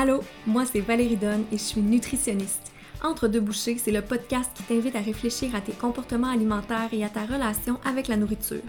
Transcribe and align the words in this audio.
Allô, 0.00 0.22
moi 0.46 0.64
c'est 0.64 0.78
Valérie 0.78 1.16
Donne 1.16 1.44
et 1.50 1.58
je 1.58 1.62
suis 1.62 1.80
nutritionniste. 1.80 2.70
Entre 3.02 3.26
deux 3.26 3.40
bouchées, 3.40 3.78
c'est 3.78 3.90
le 3.90 4.00
podcast 4.00 4.48
qui 4.54 4.62
t'invite 4.62 4.94
à 4.94 5.00
réfléchir 5.00 5.56
à 5.56 5.60
tes 5.60 5.72
comportements 5.72 6.30
alimentaires 6.30 6.90
et 6.92 7.02
à 7.02 7.08
ta 7.08 7.24
relation 7.24 7.80
avec 7.84 8.06
la 8.06 8.16
nourriture. 8.16 8.62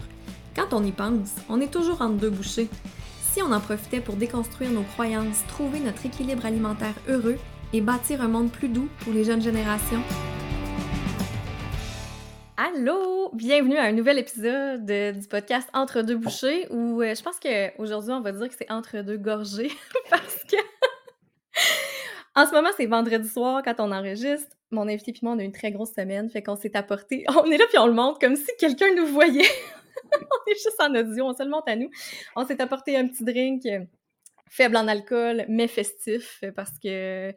Quand 0.56 0.72
on 0.72 0.82
y 0.82 0.90
pense, 0.90 1.36
on 1.48 1.60
est 1.60 1.72
toujours 1.72 2.02
entre 2.02 2.16
deux 2.16 2.30
bouchées. 2.30 2.68
Si 3.32 3.40
on 3.42 3.52
en 3.52 3.60
profitait 3.60 4.00
pour 4.00 4.16
déconstruire 4.16 4.72
nos 4.72 4.82
croyances, 4.82 5.46
trouver 5.46 5.78
notre 5.78 6.04
équilibre 6.04 6.44
alimentaire 6.44 6.94
heureux 7.06 7.38
et 7.72 7.80
bâtir 7.80 8.22
un 8.22 8.28
monde 8.28 8.50
plus 8.50 8.68
doux 8.68 8.88
pour 9.04 9.12
les 9.12 9.22
jeunes 9.22 9.40
générations. 9.40 10.02
Allô! 12.56 13.30
Bienvenue 13.34 13.76
à 13.76 13.84
un 13.84 13.92
nouvel 13.92 14.18
épisode 14.18 14.84
du 14.84 15.28
podcast 15.28 15.68
Entre 15.74 16.02
deux 16.02 16.16
bouchées 16.16 16.66
où 16.70 17.00
euh, 17.00 17.14
je 17.14 17.22
pense 17.22 17.38
qu'aujourd'hui 17.38 18.10
on 18.10 18.20
va 18.20 18.32
dire 18.32 18.48
que 18.48 18.54
c'est 18.58 18.72
entre 18.72 19.02
deux 19.02 19.16
gorgées 19.16 19.70
parce 20.10 20.42
que 20.50 20.56
en 22.40 22.46
ce 22.46 22.52
moment, 22.52 22.70
c'est 22.76 22.86
vendredi 22.86 23.28
soir 23.28 23.62
quand 23.64 23.74
on 23.78 23.92
enregistre. 23.92 24.56
Mon 24.70 24.88
invité 24.88 25.12
puis 25.12 25.20
moi, 25.24 25.32
on 25.34 25.38
a 25.38 25.42
une 25.42 25.52
très 25.52 25.72
grosse 25.72 25.92
semaine, 25.92 26.30
fait 26.30 26.42
qu'on 26.42 26.56
s'est 26.56 26.76
apporté. 26.76 27.24
On 27.44 27.50
est 27.50 27.58
là 27.58 27.64
puis 27.68 27.78
on 27.78 27.86
le 27.86 27.92
montre 27.92 28.20
comme 28.20 28.36
si 28.36 28.50
quelqu'un 28.58 28.94
nous 28.94 29.06
voyait. 29.06 29.42
on 30.12 30.50
est 30.50 30.54
juste 30.54 30.80
en 30.80 30.94
audio, 30.94 31.26
on 31.26 31.34
se 31.34 31.42
le 31.42 31.50
montre 31.50 31.68
à 31.68 31.76
nous. 31.76 31.90
On 32.36 32.46
s'est 32.46 32.60
apporté 32.62 32.96
un 32.96 33.08
petit 33.08 33.24
drink 33.24 33.66
euh, 33.66 33.80
faible 34.48 34.76
en 34.76 34.86
alcool, 34.86 35.44
mais 35.48 35.66
festif, 35.66 36.38
euh, 36.44 36.52
parce 36.52 36.78
que 36.78 37.34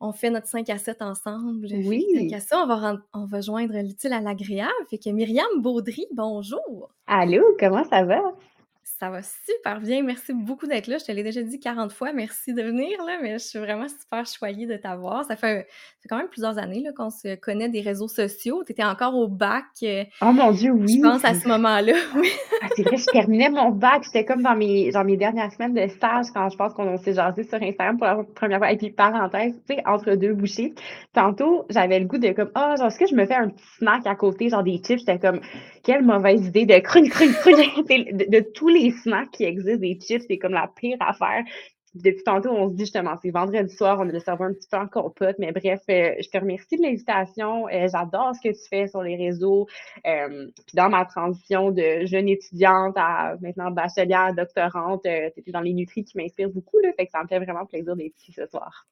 on 0.00 0.12
fait 0.12 0.30
notre 0.30 0.46
5 0.46 0.68
à 0.70 0.78
7 0.78 1.02
ensemble. 1.02 1.66
Oui. 1.72 2.06
Fait 2.30 2.38
ça, 2.38 2.62
on 2.62 2.66
va, 2.66 2.98
on 3.12 3.24
va 3.24 3.40
joindre 3.40 3.74
l'utile 3.78 4.12
à 4.12 4.20
l'agréable. 4.20 4.72
Fait 4.90 4.98
que 4.98 5.10
Myriam 5.10 5.60
Baudry, 5.60 6.06
bonjour. 6.12 6.92
Allô, 7.06 7.42
comment 7.58 7.84
ça 7.84 8.04
va? 8.04 8.22
Ça 8.98 9.10
va 9.10 9.20
super 9.22 9.80
bien. 9.80 10.02
Merci 10.02 10.32
beaucoup 10.34 10.66
d'être 10.66 10.88
là. 10.88 10.98
Je 10.98 11.04
te 11.04 11.12
l'ai 11.12 11.22
déjà 11.22 11.40
dit 11.40 11.60
40 11.60 11.92
fois. 11.92 12.12
Merci 12.12 12.52
de 12.52 12.62
venir, 12.62 12.98
là, 13.06 13.18
mais 13.22 13.34
je 13.34 13.44
suis 13.44 13.58
vraiment 13.60 13.86
super 13.86 14.26
choyée 14.26 14.66
de 14.66 14.76
t'avoir. 14.76 15.24
Ça 15.24 15.36
fait, 15.36 15.68
quand 16.08 16.16
même 16.16 16.26
plusieurs 16.26 16.58
années 16.58 16.84
qu'on 16.96 17.10
se 17.10 17.36
connaît 17.36 17.68
des 17.68 17.80
réseaux 17.80 18.08
sociaux. 18.08 18.64
Tu 18.66 18.72
étais 18.72 18.82
encore 18.82 19.14
au 19.14 19.28
bac. 19.28 19.66
Euh, 19.84 20.02
oh 20.20 20.32
mon 20.32 20.50
Dieu, 20.50 20.72
oui. 20.72 20.96
Je 20.96 21.00
pense 21.00 21.24
à 21.24 21.34
ce 21.34 21.46
moment-là. 21.48 21.92
Oui. 22.16 22.28
Ah, 22.60 22.66
c'est 22.74 22.82
vrai, 22.82 22.96
je 22.96 23.04
terminais 23.06 23.50
mon 23.50 23.70
bac. 23.70 24.04
C'était 24.04 24.24
comme 24.24 24.42
dans 24.42 24.56
mes, 24.56 24.90
mes 25.04 25.16
dernières 25.16 25.52
semaines 25.52 25.74
de 25.74 25.86
stage 25.86 26.26
quand 26.34 26.48
je 26.48 26.56
pense 26.56 26.74
qu'on 26.74 26.98
s'est 26.98 27.14
jasé 27.14 27.44
sur 27.44 27.62
Instagram 27.62 27.98
pour 27.98 28.06
la 28.06 28.24
première 28.34 28.58
fois. 28.58 28.72
Et 28.72 28.78
puis, 28.78 28.90
parenthèse, 28.90 29.54
tu 29.68 29.76
sais, 29.76 29.82
entre 29.86 30.16
deux 30.16 30.34
bouchées. 30.34 30.74
Tantôt, 31.12 31.66
j'avais 31.70 32.00
le 32.00 32.06
goût 32.06 32.18
de 32.18 32.32
comme, 32.32 32.50
ah, 32.56 32.72
oh, 32.72 32.78
genre, 32.78 32.88
est-ce 32.88 32.98
que 32.98 33.06
je 33.06 33.14
me 33.14 33.26
fais 33.26 33.36
un 33.36 33.50
petit 33.50 33.64
snack 33.78 34.08
à 34.08 34.16
côté, 34.16 34.48
genre 34.48 34.64
des 34.64 34.78
chips? 34.78 34.98
J'étais 34.98 35.20
comme, 35.20 35.40
quelle 35.84 36.02
mauvaise 36.02 36.44
idée 36.44 36.66
de 36.66 36.78
crunch, 36.80 37.10
crunch, 37.10 37.36
crunch, 37.38 37.74
de, 37.76 38.28
de 38.28 38.44
tous 38.54 38.68
les 38.68 38.87
snacks 38.90 39.30
qui 39.30 39.44
existent, 39.44 39.80
des 39.80 39.98
chips, 40.00 40.24
c'est 40.28 40.38
comme 40.38 40.52
la 40.52 40.70
pire 40.74 40.96
affaire. 41.00 41.44
Depuis 41.94 42.22
tantôt, 42.22 42.50
on 42.50 42.68
se 42.68 42.74
dit 42.74 42.82
justement, 42.84 43.16
c'est 43.22 43.30
vendredi 43.30 43.74
soir, 43.74 43.98
on 43.98 44.08
a 44.08 44.12
le 44.12 44.20
cerveau 44.20 44.44
un 44.44 44.52
petit 44.52 44.68
peu 44.70 44.76
en 44.76 44.86
compote, 44.86 45.36
mais 45.38 45.52
bref, 45.52 45.80
euh, 45.90 46.14
je 46.20 46.28
te 46.28 46.38
remercie 46.38 46.76
de 46.76 46.82
l'invitation. 46.82 47.66
Euh, 47.68 47.88
j'adore 47.90 48.34
ce 48.34 48.46
que 48.46 48.54
tu 48.54 48.68
fais 48.68 48.86
sur 48.88 49.02
les 49.02 49.16
réseaux. 49.16 49.66
Euh, 50.06 50.46
puis 50.66 50.76
dans 50.76 50.90
ma 50.90 51.06
transition 51.06 51.70
de 51.70 52.04
jeune 52.04 52.28
étudiante 52.28 52.94
à 52.96 53.36
maintenant 53.40 53.70
bachelière, 53.70 54.34
doctorante, 54.34 55.06
c'était 55.34 55.50
dans 55.50 55.60
les 55.60 55.72
nutris 55.72 56.04
qui 56.04 56.18
m'inspirent 56.18 56.50
beaucoup, 56.50 56.78
là, 56.80 56.90
fait 56.96 57.06
que 57.06 57.12
ça 57.12 57.22
me 57.22 57.28
fait 57.28 57.38
vraiment 57.38 57.64
plaisir 57.64 57.96
d'être 57.96 58.16
ici 58.18 58.32
ce 58.32 58.46
soir. 58.46 58.86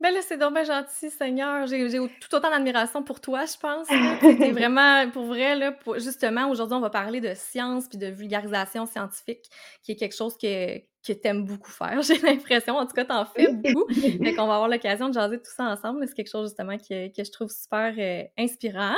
Ben 0.00 0.12
là, 0.12 0.20
c'est 0.20 0.36
donc 0.36 0.52
bien 0.52 0.64
gentil, 0.64 1.10
Seigneur. 1.10 1.66
J'ai 1.66 1.88
tout 2.20 2.34
autant 2.34 2.50
d'admiration 2.50 3.02
pour 3.02 3.20
toi, 3.20 3.44
je 3.46 3.56
pense. 3.58 3.86
C'est 4.20 4.50
vraiment, 4.52 5.08
pour 5.10 5.24
vrai, 5.24 5.56
là, 5.56 5.74
justement, 5.96 6.50
aujourd'hui, 6.50 6.76
on 6.76 6.80
va 6.80 6.90
parler 6.90 7.22
de 7.22 7.32
science 7.34 7.88
puis 7.88 7.96
de 7.96 8.08
vulgarisation 8.08 8.84
scientifique, 8.84 9.48
qui 9.82 9.92
est 9.92 9.96
quelque 9.96 10.14
chose 10.14 10.36
que, 10.36 10.78
que 11.06 11.12
t'aimes 11.12 11.44
beaucoup 11.44 11.70
faire, 11.70 12.02
j'ai 12.02 12.18
l'impression. 12.18 12.76
En 12.76 12.86
tout 12.86 12.94
cas, 12.94 13.04
t'en 13.04 13.24
fais 13.24 13.52
beaucoup. 13.52 13.86
fait 13.92 14.34
qu'on 14.34 14.46
va 14.46 14.54
avoir 14.54 14.68
l'occasion 14.68 15.08
de 15.08 15.14
jaser 15.14 15.38
tout 15.38 15.50
ça 15.54 15.64
ensemble. 15.64 16.06
C'est 16.06 16.14
quelque 16.14 16.30
chose, 16.30 16.48
justement, 16.48 16.76
que, 16.78 17.08
que 17.08 17.24
je 17.24 17.30
trouve 17.30 17.50
super 17.50 17.94
euh, 17.98 18.24
inspirant. 18.38 18.96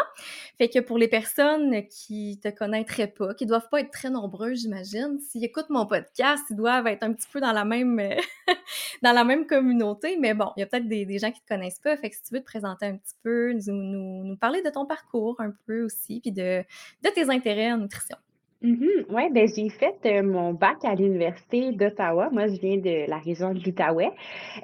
Fait 0.56 0.68
que 0.68 0.78
pour 0.80 0.98
les 0.98 1.08
personnes 1.08 1.86
qui 1.88 2.40
te 2.42 2.48
connaîtraient 2.48 3.08
pas, 3.08 3.34
qui 3.34 3.46
doivent 3.46 3.68
pas 3.70 3.80
être 3.80 3.90
très 3.90 4.10
nombreux, 4.10 4.54
j'imagine, 4.54 5.18
s'ils 5.20 5.44
écoutent 5.44 5.70
mon 5.70 5.86
podcast, 5.86 6.44
ils 6.50 6.56
doivent 6.56 6.86
être 6.86 7.02
un 7.02 7.12
petit 7.12 7.28
peu 7.32 7.40
dans 7.40 7.52
la 7.52 7.64
même, 7.64 7.98
euh, 7.98 8.16
dans 9.02 9.12
la 9.12 9.24
même 9.24 9.46
communauté. 9.46 10.16
Mais 10.18 10.34
bon, 10.34 10.50
il 10.56 10.60
y 10.60 10.62
a 10.62 10.66
peut-être 10.66 10.88
des, 10.88 11.04
des, 11.04 11.18
gens 11.18 11.30
qui 11.30 11.40
te 11.40 11.48
connaissent 11.48 11.80
pas. 11.80 11.96
Fait 11.96 12.10
que 12.10 12.16
si 12.16 12.22
tu 12.22 12.34
veux 12.34 12.40
te 12.40 12.46
présenter 12.46 12.86
un 12.86 12.96
petit 12.96 13.16
peu, 13.22 13.52
nous, 13.52 13.74
nous, 13.74 14.24
nous 14.24 14.36
parler 14.36 14.62
de 14.62 14.70
ton 14.70 14.86
parcours 14.86 15.36
un 15.40 15.52
peu 15.66 15.82
aussi, 15.82 16.20
puis 16.20 16.32
de, 16.32 16.62
de 17.04 17.10
tes 17.14 17.30
intérêts 17.30 17.72
en 17.72 17.78
nutrition. 17.78 18.16
Mhm. 18.60 19.06
Ouais, 19.10 19.30
ben 19.30 19.46
j'ai 19.54 19.68
fait 19.68 19.94
euh, 20.06 20.22
mon 20.24 20.52
bac 20.52 20.78
à 20.84 20.96
l'Université 20.96 21.70
d'Ottawa. 21.70 22.28
Moi, 22.32 22.48
je 22.48 22.54
viens 22.60 22.76
de 22.76 23.08
la 23.08 23.18
région 23.18 23.54
de 23.54 23.60
l'Outaouais. 23.64 24.10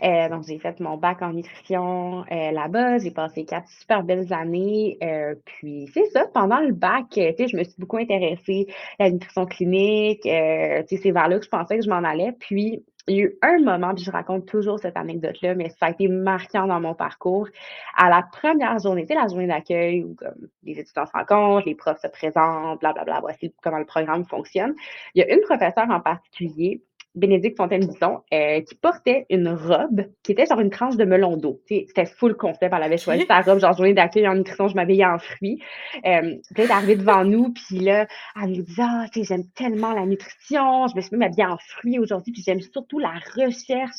Euh, 0.02 0.28
donc, 0.28 0.42
j'ai 0.48 0.58
fait 0.58 0.80
mon 0.80 0.96
bac 0.96 1.22
en 1.22 1.32
nutrition 1.32 2.24
euh, 2.32 2.50
là-bas. 2.50 2.98
J'ai 2.98 3.12
passé 3.12 3.44
quatre 3.44 3.68
super 3.68 4.02
belles 4.02 4.32
années. 4.32 4.98
puis, 5.44 5.86
c'est 5.94 6.06
ça, 6.06 6.26
pendant 6.34 6.58
le 6.58 6.72
bac, 6.72 7.04
tu 7.12 7.20
sais, 7.20 7.46
je 7.46 7.56
me 7.56 7.62
suis 7.62 7.76
beaucoup 7.78 7.98
intéressée 7.98 8.66
à 8.98 9.04
la 9.04 9.10
nutrition 9.12 9.46
clinique. 9.46 10.22
tu 10.22 10.28
sais, 10.28 10.96
c'est 11.00 11.12
vers 11.12 11.28
là 11.28 11.38
que 11.38 11.44
je 11.44 11.50
pensais 11.50 11.78
que 11.78 11.84
je 11.84 11.90
m'en 11.90 12.02
allais. 12.02 12.32
Puis, 12.40 12.82
il 13.06 13.16
y 13.16 13.20
a 13.20 13.24
eu 13.24 13.38
un 13.42 13.58
moment, 13.58 13.94
puis 13.94 14.04
je 14.04 14.10
raconte 14.10 14.46
toujours 14.46 14.78
cette 14.78 14.96
anecdote-là, 14.96 15.54
mais 15.54 15.68
ça 15.68 15.86
a 15.86 15.90
été 15.90 16.08
marquant 16.08 16.66
dans 16.66 16.80
mon 16.80 16.94
parcours. 16.94 17.48
À 17.96 18.08
la 18.08 18.22
première 18.22 18.78
journée, 18.78 19.04
c'est 19.06 19.14
la 19.14 19.28
journée 19.28 19.46
d'accueil 19.46 20.04
où 20.04 20.14
comme, 20.14 20.48
les 20.62 20.78
étudiants 20.78 21.06
se 21.06 21.12
rencontrent, 21.12 21.66
les 21.66 21.74
profs 21.74 22.00
se 22.00 22.08
présentent, 22.08 22.80
blablabla, 22.80 23.20
voici 23.20 23.54
comment 23.62 23.78
le 23.78 23.84
programme 23.84 24.24
fonctionne. 24.24 24.74
Il 25.14 25.20
y 25.20 25.22
a 25.22 25.34
une 25.34 25.42
professeure 25.42 25.90
en 25.90 26.00
particulier 26.00 26.82
Bénédicte 27.14 27.56
Fontaine-Bisson, 27.56 28.20
euh, 28.32 28.60
qui 28.62 28.74
portait 28.74 29.26
une 29.30 29.48
robe 29.48 30.06
qui 30.22 30.32
était 30.32 30.46
genre 30.46 30.60
une 30.60 30.70
tranche 30.70 30.96
de 30.96 31.04
melon 31.04 31.36
d'eau. 31.36 31.60
C'était 31.68 32.06
full 32.06 32.36
concept. 32.36 32.72
Elle 32.74 32.82
avait 32.82 32.98
choisi 32.98 33.24
sa 33.26 33.40
robe, 33.40 33.60
genre 33.60 33.76
journée 33.76 33.94
d'accueil 33.94 34.26
en 34.26 34.34
nutrition, 34.34 34.68
je 34.68 34.74
m'habillais 34.74 35.04
en 35.04 35.18
fruits. 35.18 35.62
Euh, 36.04 36.36
puis 36.54 36.62
elle 36.62 36.64
est 36.64 36.70
arrivée 36.72 36.96
devant 36.96 37.24
nous, 37.24 37.52
puis 37.52 37.78
là, 37.78 38.06
elle 38.42 38.50
nous 38.50 38.62
dit 38.62 38.74
Ah, 38.78 39.06
j'aime 39.14 39.44
tellement 39.54 39.92
la 39.92 40.06
nutrition, 40.06 40.88
je 40.88 40.96
me 40.96 41.00
suis 41.00 41.16
même 41.16 41.28
habillée 41.28 41.46
en 41.46 41.58
fruits 41.58 41.98
aujourd'hui, 41.98 42.32
puis 42.32 42.42
j'aime 42.42 42.60
surtout 42.60 42.98
la 42.98 43.14
recherche. 43.36 43.96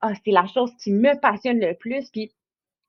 Ah, 0.00 0.12
c'est 0.24 0.32
la 0.32 0.46
chose 0.46 0.70
qui 0.82 0.92
me 0.92 1.18
passionne 1.20 1.58
le 1.58 1.74
plus. 1.74 2.10
Puis 2.10 2.32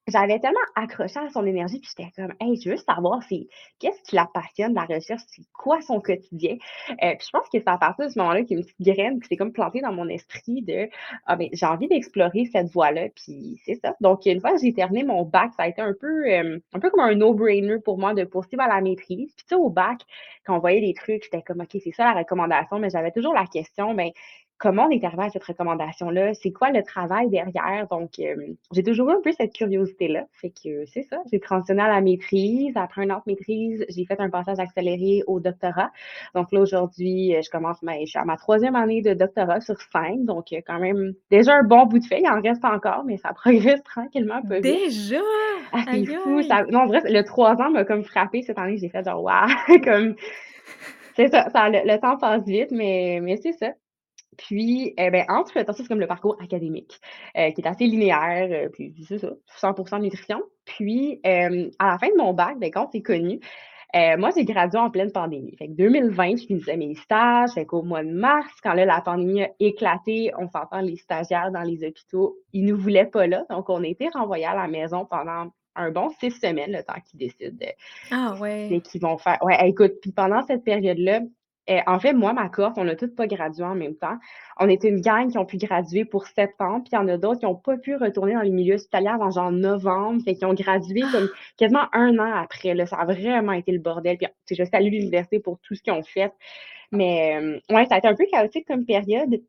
j'avais 0.07 0.39
tellement 0.39 0.59
accroché 0.75 1.19
à 1.19 1.29
son 1.29 1.45
énergie, 1.45 1.79
puis 1.79 1.89
j'étais 1.97 2.11
comme, 2.15 2.33
hey, 2.41 2.59
je 2.59 2.71
veux 2.71 2.77
savoir, 2.77 3.21
c'est 3.23 3.47
qu'est-ce 3.79 4.01
qui 4.03 4.15
la 4.15 4.27
passionne, 4.33 4.73
la 4.73 4.83
recherche, 4.85 5.21
c'est 5.27 5.43
quoi 5.53 5.81
son 5.81 6.01
quotidien? 6.01 6.57
Euh, 6.91 7.15
puis 7.17 7.25
je 7.25 7.29
pense 7.31 7.47
que 7.49 7.59
c'est 7.59 7.67
à 7.67 7.77
partir 7.77 8.05
de 8.05 8.11
ce 8.11 8.19
moment-là 8.19 8.43
qu'il 8.43 8.51
y 8.51 8.55
a 8.55 8.57
une 8.59 8.65
petite 8.65 8.95
graine 8.95 9.21
qui 9.21 9.27
s'est 9.27 9.37
comme 9.37 9.53
plantée 9.53 9.81
dans 9.81 9.93
mon 9.93 10.09
esprit 10.09 10.61
de, 10.61 10.89
ah 11.25 11.35
ben, 11.35 11.47
j'ai 11.53 11.65
envie 11.65 11.87
d'explorer 11.87 12.45
cette 12.51 12.67
voie-là, 12.67 13.07
puis 13.15 13.61
c'est 13.65 13.75
ça. 13.75 13.95
Donc, 14.01 14.25
une 14.25 14.41
fois 14.41 14.53
que 14.53 14.59
j'ai 14.61 14.73
terminé 14.73 15.03
mon 15.03 15.23
bac, 15.23 15.51
ça 15.55 15.63
a 15.63 15.67
été 15.67 15.81
un 15.81 15.93
peu, 15.99 16.27
euh, 16.29 16.59
un 16.73 16.79
peu 16.79 16.89
comme 16.89 17.03
un 17.03 17.15
no-brainer 17.15 17.79
pour 17.79 17.97
moi 17.97 18.13
de 18.13 18.25
poursuivre 18.25 18.63
à 18.63 18.67
la 18.67 18.81
maîtrise. 18.81 19.33
Puis 19.35 19.45
tu 19.45 19.49
sais, 19.49 19.55
au 19.55 19.69
bac, 19.69 19.99
quand 20.45 20.55
on 20.55 20.59
voyait 20.59 20.81
les 20.81 20.93
trucs, 20.93 21.23
j'étais 21.23 21.41
comme, 21.41 21.61
OK, 21.61 21.77
c'est 21.83 21.91
ça 21.91 22.03
la 22.13 22.19
recommandation, 22.19 22.79
mais 22.79 22.89
j'avais 22.89 23.11
toujours 23.11 23.33
la 23.33 23.45
question, 23.45 23.93
ben, 23.93 24.09
comment 24.63 24.85
on 24.85 24.91
est 24.91 25.03
arrivé 25.03 25.24
à 25.24 25.29
cette 25.29 25.44
recommandation-là, 25.44 26.34
c'est 26.35 26.53
quoi 26.53 26.72
le 26.72 26.84
travail 26.84 27.29
derrière? 27.29 27.85
Donc, 27.91 28.12
euh, 28.19 28.34
j'ai 28.72 28.81
toujours 28.81 29.09
eu 29.09 29.13
un 29.13 29.22
peu 29.22 29.34
cette 29.34 29.51
curiosité-là. 29.51 30.24
Fait 30.31 30.51
que 30.51 30.85
c'est 30.85 31.03
ça. 31.03 31.18
J'ai 31.29 31.41
transitionné 31.41 31.81
à 31.81 31.90
la 31.90 32.00
maîtrise. 32.00 32.72
Après 32.78 33.03
une 33.03 33.12
autre 33.12 33.24
maîtrise, 33.28 33.85
j'ai 33.90 34.06
fait 34.06 34.22
un 34.22 34.29
passage 34.29 34.59
accéléré 34.59 35.22
au 35.28 35.41
doctorat. 35.41 35.91
Donc 36.34 36.53
là, 36.53 36.62
aujourd'hui, 36.62 37.35
euh, 37.35 37.41
je 37.44 37.50
commence 37.50 37.84
ma, 37.84 38.00
je 38.00 38.06
suis 38.06 38.18
à 38.18 38.24
ma 38.24 38.38
troisième 38.38 38.78
année 38.78 39.01
de 39.01 39.13
doctorat 39.13 39.59
sur 39.59 39.75
cinq. 39.91 40.24
Donc, 40.24 40.46
quand 40.66 40.80
même 40.80 41.13
déjà 41.30 41.56
un 41.56 41.63
bon 41.63 41.85
bout 41.85 42.00
de 42.00 42.06
fait. 42.06 42.22
Il 42.22 42.30
en 42.30 42.41
reste 42.41 42.63
encore, 42.63 43.03
mais 43.03 43.18
ça 43.18 43.34
progresse 43.35 43.84
tranquillement 43.84 44.35
un 44.35 44.47
peu 44.47 44.62
Déjà? 44.62 45.19
Ah, 45.74 45.84
c'est 45.91 46.06
fou. 46.06 46.41
Ça, 46.44 46.63
non, 46.72 46.80
en 46.80 46.88
vrai, 46.88 47.01
le 47.03 47.22
trois 47.24 47.56
ans 47.56 47.69
m'a 47.69 47.84
comme 47.84 48.06
frappé 48.06 48.41
cette 48.44 48.57
année. 48.57 48.78
J'ai 48.78 48.88
fait 48.88 49.03
genre, 49.03 49.22
waouh, 49.22 49.50
comme, 49.84 50.16
c'est 51.18 51.28
ça, 51.28 51.50
ça 51.50 51.68
le, 51.68 51.80
le, 51.84 52.00
temps 52.00 52.18
passe 52.18 52.45
vite, 52.45 52.72
mais, 52.72 53.19
mais 53.22 53.35
c'est 53.35 53.51
ça. 53.51 53.74
Puis, 54.38 54.94
eh 54.97 55.09
ben, 55.09 55.25
entre 55.29 55.61
temps, 55.61 55.73
c'est 55.73 55.88
comme 55.88 55.99
le 55.99 56.07
parcours 56.07 56.38
académique, 56.41 56.99
euh, 57.38 57.51
qui 57.51 57.62
est 57.62 57.68
assez 57.68 57.85
linéaire, 57.85 58.47
euh, 58.51 58.69
puis 58.69 58.94
c'est 59.07 59.19
ça, 59.19 59.30
100% 59.59 60.00
de 60.00 60.03
nutrition. 60.03 60.41
Puis, 60.65 61.19
euh, 61.25 61.69
à 61.80 61.91
la 61.91 61.97
fin 61.97 62.09
de 62.09 62.18
mon 62.18 62.33
bac, 62.33 62.57
ben, 62.59 62.71
quand 62.71 62.89
c'est 62.91 63.01
connu, 63.01 63.39
moi, 64.18 64.31
j'ai 64.35 64.44
gradué 64.44 64.80
en 64.80 64.89
pleine 64.89 65.12
pandémie. 65.12 65.56
Fait 65.56 65.68
que 65.68 65.74
2020, 65.74 66.38
je 66.38 66.45
finissais 66.47 66.77
mes 66.77 66.95
stages. 66.95 67.51
Fait 67.53 67.68
qu'au 67.68 67.83
mois 67.83 68.03
de 68.03 68.09
mars, 68.09 68.51
quand 68.63 68.74
là, 68.74 68.85
la 68.85 69.01
pandémie 69.01 69.44
a 69.44 69.50
éclaté, 69.59 70.31
on 70.35 70.50
s'entend, 70.50 70.81
les 70.81 70.95
stagiaires 70.95 71.51
dans 71.51 71.62
les 71.62 71.88
hôpitaux, 71.88 72.35
ils 72.53 72.65
nous 72.65 72.75
voulaient 72.75 73.06
pas 73.06 73.27
là. 73.27 73.45
Donc, 73.51 73.69
on 73.69 73.83
a 73.83 73.88
été 73.88 74.09
renvoyés 74.09 74.47
à 74.47 74.56
la 74.56 74.68
maison 74.68 75.06
pendant 75.06 75.51
un 75.75 75.91
bon 75.91 76.09
six 76.19 76.31
semaines, 76.31 76.71
le 76.71 76.83
temps 76.83 77.00
qu'ils 77.06 77.19
décident 77.19 77.56
de, 77.59 77.68
ah, 78.12 78.35
ouais. 78.39 78.81
qu'ils 78.83 79.01
vont 79.01 79.18
faire. 79.18 79.38
Ouais, 79.44 79.57
écoute, 79.68 79.94
puis 80.01 80.12
pendant 80.12 80.41
cette 80.44 80.63
période-là, 80.63 81.21
euh, 81.69 81.80
en 81.88 82.00
fait, 82.00 82.13
moi, 82.13 82.33
ma 82.33 82.50
cohorte, 82.50 82.77
on 82.77 82.83
n'a 82.83 82.95
toutes 82.95 83.15
pas 83.15 83.25
gradué 83.27 83.63
en 83.63 83.75
même 83.75 83.95
temps. 83.95 84.18
On 84.60 84.68
était 84.68 84.89
une 84.89 85.01
gang 85.01 85.31
qui 85.31 85.38
ont 85.38 85.45
pu 85.45 85.57
graduer 85.57 86.04
pour 86.04 86.27
septembre, 86.27 86.83
puis 86.83 86.89
il 86.92 86.95
y 86.95 86.98
en 86.98 87.07
a 87.07 87.18
d'autres 87.18 87.39
qui 87.39 87.45
n'ont 87.45 87.56
pas 87.56 87.77
pu 87.77 87.95
retourner 87.95 88.33
dans 88.33 88.42
les 88.42 88.50
milieux 88.50 88.75
hospitaliers 88.75 89.07
avant 89.10 89.31
genre 89.31 89.51
novembre, 89.51 90.21
fait 90.24 90.36
qui 90.36 90.45
ont 90.45 90.54
gradué 90.54 91.01
comme 91.12 91.30
quasiment 91.57 91.86
un 91.94 92.19
an 92.19 92.31
après. 92.36 92.74
Là. 92.74 92.86
Ça 92.86 92.98
a 92.98 93.06
vraiment 93.06 93.54
été 93.54 93.71
le 93.71 93.80
bordel. 93.80 94.18
Puis 94.18 94.56
je 94.56 94.63
salue 94.65 94.92
l'université 94.92 95.39
pour 95.39 95.60
tout 95.60 95.75
ce 95.75 95.81
qu'ils 95.81 95.94
ont 95.94 96.04
fait. 96.04 96.33
Mais 96.92 97.38
euh, 97.42 97.75
ouais, 97.75 97.86
ça 97.86 97.95
a 97.95 97.98
été 98.00 98.07
un 98.07 98.16
peu 98.16 98.25
chaotique 98.31 98.68
comme 98.68 98.86
période. 98.86 99.42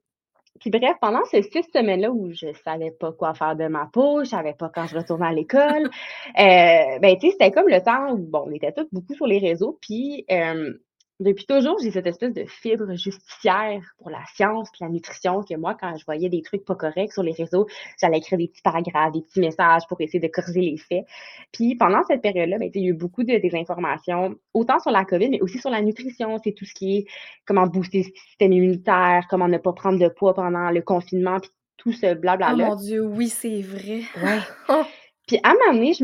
Puis 0.61 0.71
bref, 0.71 0.97
pendant 1.01 1.25
ces 1.25 1.43
6 1.43 1.65
semaines-là 1.75 2.11
où 2.13 2.31
je 2.33 2.47
savais 2.65 2.93
pas 2.93 3.13
quoi 3.13 3.35
faire 3.35 3.57
de 3.57 3.67
ma 3.67 3.87
peau, 3.93 4.23
je 4.23 4.31
savais 4.31 4.55
pas 4.55 4.71
quand 4.73 4.87
je 4.87 4.97
retournais 4.97 5.27
à 5.27 5.33
l'école, 5.33 5.91
euh, 6.39 6.99
ben, 7.01 7.17
tu 7.21 7.27
sais, 7.27 7.33
c'était 7.33 7.51
comme 7.51 7.69
le 7.69 7.83
temps 7.83 8.13
où, 8.13 8.19
bon, 8.19 8.45
on 8.47 8.53
était 8.53 8.73
tous 8.73 8.87
beaucoup 8.93 9.15
sur 9.15 9.27
les 9.27 9.39
réseaux, 9.39 9.79
puis 9.81 10.25
euh, 10.31 10.73
depuis 11.21 11.47
toujours, 11.47 11.79
j'ai 11.81 11.93
cette 11.93 12.07
espèce 12.07 12.33
de 12.33 12.45
fibre 12.45 12.93
justicière 12.95 13.81
pour 13.99 14.11
la 14.11 14.25
science 14.35 14.69
puis 14.73 14.81
la 14.83 14.89
nutrition 14.89 15.43
que 15.43 15.55
moi, 15.55 15.77
quand 15.81 15.97
je 15.97 16.05
voyais 16.05 16.29
des 16.29 16.43
trucs 16.43 16.65
pas 16.65 16.75
corrects 16.75 17.13
sur 17.13 17.23
les 17.23 17.33
réseaux, 17.33 17.67
j'allais 18.01 18.19
écrire 18.19 18.39
des 18.39 18.49
petits 18.49 18.63
paragraphes, 18.63 19.13
des 19.13 19.23
petits 19.23 19.41
messages 19.41 19.87
pour 19.89 20.01
essayer 20.01 20.19
de 20.19 20.27
corriger 20.27 20.61
les 20.61 20.77
faits. 20.77 21.05
Puis 21.53 21.77
pendant 21.77 22.03
cette 22.03 22.21
période-là, 22.21 22.59
ben, 22.59 22.69
il 22.75 22.83
y 22.83 22.87
a 22.87 22.91
eu 22.91 22.95
beaucoup 22.95 23.23
de 23.23 23.37
désinformation, 23.39 24.35
autant 24.55 24.81
sur 24.81 24.91
la 24.91 25.05
COVID, 25.05 25.31
mais 25.31 25.41
aussi 25.41 25.59
sur 25.59 25.71
la 25.71 25.83
nutrition. 25.83 26.37
C'est 26.43 26.53
tout 26.53 26.65
ce 26.65 26.75
qui 26.75 26.97
est 26.97 27.07
comment 27.47 27.67
booster 27.69 27.99
le 27.99 28.05
système 28.05 28.53
immunitaire, 28.53 29.27
comment 29.31 29.47
ne 29.47 29.59
pas 29.59 29.73
prendre 29.73 30.01
de 30.01 30.09
poids 30.09 30.35
pendant 30.35 30.71
le 30.71 30.83
confinement, 30.83 31.39
puis 31.39 31.51
tout 31.77 31.93
ce 31.93 32.15
blabla-là. 32.15 32.67
Oh 32.67 32.71
mon 32.71 32.77
Dieu, 32.77 33.05
oui, 33.05 33.29
c'est 33.29 33.61
vrai. 33.63 34.03
Ouais. 34.21 34.41
puis 35.29 35.39
à 35.45 35.51
un 35.51 35.55
moment 35.55 35.75
donné, 35.75 35.93
je 35.93 36.03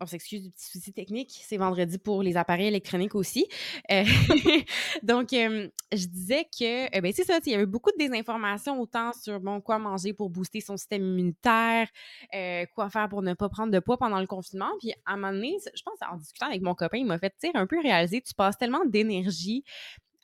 on 0.00 0.06
s'excuse 0.06 0.42
du 0.42 0.50
petit 0.50 0.66
souci 0.66 0.92
technique, 0.92 1.40
c'est 1.42 1.56
vendredi 1.56 1.98
pour 1.98 2.22
les 2.22 2.36
appareils 2.36 2.66
électroniques 2.66 3.14
aussi. 3.14 3.46
Euh, 3.90 4.04
donc, 5.02 5.28
je 5.30 6.06
disais 6.06 6.44
que, 6.44 6.96
euh, 6.96 7.00
ben, 7.00 7.12
c'est 7.14 7.24
ça, 7.24 7.38
il 7.44 7.52
y 7.52 7.54
avait 7.54 7.66
beaucoup 7.66 7.90
de 7.90 7.98
désinformations, 7.98 8.80
autant 8.80 9.12
sur, 9.12 9.40
bon, 9.40 9.60
quoi 9.60 9.78
manger 9.78 10.12
pour 10.12 10.30
booster 10.30 10.60
son 10.60 10.76
système 10.76 11.02
immunitaire, 11.02 11.88
euh, 12.34 12.66
quoi 12.74 12.90
faire 12.90 13.08
pour 13.08 13.22
ne 13.22 13.34
pas 13.34 13.48
prendre 13.48 13.72
de 13.72 13.78
poids 13.78 13.96
pendant 13.96 14.20
le 14.20 14.26
confinement. 14.26 14.70
Puis, 14.80 14.92
à 15.04 15.12
un 15.12 15.16
moment 15.16 15.32
donné, 15.32 15.56
je 15.74 15.82
pense, 15.82 15.98
en 16.10 16.16
discutant 16.16 16.46
avec 16.46 16.62
mon 16.62 16.74
copain, 16.74 16.98
il 16.98 17.06
m'a 17.06 17.18
fait, 17.18 17.34
un 17.54 17.66
peu 17.66 17.80
réaliser, 17.80 18.20
tu 18.20 18.34
passes 18.34 18.58
tellement 18.58 18.84
d'énergie 18.84 19.64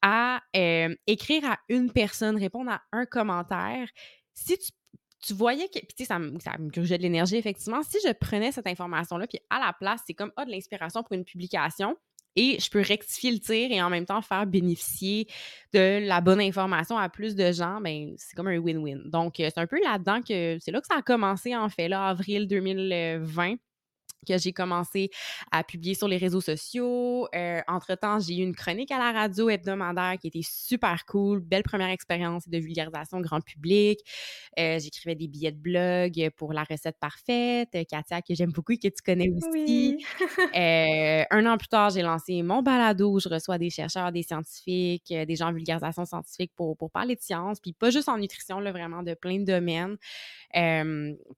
à 0.02 0.40
écrire 1.06 1.44
à 1.44 1.58
une 1.68 1.92
personne, 1.92 2.36
répondre 2.36 2.72
à 2.72 2.82
un 2.90 3.06
commentaire. 3.06 3.88
Si 4.34 4.58
tu 4.58 4.72
tu 5.22 5.34
voyais 5.34 5.68
que, 5.68 5.78
puis 5.78 5.94
tu 5.96 6.04
sais, 6.04 6.04
ça, 6.04 6.18
me, 6.18 6.38
ça 6.40 6.56
me 6.58 6.68
grugeait 6.68 6.98
de 6.98 7.02
l'énergie, 7.02 7.36
effectivement. 7.36 7.82
Si 7.82 7.98
je 8.04 8.12
prenais 8.12 8.52
cette 8.52 8.66
information-là, 8.66 9.26
puis 9.26 9.38
à 9.50 9.60
la 9.60 9.72
place, 9.72 10.00
c'est 10.06 10.14
comme, 10.14 10.32
ah, 10.36 10.44
de 10.44 10.50
l'inspiration 10.50 11.02
pour 11.02 11.12
une 11.12 11.24
publication, 11.24 11.96
et 12.34 12.58
je 12.58 12.70
peux 12.70 12.80
rectifier 12.80 13.30
le 13.30 13.38
tir 13.38 13.70
et 13.70 13.82
en 13.82 13.90
même 13.90 14.06
temps 14.06 14.22
faire 14.22 14.46
bénéficier 14.46 15.26
de 15.74 16.06
la 16.06 16.20
bonne 16.20 16.40
information 16.40 16.96
à 16.96 17.08
plus 17.08 17.34
de 17.34 17.52
gens, 17.52 17.80
ben 17.80 18.14
c'est 18.16 18.34
comme 18.34 18.48
un 18.48 18.58
win-win. 18.58 19.02
Donc, 19.10 19.38
euh, 19.38 19.50
c'est 19.54 19.60
un 19.60 19.66
peu 19.66 19.78
là-dedans 19.82 20.22
que 20.22 20.58
c'est 20.60 20.70
là 20.70 20.80
que 20.80 20.86
ça 20.86 20.98
a 20.98 21.02
commencé, 21.02 21.54
en 21.54 21.68
fait, 21.68 21.88
là, 21.88 22.08
avril 22.08 22.48
2020 22.48 23.56
que 24.26 24.38
j'ai 24.38 24.52
commencé 24.52 25.10
à 25.50 25.64
publier 25.64 25.94
sur 25.94 26.08
les 26.08 26.16
réseaux 26.16 26.40
sociaux. 26.40 27.28
Euh, 27.34 27.60
entre-temps, 27.66 28.20
j'ai 28.20 28.38
eu 28.38 28.42
une 28.42 28.54
chronique 28.54 28.90
à 28.90 28.98
la 28.98 29.12
radio 29.12 29.48
hebdomadaire 29.48 30.16
qui 30.20 30.28
était 30.28 30.42
super 30.42 31.04
cool. 31.06 31.40
Belle 31.40 31.62
première 31.62 31.90
expérience 31.90 32.48
de 32.48 32.58
vulgarisation 32.58 33.20
grand 33.20 33.40
public. 33.40 34.00
Euh, 34.58 34.78
j'écrivais 34.78 35.14
des 35.14 35.28
billets 35.28 35.52
de 35.52 35.58
blog 35.58 36.30
pour 36.36 36.52
la 36.52 36.64
recette 36.64 36.98
parfaite. 37.00 37.70
Katia, 37.88 38.22
que 38.22 38.34
j'aime 38.34 38.52
beaucoup 38.52 38.72
et 38.72 38.78
que 38.78 38.88
tu 38.88 39.02
connais 39.04 39.30
aussi. 39.30 40.04
Euh, 40.54 41.24
un 41.30 41.46
an 41.46 41.56
plus 41.56 41.68
tard, 41.68 41.90
j'ai 41.90 42.02
lancé 42.02 42.42
mon 42.42 42.62
balado 42.62 43.12
où 43.12 43.20
je 43.20 43.28
reçois 43.28 43.58
des 43.58 43.70
chercheurs, 43.70 44.12
des 44.12 44.22
scientifiques, 44.22 45.12
des 45.12 45.36
gens 45.36 45.48
en 45.48 45.52
vulgarisation 45.52 46.04
scientifique 46.04 46.52
pour, 46.54 46.76
pour 46.76 46.90
parler 46.90 47.14
de 47.14 47.20
science. 47.20 47.58
Puis 47.60 47.72
pas 47.72 47.90
juste 47.90 48.08
en 48.08 48.18
nutrition, 48.18 48.60
là, 48.60 48.70
vraiment 48.72 49.02
de 49.02 49.14
plein 49.14 49.38
de 49.38 49.44
domaines. 49.44 49.96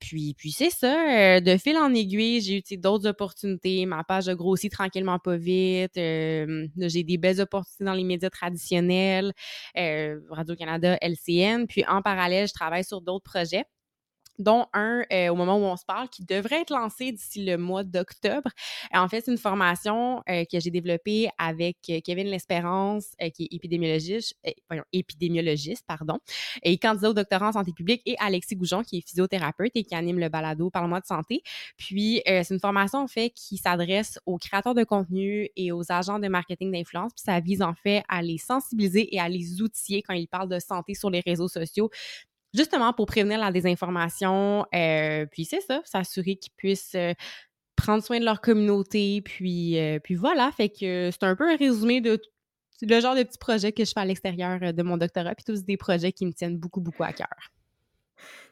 puis 0.00 0.34
puis 0.37 0.52
c'est 0.52 0.70
ça. 0.70 1.40
de 1.40 1.56
fil 1.56 1.76
en 1.76 1.94
aiguille, 1.94 2.40
j'ai 2.40 2.74
d'autres 2.76 3.09
opportunités. 3.09 3.87
Ma 3.87 4.05
page 4.05 4.29
a 4.29 4.35
grossi 4.35 4.69
tranquillement 4.69 5.19
pas 5.19 5.37
vite. 5.37 5.97
Euh, 5.97 6.67
j'ai 6.76 7.03
des 7.03 7.19
belles 7.19 7.41
opportunités 7.41 7.85
dans 7.85 7.94
les 7.94 8.05
médias 8.05 8.31
traditionnels, 8.31 9.32
euh, 9.76 10.21
Radio-Canada, 10.31 10.99
LCN. 11.00 11.67
Puis 11.67 11.85
en 11.87 12.03
parallèle, 12.03 12.49
je 12.49 12.55
travaille 12.55 12.85
sur 12.85 13.00
d'autres 13.00 13.25
projets 13.25 13.65
dont 14.38 14.66
un 14.72 15.04
euh, 15.12 15.28
au 15.28 15.36
moment 15.36 15.56
où 15.56 15.62
on 15.62 15.76
se 15.76 15.84
parle 15.84 16.08
qui 16.08 16.25
devrait 16.25 16.62
être 16.62 16.70
lancé 16.70 17.12
d'ici 17.12 17.44
le 17.44 17.56
mois 17.56 17.84
d'octobre. 17.84 18.50
En 18.92 19.08
fait, 19.08 19.22
c'est 19.22 19.31
une 19.31 19.38
formation 19.38 20.22
euh, 20.28 20.44
que 20.50 20.60
j'ai 20.60 20.70
développée 20.70 21.28
avec 21.38 21.76
euh, 21.90 22.00
Kevin 22.04 22.26
L'Espérance, 22.26 23.14
qui 23.34 23.44
est 23.44 23.54
épidémiologiste, 23.54 24.36
épidémiologiste, 24.92 25.84
pardon, 25.86 26.19
et 26.62 26.76
candidat 26.78 27.10
au 27.10 27.14
doctorat 27.14 27.48
en 27.48 27.52
santé 27.52 27.72
publique, 27.72 28.02
et 28.06 28.16
Alexis 28.19 28.56
Goujon, 28.56 28.82
qui 28.82 28.98
est 28.98 29.08
physiothérapeute 29.08 29.72
et 29.75 29.84
qui 29.84 29.94
anime 29.94 30.19
le 30.19 30.28
balado 30.28 30.70
Parle-moi 30.70 31.00
de 31.00 31.06
santé. 31.06 31.42
Puis, 31.76 32.22
c'est 32.26 32.50
une 32.50 32.60
formation, 32.60 33.00
en 33.00 33.06
fait, 33.06 33.30
qui 33.30 33.56
s'adresse 33.56 34.19
aux 34.26 34.38
créateurs 34.38 34.75
de 34.75 34.84
contenu 34.84 35.48
et 35.56 35.72
aux 35.72 35.90
agents 35.90 36.19
de 36.19 36.28
marketing 36.28 36.72
d'influence. 36.72 37.12
Puis, 37.14 37.25
ça 37.25 37.40
vise, 37.40 37.62
en 37.62 37.75
fait, 37.75 38.02
à 38.08 38.22
les 38.22 38.38
sensibiliser 38.38 39.14
et 39.14 39.20
à 39.20 39.28
les 39.28 39.62
outiller 39.62 40.02
quand 40.02 40.14
ils 40.14 40.28
parlent 40.28 40.48
de 40.48 40.58
santé 40.58 40.94
sur 40.94 41.10
les 41.10 41.20
réseaux 41.20 41.48
sociaux 41.48 41.90
justement 42.54 42.92
pour 42.92 43.06
prévenir 43.06 43.38
la 43.38 43.50
désinformation. 43.50 44.64
Euh, 44.74 45.26
puis 45.26 45.44
c'est 45.44 45.60
ça, 45.60 45.82
s'assurer 45.84 46.36
qu'ils 46.36 46.52
puissent 46.56 46.94
euh, 46.94 47.12
prendre 47.76 48.02
soin 48.02 48.20
de 48.20 48.24
leur 48.24 48.40
communauté. 48.40 49.20
Puis, 49.22 49.78
euh, 49.78 49.98
puis 49.98 50.14
voilà, 50.14 50.50
fait 50.52 50.68
que 50.68 51.10
c'est 51.10 51.24
un 51.24 51.36
peu 51.36 51.50
un 51.50 51.56
résumé 51.56 52.00
de 52.00 52.20
le 52.82 53.00
genre 53.00 53.14
de 53.14 53.22
petits 53.22 53.38
projets 53.38 53.72
que 53.72 53.84
je 53.84 53.92
fais 53.92 54.00
à 54.00 54.04
l'extérieur 54.04 54.72
de 54.72 54.82
mon 54.82 54.96
doctorat, 54.96 55.34
puis 55.34 55.44
tous 55.44 55.64
des 55.64 55.76
projets 55.76 56.12
qui 56.12 56.26
me 56.26 56.32
tiennent 56.32 56.58
beaucoup, 56.58 56.80
beaucoup 56.80 57.04
à 57.04 57.12
cœur. 57.12 57.28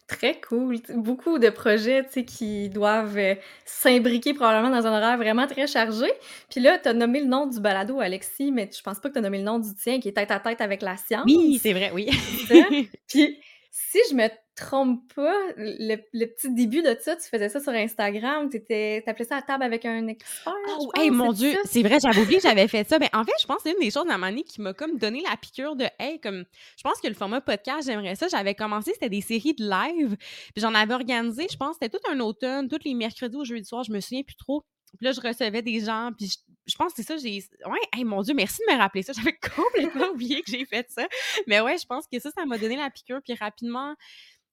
Très 0.06 0.40
cool. 0.40 0.78
Beaucoup 0.94 1.38
de 1.38 1.50
projets, 1.50 2.06
qui 2.26 2.68
doivent 2.70 3.18
s'imbriquer 3.64 4.32
probablement 4.32 4.74
dans 4.74 4.86
un 4.86 4.96
horaire 4.96 5.18
vraiment 5.18 5.46
très 5.46 5.66
chargé. 5.66 6.06
Puis 6.48 6.60
là, 6.60 6.78
tu 6.78 6.88
as 6.88 6.94
nommé 6.94 7.20
le 7.20 7.26
nom 7.26 7.46
du 7.46 7.60
balado, 7.60 8.00
Alexis, 8.00 8.52
mais 8.52 8.70
je 8.74 8.82
pense 8.82 9.00
pas 9.00 9.08
que 9.08 9.14
tu 9.14 9.18
as 9.18 9.22
nommé 9.22 9.38
le 9.38 9.44
nom 9.44 9.58
du 9.58 9.74
tien, 9.74 10.00
qui 10.00 10.08
est 10.08 10.12
tête 10.12 10.30
à 10.30 10.38
tête 10.38 10.60
avec 10.60 10.82
la 10.82 10.96
science. 10.96 11.24
Oui, 11.26 11.58
c'est 11.62 11.72
vrai, 11.72 11.90
oui. 11.92 12.08
Puis 13.08 13.38
si 13.74 13.98
je 14.10 14.14
me 14.14 14.28
trompe 14.54 15.10
pas, 15.14 15.34
le, 15.56 15.96
petit 16.26 16.52
début 16.52 16.82
de 16.82 16.94
ça, 17.00 17.16
tu 17.16 17.22
faisais 17.22 17.48
ça 17.48 17.58
sur 17.58 17.72
Instagram, 17.72 18.50
tu 18.50 18.58
appelais 18.58 19.24
ça 19.26 19.36
à 19.36 19.42
table 19.42 19.62
avec 19.62 19.86
un 19.86 20.08
expert. 20.08 20.52
Oh, 20.78 20.92
hey, 20.94 21.10
mon 21.10 21.32
Dieu, 21.32 21.54
c'est 21.64 21.82
vrai, 21.82 21.96
j'avais 21.98 22.20
oublié 22.20 22.36
que 22.36 22.42
j'avais 22.42 22.68
fait 22.68 22.86
ça. 22.86 22.98
Mais 22.98 23.08
ben, 23.10 23.20
en 23.20 23.24
fait, 23.24 23.32
je 23.40 23.46
pense 23.46 23.56
que 23.56 23.62
c'est 23.64 23.72
une 23.72 23.80
des 23.80 23.90
choses 23.90 24.04
à 24.10 24.14
un 24.14 24.36
qui 24.42 24.60
m'a 24.60 24.74
comme 24.74 24.98
donné 24.98 25.22
la 25.22 25.38
piqûre 25.38 25.74
de 25.74 25.86
hey, 25.98 26.20
comme 26.20 26.44
je 26.76 26.82
pense 26.82 27.00
que 27.00 27.08
le 27.08 27.14
format 27.14 27.40
podcast, 27.40 27.86
j'aimerais 27.86 28.14
ça. 28.14 28.28
J'avais 28.28 28.54
commencé, 28.54 28.92
c'était 28.92 29.08
des 29.08 29.22
séries 29.22 29.54
de 29.54 29.64
live, 29.64 30.16
puis 30.18 30.60
j'en 30.60 30.74
avais 30.74 30.92
organisé, 30.92 31.46
je 31.50 31.56
pense, 31.56 31.76
c'était 31.80 31.88
tout 31.88 32.12
un 32.12 32.20
automne, 32.20 32.68
tous 32.68 32.84
les 32.84 32.92
mercredis 32.92 33.36
ou 33.36 33.44
jeudi 33.46 33.64
soir, 33.64 33.84
je 33.84 33.92
me 33.92 34.00
souviens 34.00 34.22
plus 34.22 34.36
trop. 34.36 34.64
Puis 34.98 35.06
là, 35.06 35.12
je 35.12 35.20
recevais 35.20 35.62
des 35.62 35.80
gens, 35.80 36.10
puis 36.16 36.32
je, 36.66 36.76
pense 36.76 36.92
que 36.92 37.02
c'est 37.02 37.08
ça, 37.08 37.16
j'ai... 37.16 37.42
Ouais, 37.66 37.78
hey, 37.94 38.04
mon 38.04 38.22
Dieu, 38.22 38.34
merci 38.34 38.58
de 38.66 38.72
me 38.72 38.78
rappeler 38.78 39.02
ça. 39.02 39.12
J'avais 39.16 39.36
complètement 39.36 40.08
oublié 40.14 40.42
que 40.42 40.50
j'ai 40.50 40.64
fait 40.64 40.86
ça. 40.90 41.06
Mais 41.46 41.60
ouais, 41.60 41.78
je 41.78 41.86
pense 41.86 42.06
que 42.06 42.18
ça, 42.18 42.30
ça 42.30 42.44
m'a 42.44 42.58
donné 42.58 42.76
la 42.76 42.90
piqûre. 42.90 43.20
Puis 43.24 43.34
rapidement, 43.34 43.94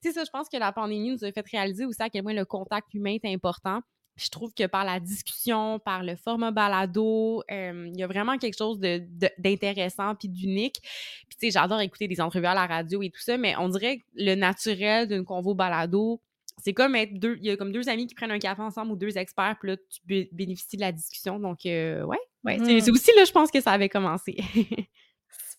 tu 0.02 0.10
sais, 0.10 0.14
ça, 0.14 0.24
je 0.24 0.30
pense 0.32 0.48
que 0.50 0.58
la 0.58 0.72
pandémie 0.72 1.12
nous 1.12 1.24
a 1.24 1.32
fait 1.32 1.46
réaliser 1.52 1.86
aussi 1.86 2.02
à 2.02 2.10
quel 2.10 2.24
point 2.24 2.34
le 2.34 2.46
contact 2.46 2.94
humain 2.94 3.18
est 3.22 3.28
important. 3.28 3.82
Puis 4.16 4.26
je 4.26 4.32
trouve 4.32 4.54
que 4.54 4.66
par 4.66 4.84
la 4.84 5.00
discussion, 5.00 5.80
par 5.80 6.04
le 6.04 6.18
format 6.18 6.52
balado, 6.52 7.42
il 7.50 7.98
y 7.98 8.04
a 8.04 8.08
vraiment 8.08 8.38
quelque 8.38 8.58
chose 8.58 8.78
d'intéressant 8.80 10.14
puis 10.16 10.28
d'unique. 10.28 10.82
Puis 10.82 11.38
tu 11.40 11.48
sais, 11.48 11.52
j'adore 11.52 11.80
écouter 11.80 12.10
des 12.10 12.20
entrevues 12.20 12.48
à 12.48 12.54
la 12.54 12.66
radio 12.66 13.02
et 13.02 13.10
tout 13.12 13.22
ça, 13.22 13.38
mais 13.38 13.56
on 13.58 13.70
dirait 13.70 14.00
que 14.00 14.04
le 14.16 14.36
naturel 14.36 15.08
d'une 15.08 15.24
convo 15.24 15.54
balado, 15.54 16.22
c'est 16.62 16.74
comme 16.74 16.96
être 16.96 17.20
deux, 17.20 17.38
il 17.40 17.46
y 17.48 17.52
a 17.52 17.58
comme 17.58 17.72
deux 17.72 17.90
amis 17.90 18.08
qui 18.08 18.16
prennent 18.16 18.32
un 18.32 18.40
café 18.40 18.62
ensemble 18.62 18.92
ou 18.92 18.96
deux 18.96 19.18
experts, 19.18 19.58
puis 19.60 19.70
là, 19.70 19.78
tu 19.78 20.30
bénéficies 20.32 20.78
de 20.78 20.82
la 20.82 20.92
discussion. 20.92 21.40
Donc, 21.40 21.66
euh, 21.66 22.04
ouais, 22.04 22.20
ouais 22.46 22.58
c'est 22.60 22.90
mmh. 22.90 22.94
aussi 22.94 23.12
là, 23.16 23.24
je 23.26 23.32
pense 23.32 23.52
que 23.52 23.62
ça 23.62 23.72
avait 23.72 23.90
commencé. 23.90 24.38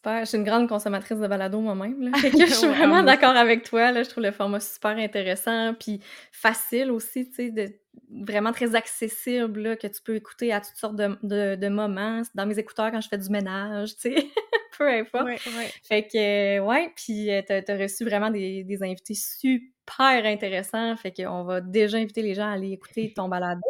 super. 0.00 0.20
Je 0.20 0.24
suis 0.26 0.38
une 0.38 0.44
grande 0.44 0.68
consommatrice 0.68 1.18
de 1.18 1.26
balado 1.26 1.60
moi-même. 1.60 2.10
je 2.14 2.52
suis 2.52 2.68
vraiment 2.68 3.02
d'accord 3.02 3.36
avec 3.36 3.64
toi. 3.64 3.92
Là. 3.92 4.02
Je 4.02 4.08
trouve 4.08 4.24
le 4.24 4.32
format 4.32 4.60
super 4.60 4.96
intéressant, 4.96 5.74
puis 5.74 6.00
facile 6.32 6.90
aussi, 6.90 7.28
tu 7.28 7.34
sais, 7.34 7.50
de, 7.50 7.68
vraiment 8.26 8.52
très 8.52 8.74
accessible, 8.74 9.60
là, 9.60 9.76
que 9.76 9.86
tu 9.86 10.02
peux 10.02 10.16
écouter 10.16 10.52
à 10.52 10.60
toutes 10.60 10.76
sortes 10.76 10.96
de, 10.96 11.56
de, 11.56 11.68
moments. 11.68 12.22
Dans 12.34 12.46
mes 12.46 12.58
écouteurs 12.58 12.90
quand 12.90 13.00
je 13.00 13.08
fais 13.08 13.18
du 13.18 13.30
ménage, 13.30 13.94
tu 13.96 14.12
sais, 14.12 14.14
peu 14.80 14.88
importe. 14.88 15.26
Ouais, 15.26 15.38
ouais. 15.58 15.70
Fait 15.82 16.08
que, 16.08 16.58
ouais, 16.60 16.90
puis 16.96 17.30
euh, 17.30 17.42
t'as 17.46 17.60
as 17.68 17.76
reçu 17.76 18.04
vraiment 18.04 18.30
des, 18.30 18.64
des 18.64 18.82
invités 18.82 19.14
super 19.14 20.24
intéressant. 20.24 20.96
Fait 20.96 21.12
qu'on 21.12 21.44
va 21.44 21.60
déjà 21.60 21.98
inviter 21.98 22.22
les 22.22 22.34
gens 22.34 22.48
à 22.48 22.52
aller 22.54 22.72
écouter 22.72 23.12
ton 23.14 23.28
balado. 23.28 23.60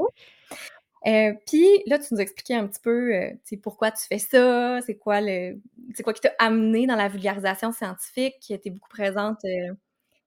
Euh, 1.06 1.32
puis 1.46 1.66
là, 1.86 1.98
tu 1.98 2.14
nous 2.14 2.20
expliquais 2.20 2.54
un 2.54 2.66
petit 2.68 2.80
peu 2.80 3.14
euh, 3.14 3.30
pourquoi 3.62 3.90
tu 3.90 4.06
fais 4.06 4.18
ça, 4.18 4.80
c'est 4.82 4.98
quoi 4.98 5.20
le 5.20 5.58
c'est 5.94 6.02
quoi 6.02 6.12
qui 6.12 6.20
t'a 6.20 6.32
amené 6.38 6.86
dans 6.86 6.94
la 6.94 7.08
vulgarisation 7.08 7.72
scientifique, 7.72 8.34
qui 8.40 8.52
était 8.52 8.70
beaucoup 8.70 8.90
présente, 8.90 9.38
euh, 9.44 9.74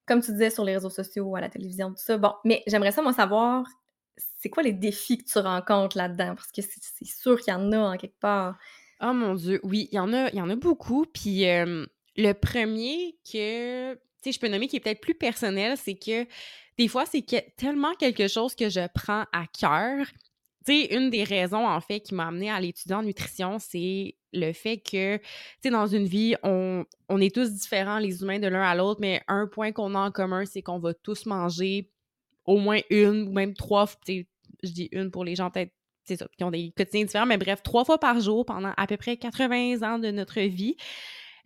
comme 0.06 0.22
tu 0.22 0.32
disais, 0.32 0.50
sur 0.50 0.66
les 0.66 0.74
réseaux 0.74 0.90
sociaux, 0.90 1.36
à 1.36 1.42
la 1.42 1.50
télévision, 1.50 1.92
tout 1.92 2.04
ça. 2.04 2.18
Bon, 2.18 2.34
mais 2.44 2.64
j'aimerais 2.68 2.92
ça, 2.92 3.02
moi, 3.02 3.14
savoir, 3.14 3.66
c'est 4.40 4.50
quoi 4.50 4.64
les 4.64 4.74
défis 4.74 5.20
que 5.20 5.32
tu 5.32 5.40
rencontres 5.40 5.96
là-dedans? 5.96 6.36
Parce 6.36 6.52
que 6.52 6.62
c'est 6.62 7.06
sûr 7.06 7.40
qu'il 7.40 7.54
y 7.54 7.56
en 7.56 7.72
a 7.72 7.80
en 7.94 7.98
quelque 7.98 8.20
part. 8.20 8.58
Oh 9.02 9.14
mon 9.14 9.36
Dieu, 9.36 9.60
oui, 9.64 9.90
il 9.92 9.96
y 9.96 10.00
en 10.00 10.14
a, 10.14 10.30
y 10.32 10.42
en 10.42 10.50
a 10.50 10.56
beaucoup. 10.56 11.06
Puis 11.06 11.44
le 11.46 12.34
premier 12.34 13.18
que 13.30 13.98
sais, 14.24 14.32
je 14.32 14.40
peux 14.40 14.48
nommer 14.48 14.68
qui 14.68 14.78
est 14.78 14.80
peut-être 14.80 15.02
plus 15.02 15.16
personnel, 15.16 15.78
c'est 15.78 15.96
que 15.96 16.26
des 16.78 16.88
fois, 16.88 17.06
c'est 17.06 17.26
tellement 17.56 17.94
quelque 17.96 18.28
chose 18.28 18.56
que 18.56 18.70
je 18.70 18.88
prends 18.94 19.26
à 19.32 19.46
cœur 19.48 20.08
tu 20.66 20.72
sais, 20.72 20.96
une 20.96 21.10
des 21.10 21.26
raisons, 21.26 21.68
en 21.68 21.82
fait, 21.82 22.00
qui 22.00 22.16
m'a 22.16 22.28
amenée 22.28 22.50
à 22.50 22.62
l'étudier 22.62 22.96
en 22.96 23.04
nutrition, 23.04 23.60
c'est 23.60 24.16
le 24.32 24.54
fait 24.54 24.78
que, 24.78 25.18
tu 25.18 25.24
sais, 25.62 25.70
dans 25.70 25.88
une 25.88 26.06
vie, 26.06 26.36
on, 26.42 26.86
est 27.20 27.36
tous 27.36 27.52
différents, 27.52 28.00
les 28.00 28.22
humains, 28.22 28.40
de 28.40 28.48
l'un 28.48 28.64
à 28.64 28.74
l'autre, 28.74 29.02
mais 29.02 29.22
un 29.28 29.46
point 29.46 29.74
qu'on 29.74 29.94
a 29.94 30.00
en 30.00 30.12
commun, 30.12 30.46
c'est 30.46 30.62
qu'on 30.62 30.80
va 30.80 30.94
tous 30.94 31.26
manger 31.26 31.92
au 32.46 32.60
moins 32.60 32.80
une 32.90 33.28
ou 33.28 33.34
même 33.34 33.54
trois, 33.54 33.90
tu 34.06 34.26
je 34.64 34.72
dis 34.72 34.88
une 34.94 35.12
pour 35.12 35.26
les 35.26 35.36
gens 35.36 35.52
peut-être, 35.52 35.74
c'est 36.04 36.18
ça, 36.18 36.28
qui 36.38 36.44
ont 36.44 36.52
des 36.52 36.72
quotidiens 36.76 37.06
différents, 37.06 37.26
mais 37.26 37.38
bref, 37.38 37.62
trois 37.64 37.86
fois 37.86 38.00
par 38.00 38.20
jour 38.20 38.46
pendant 38.46 38.74
à 38.76 38.88
peu 38.88 38.98
près 38.98 39.18
80 39.18 39.82
ans 39.82 40.00
de 40.00 40.12
notre 40.12 40.42
vie. 40.42 40.76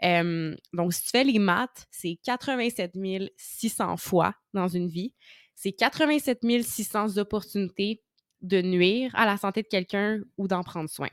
donc, 0.01 0.93
si 0.93 1.03
tu 1.03 1.09
fais 1.09 1.23
les 1.23 1.39
maths, 1.39 1.87
c'est 1.91 2.19
87 2.23 2.93
600 3.35 3.97
fois 3.97 4.33
dans 4.53 4.67
une 4.67 4.87
vie. 4.87 5.13
C'est 5.55 5.71
87 5.71 6.63
600 6.63 7.17
opportunités 7.17 8.03
de 8.41 8.61
nuire 8.61 9.11
à 9.15 9.25
la 9.25 9.37
santé 9.37 9.63
de 9.63 9.67
quelqu'un 9.67 10.21
ou 10.37 10.47
d'en 10.47 10.63
prendre 10.63 10.89
soin. 10.89 11.09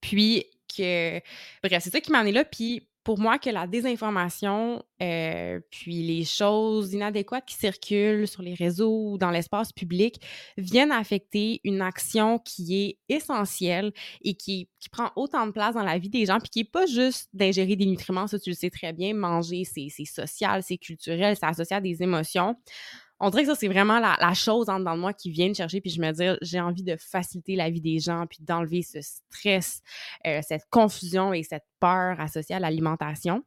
Puis 0.00 0.44
que, 0.76 1.20
bref, 1.62 1.82
c'est 1.82 1.90
ça 1.90 2.00
qui 2.00 2.12
m'en 2.12 2.22
est 2.22 2.32
là. 2.32 2.44
Puis 2.44 2.88
pour 3.04 3.18
moi, 3.18 3.38
que 3.38 3.50
la 3.50 3.66
désinformation, 3.66 4.82
euh, 5.02 5.60
puis 5.70 6.02
les 6.02 6.24
choses 6.24 6.94
inadéquates 6.94 7.44
qui 7.46 7.54
circulent 7.54 8.26
sur 8.26 8.42
les 8.42 8.54
réseaux 8.54 9.12
ou 9.12 9.18
dans 9.18 9.30
l'espace 9.30 9.72
public 9.72 10.20
viennent 10.56 10.90
affecter 10.90 11.60
une 11.64 11.82
action 11.82 12.38
qui 12.38 12.82
est 12.82 12.98
essentielle 13.14 13.92
et 14.22 14.34
qui, 14.34 14.70
qui, 14.80 14.88
prend 14.88 15.10
autant 15.16 15.46
de 15.46 15.52
place 15.52 15.74
dans 15.74 15.82
la 15.82 15.98
vie 15.98 16.08
des 16.08 16.24
gens, 16.24 16.38
puis 16.38 16.48
qui 16.48 16.58
n'est 16.60 16.64
pas 16.64 16.86
juste 16.86 17.28
d'ingérer 17.34 17.76
des 17.76 17.86
nutriments, 17.86 18.26
ça 18.26 18.38
tu 18.38 18.50
le 18.50 18.56
sais 18.56 18.70
très 18.70 18.92
bien, 18.92 19.12
manger, 19.14 19.64
c'est 19.64 19.88
social, 20.04 20.62
c'est 20.62 20.78
culturel, 20.78 21.36
c'est 21.36 21.46
associé 21.46 21.76
à 21.76 21.80
des 21.80 22.02
émotions 22.02 22.56
on 23.24 23.30
dirait 23.30 23.44
que 23.44 23.48
ça, 23.48 23.54
c'est 23.54 23.68
vraiment 23.68 23.98
la, 23.98 24.34
chose 24.34 24.68
en 24.68 24.78
dedans 24.78 24.94
de 24.94 25.00
moi 25.00 25.14
qui 25.14 25.30
vient 25.30 25.52
chercher, 25.54 25.80
puis 25.80 25.90
je 25.90 26.00
me 26.00 26.12
dis, 26.12 26.38
j'ai 26.42 26.60
envie 26.60 26.82
de 26.82 26.96
faciliter 26.96 27.56
la 27.56 27.70
vie 27.70 27.80
des 27.80 27.98
gens, 27.98 28.26
puis 28.28 28.38
d'enlever 28.42 28.82
ce 28.82 29.00
stress, 29.00 29.80
euh, 30.26 30.40
cette 30.46 30.64
confusion 30.70 31.32
et 31.32 31.42
cette 31.42 31.64
peur 31.80 32.20
associée 32.20 32.56
à 32.56 32.60
l'alimentation. 32.60 33.42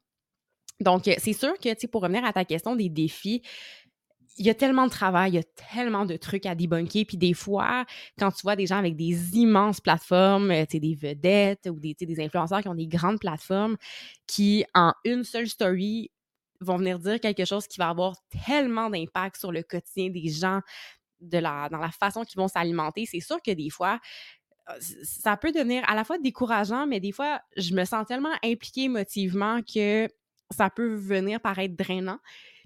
Donc, 0.80 1.08
euh, 1.08 1.14
c'est 1.20 1.34
sûr 1.34 1.54
que, 1.60 1.70
tu 1.70 1.82
sais, 1.82 1.88
pour 1.88 2.02
revenir 2.02 2.26
à 2.26 2.34
ta 2.34 2.44
question 2.44 2.76
des 2.76 2.90
défis, 2.90 3.44
il 4.40 4.46
y 4.46 4.50
a 4.50 4.56
tellement 4.56 4.86
de 4.86 4.92
travail, 4.92 5.32
il 5.32 5.36
y 5.36 5.40
a 5.40 5.44
tellement 5.74 6.06
de 6.06 6.16
trucs 6.16 6.46
à 6.46 6.56
débunker. 6.56 7.06
Puis 7.06 7.18
des 7.18 7.34
fois, 7.34 7.86
quand 8.20 8.32
tu 8.32 8.42
vois 8.44 8.56
des 8.56 8.68
gens 8.68 8.78
avec 8.78 8.96
des 8.96 9.36
immenses 9.38 9.82
plateformes, 9.82 10.52
euh, 10.52 10.66
des 10.72 10.96
vedettes 10.96 11.68
ou 11.72 11.80
des 11.80 12.20
influenceurs 12.20 12.62
qui 12.62 12.68
ont 12.68 12.76
des 12.76 12.88
grandes 12.88 13.20
plateformes, 13.20 13.78
qui, 14.28 14.66
en 14.74 14.94
une 15.06 15.24
seule 15.24 15.48
story, 15.48 16.12
vont 16.62 16.78
venir 16.78 17.00
dire 17.00 17.20
quelque 17.20 17.46
chose 17.46 17.68
qui 17.68 17.78
va 17.78 17.90
avoir 17.90 18.16
tellement 18.46 18.90
d'impact 18.90 19.38
sur 19.38 19.52
le 19.52 19.64
quotidien 19.64 20.10
des 20.10 20.30
gens, 20.30 20.62
de 21.20 21.38
la, 21.38 21.68
dans 21.70 21.80
la 21.80 21.92
façon 21.92 22.24
qu'ils 22.24 22.38
vont 22.38 22.48
s'alimenter. 22.48 23.06
C'est 23.06 23.20
sûr 23.20 23.42
que 23.42 23.52
des 23.52 23.70
fois, 23.70 24.00
euh, 24.70 24.74
ça 25.04 25.38
peut 25.38 25.52
devenir 25.52 25.84
à 25.88 25.96
la 25.96 26.04
fois 26.04 26.18
décourageant, 26.18 26.88
mais 26.88 27.00
des 27.00 27.12
fois, 27.12 27.42
je 27.56 27.74
me 27.74 27.86
sens 27.86 28.06
tellement 28.06 28.34
impliquée 28.44 28.84
émotivement 28.84 29.62
que 29.62 30.08
ça 30.52 30.70
peut 30.70 30.94
venir 30.94 31.40
paraître 31.42 31.76
drainant. 31.76 32.20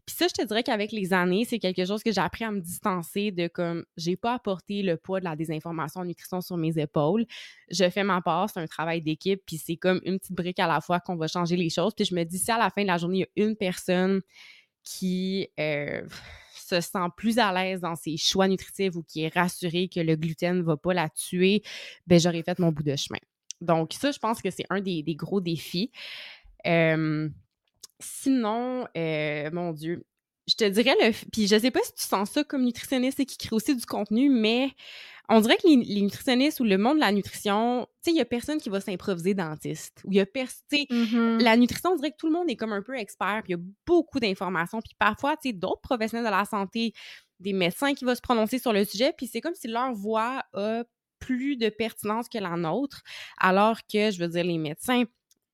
Puis 0.05 0.15
ça, 0.15 0.27
je 0.27 0.33
te 0.33 0.47
dirais 0.47 0.63
qu'avec 0.63 0.91
les 0.91 1.13
années, 1.13 1.45
c'est 1.45 1.59
quelque 1.59 1.85
chose 1.85 2.03
que 2.03 2.11
j'ai 2.11 2.21
appris 2.21 2.43
à 2.43 2.51
me 2.51 2.59
distancer 2.59 3.31
de 3.31 3.47
comme 3.47 3.85
j'ai 3.97 4.15
pas 4.15 4.33
apporté 4.33 4.81
le 4.81 4.97
poids 4.97 5.19
de 5.19 5.25
la 5.25 5.35
désinformation 5.35 6.01
en 6.01 6.05
nutrition 6.05 6.41
sur 6.41 6.57
mes 6.57 6.77
épaules. 6.79 7.25
Je 7.69 7.89
fais 7.89 8.03
ma 8.03 8.21
part, 8.21 8.49
c'est 8.49 8.59
un 8.59 8.67
travail 8.67 9.01
d'équipe, 9.01 9.41
puis 9.45 9.57
c'est 9.57 9.77
comme 9.77 10.01
une 10.03 10.19
petite 10.19 10.35
brique 10.35 10.59
à 10.59 10.67
la 10.67 10.81
fois 10.81 10.99
qu'on 10.99 11.15
va 11.15 11.27
changer 11.27 11.55
les 11.55 11.69
choses. 11.69 11.93
Puis 11.95 12.05
je 12.05 12.15
me 12.15 12.23
dis, 12.23 12.39
si 12.39 12.51
à 12.51 12.57
la 12.57 12.69
fin 12.69 12.81
de 12.81 12.87
la 12.87 12.97
journée, 12.97 13.17
il 13.17 13.41
y 13.41 13.43
a 13.43 13.47
une 13.47 13.55
personne 13.55 14.21
qui 14.83 15.47
euh, 15.59 16.01
se 16.53 16.81
sent 16.81 17.07
plus 17.15 17.37
à 17.37 17.53
l'aise 17.53 17.81
dans 17.81 17.95
ses 17.95 18.17
choix 18.17 18.47
nutritifs 18.47 18.95
ou 18.95 19.03
qui 19.03 19.23
est 19.23 19.33
rassurée 19.33 19.87
que 19.87 19.99
le 19.99 20.15
gluten 20.15 20.57
ne 20.57 20.63
va 20.63 20.77
pas 20.77 20.93
la 20.93 21.09
tuer, 21.09 21.61
ben 22.07 22.19
j'aurais 22.19 22.43
fait 22.43 22.57
mon 22.59 22.71
bout 22.71 22.83
de 22.83 22.95
chemin. 22.95 23.19
Donc 23.61 23.93
ça, 23.93 24.11
je 24.11 24.19
pense 24.19 24.41
que 24.41 24.49
c'est 24.49 24.65
un 24.69 24.81
des, 24.81 25.03
gros 25.15 25.39
défis. 25.39 25.91
Euh, 26.65 27.29
Sinon, 28.01 28.87
euh, 28.97 29.49
mon 29.51 29.71
Dieu, 29.71 30.05
je 30.47 30.55
te 30.55 30.63
dirais 30.65 30.95
le. 31.01 31.11
Puis 31.31 31.47
je 31.47 31.57
sais 31.57 31.71
pas 31.71 31.81
si 31.83 31.93
tu 31.93 32.03
sens 32.03 32.31
ça 32.31 32.43
comme 32.43 32.63
nutritionniste 32.63 33.19
et 33.19 33.25
qui 33.25 33.37
crée 33.37 33.55
aussi 33.55 33.75
du 33.75 33.85
contenu, 33.85 34.29
mais 34.29 34.71
on 35.29 35.39
dirait 35.39 35.57
que 35.57 35.67
les, 35.67 36.01
nutritionnistes 36.01 36.59
ou 36.59 36.65
le 36.65 36.77
monde 36.77 36.95
de 36.95 37.01
la 37.01 37.11
nutrition, 37.11 37.87
tu 38.03 38.09
sais, 38.09 38.11
il 38.11 38.17
y 38.17 38.21
a 38.21 38.25
personne 38.25 38.59
qui 38.59 38.69
va 38.69 38.81
s'improviser 38.81 39.33
dentiste. 39.33 40.01
Ou 40.03 40.11
il 40.11 40.17
y 40.17 40.19
a 40.19 40.25
personne. 40.25 40.79
Mm-hmm. 40.89 41.41
La 41.41 41.55
nutrition, 41.55 41.91
on 41.91 41.95
dirait 41.95 42.11
que 42.11 42.17
tout 42.17 42.27
le 42.27 42.33
monde 42.33 42.49
est 42.49 42.57
comme 42.57 42.73
un 42.73 42.81
peu 42.81 42.97
expert, 42.97 43.41
puis 43.43 43.53
il 43.53 43.57
y 43.57 43.59
a 43.59 43.63
beaucoup 43.85 44.19
d'informations. 44.19 44.81
Puis 44.81 44.95
parfois, 44.99 45.37
tu 45.37 45.49
sais, 45.49 45.53
d'autres 45.53 45.81
professionnels 45.81 46.25
de 46.25 46.31
la 46.31 46.43
santé, 46.43 46.93
des 47.39 47.53
médecins 47.53 47.93
qui 47.93 48.03
vont 48.03 48.15
se 48.15 48.21
prononcer 48.21 48.59
sur 48.59 48.73
le 48.73 48.83
sujet, 48.83 49.13
puis 49.15 49.27
c'est 49.27 49.41
comme 49.41 49.55
si 49.55 49.67
leur 49.67 49.93
voix 49.93 50.43
a 50.53 50.83
plus 51.19 51.55
de 51.55 51.69
pertinence 51.69 52.27
que 52.27 52.39
la 52.39 52.57
nôtre, 52.57 53.01
alors 53.37 53.77
que, 53.91 54.11
je 54.11 54.19
veux 54.19 54.27
dire, 54.27 54.43
les 54.43 54.57
médecins 54.57 55.03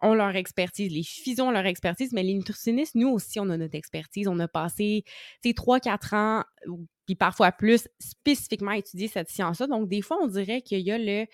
ont 0.01 0.13
leur 0.13 0.35
expertise, 0.35 0.91
les 0.91 1.03
physios 1.03 1.45
ont 1.45 1.51
leur 1.51 1.65
expertise, 1.65 2.11
mais 2.13 2.23
les 2.23 2.33
nutritionnistes, 2.33 2.95
nous 2.95 3.09
aussi, 3.09 3.39
on 3.39 3.49
a 3.49 3.57
notre 3.57 3.75
expertise. 3.75 4.27
On 4.27 4.39
a 4.39 4.47
passé, 4.47 5.03
tu 5.43 5.49
sais, 5.49 5.53
3-4 5.53 6.15
ans, 6.15 6.43
puis 7.05 7.15
parfois 7.15 7.51
plus, 7.51 7.87
spécifiquement 7.99 8.71
à 8.71 8.77
étudier 8.77 9.07
cette 9.07 9.29
science-là. 9.29 9.67
Donc, 9.67 9.89
des 9.89 10.01
fois, 10.01 10.17
on 10.21 10.27
dirait 10.27 10.61
qu'il 10.61 10.81
y 10.81 10.91
a 10.91 10.97
le... 10.97 11.25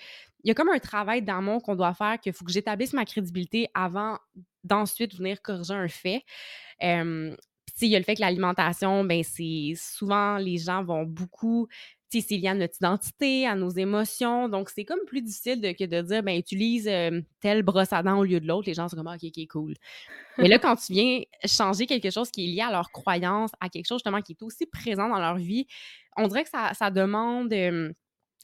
Il 0.45 0.49
y 0.49 0.51
a 0.51 0.53
comme 0.53 0.69
un 0.69 0.79
travail 0.79 1.21
d'amont 1.21 1.61
qu'on 1.61 1.75
doit 1.75 1.93
faire, 1.93 2.19
qu'il 2.19 2.33
faut 2.33 2.43
que 2.43 2.51
j'établisse 2.51 2.91
ma 2.91 3.05
crédibilité 3.05 3.69
avant 3.73 4.17
d'ensuite 4.65 5.15
venir 5.15 5.41
corriger 5.41 5.73
un 5.73 5.87
fait. 5.87 6.23
Euh, 6.83 7.33
il 7.81 7.87
y 7.87 7.95
a 7.95 7.99
le 7.99 8.05
fait 8.05 8.15
que 8.15 8.21
l'alimentation, 8.21 9.03
ben 9.03 9.23
c'est 9.23 9.73
souvent, 9.75 10.37
les 10.37 10.57
gens 10.57 10.83
vont 10.83 11.03
beaucoup 11.03 11.67
c'est 12.21 12.37
lié 12.37 12.49
à 12.49 12.53
notre 12.53 12.75
identité, 12.77 13.47
à 13.47 13.55
nos 13.55 13.69
émotions. 13.69 14.49
Donc, 14.49 14.69
c'est 14.69 14.85
comme 14.85 14.99
plus 15.05 15.21
difficile 15.21 15.61
que 15.75 15.85
de 15.85 16.01
dire, 16.01 16.23
ben, 16.23 16.37
utilise 16.37 16.87
euh, 16.87 17.21
telle 17.39 17.63
brosse 17.63 17.93
à 17.93 18.03
dents 18.03 18.19
au 18.19 18.23
lieu 18.23 18.39
de 18.39 18.47
l'autre. 18.47 18.67
Les 18.67 18.73
gens 18.73 18.87
sont 18.89 18.95
comme, 18.95 19.07
OK, 19.07 19.23
OK, 19.23 19.47
cool. 19.49 19.73
Mais 20.37 20.47
là, 20.47 20.59
quand 20.59 20.75
tu 20.75 20.93
viens 20.93 21.21
changer 21.45 21.85
quelque 21.85 22.09
chose 22.09 22.31
qui 22.31 22.45
est 22.45 22.47
lié 22.47 22.61
à 22.61 22.71
leur 22.71 22.91
croyance, 22.91 23.51
à 23.59 23.69
quelque 23.69 23.87
chose 23.87 23.99
justement 23.99 24.21
qui 24.21 24.33
est 24.33 24.43
aussi 24.43 24.65
présent 24.65 25.09
dans 25.09 25.19
leur 25.19 25.37
vie, 25.37 25.67
on 26.17 26.27
dirait 26.27 26.43
que 26.43 26.49
ça, 26.49 26.73
ça 26.73 26.91
demande, 26.91 27.51
euh, 27.53 27.91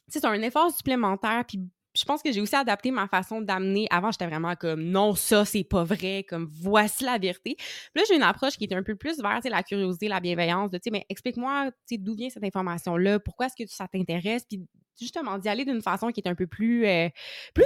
c'est 0.08 0.26
un 0.26 0.42
effort 0.42 0.72
supplémentaire, 0.72 1.44
puis 1.48 1.60
je 2.00 2.06
pense 2.06 2.22
que 2.22 2.32
j'ai 2.32 2.40
aussi 2.40 2.56
adapté 2.56 2.92
ma 2.92 3.08
façon 3.08 3.42
d'amener. 3.42 3.88
Avant, 3.90 4.12
j'étais 4.12 4.28
vraiment 4.28 4.56
comme 4.56 4.82
non, 4.82 5.16
ça, 5.16 5.44
c'est 5.44 5.66
pas 5.66 5.84
vrai, 5.84 6.26
comme 6.28 6.48
voici 6.50 7.04
la 7.04 7.18
vérité. 7.18 7.56
Puis 7.58 7.66
là, 7.96 8.04
j'ai 8.08 8.16
une 8.16 8.24
approche 8.24 8.56
qui 8.56 8.64
est 8.64 8.74
un 8.74 8.84
peu 8.84 8.96
plus 8.96 9.22
vers 9.22 9.40
la 9.44 9.64
curiosité, 9.64 10.08
la 10.08 10.20
bienveillance, 10.20 10.72
de 10.72 10.78
tu 10.78 10.84
sais, 10.86 10.92
mais 10.92 11.06
explique-moi 11.10 11.72
d'où 11.92 12.16
vient 12.16 12.30
cette 12.30 12.44
information-là, 12.44 13.20
pourquoi 13.20 13.48
est-ce 13.48 13.64
que 13.64 13.70
ça 13.70 13.88
t'intéresse, 13.88 14.46
puis 14.48 14.66
justement 15.00 15.38
d'y 15.38 15.50
aller 15.50 15.66
d'une 15.66 15.82
façon 15.82 16.10
qui 16.10 16.22
est 16.22 16.28
un 16.28 16.36
peu 16.36 16.48
plus, 16.48 16.86
euh, 16.86 17.10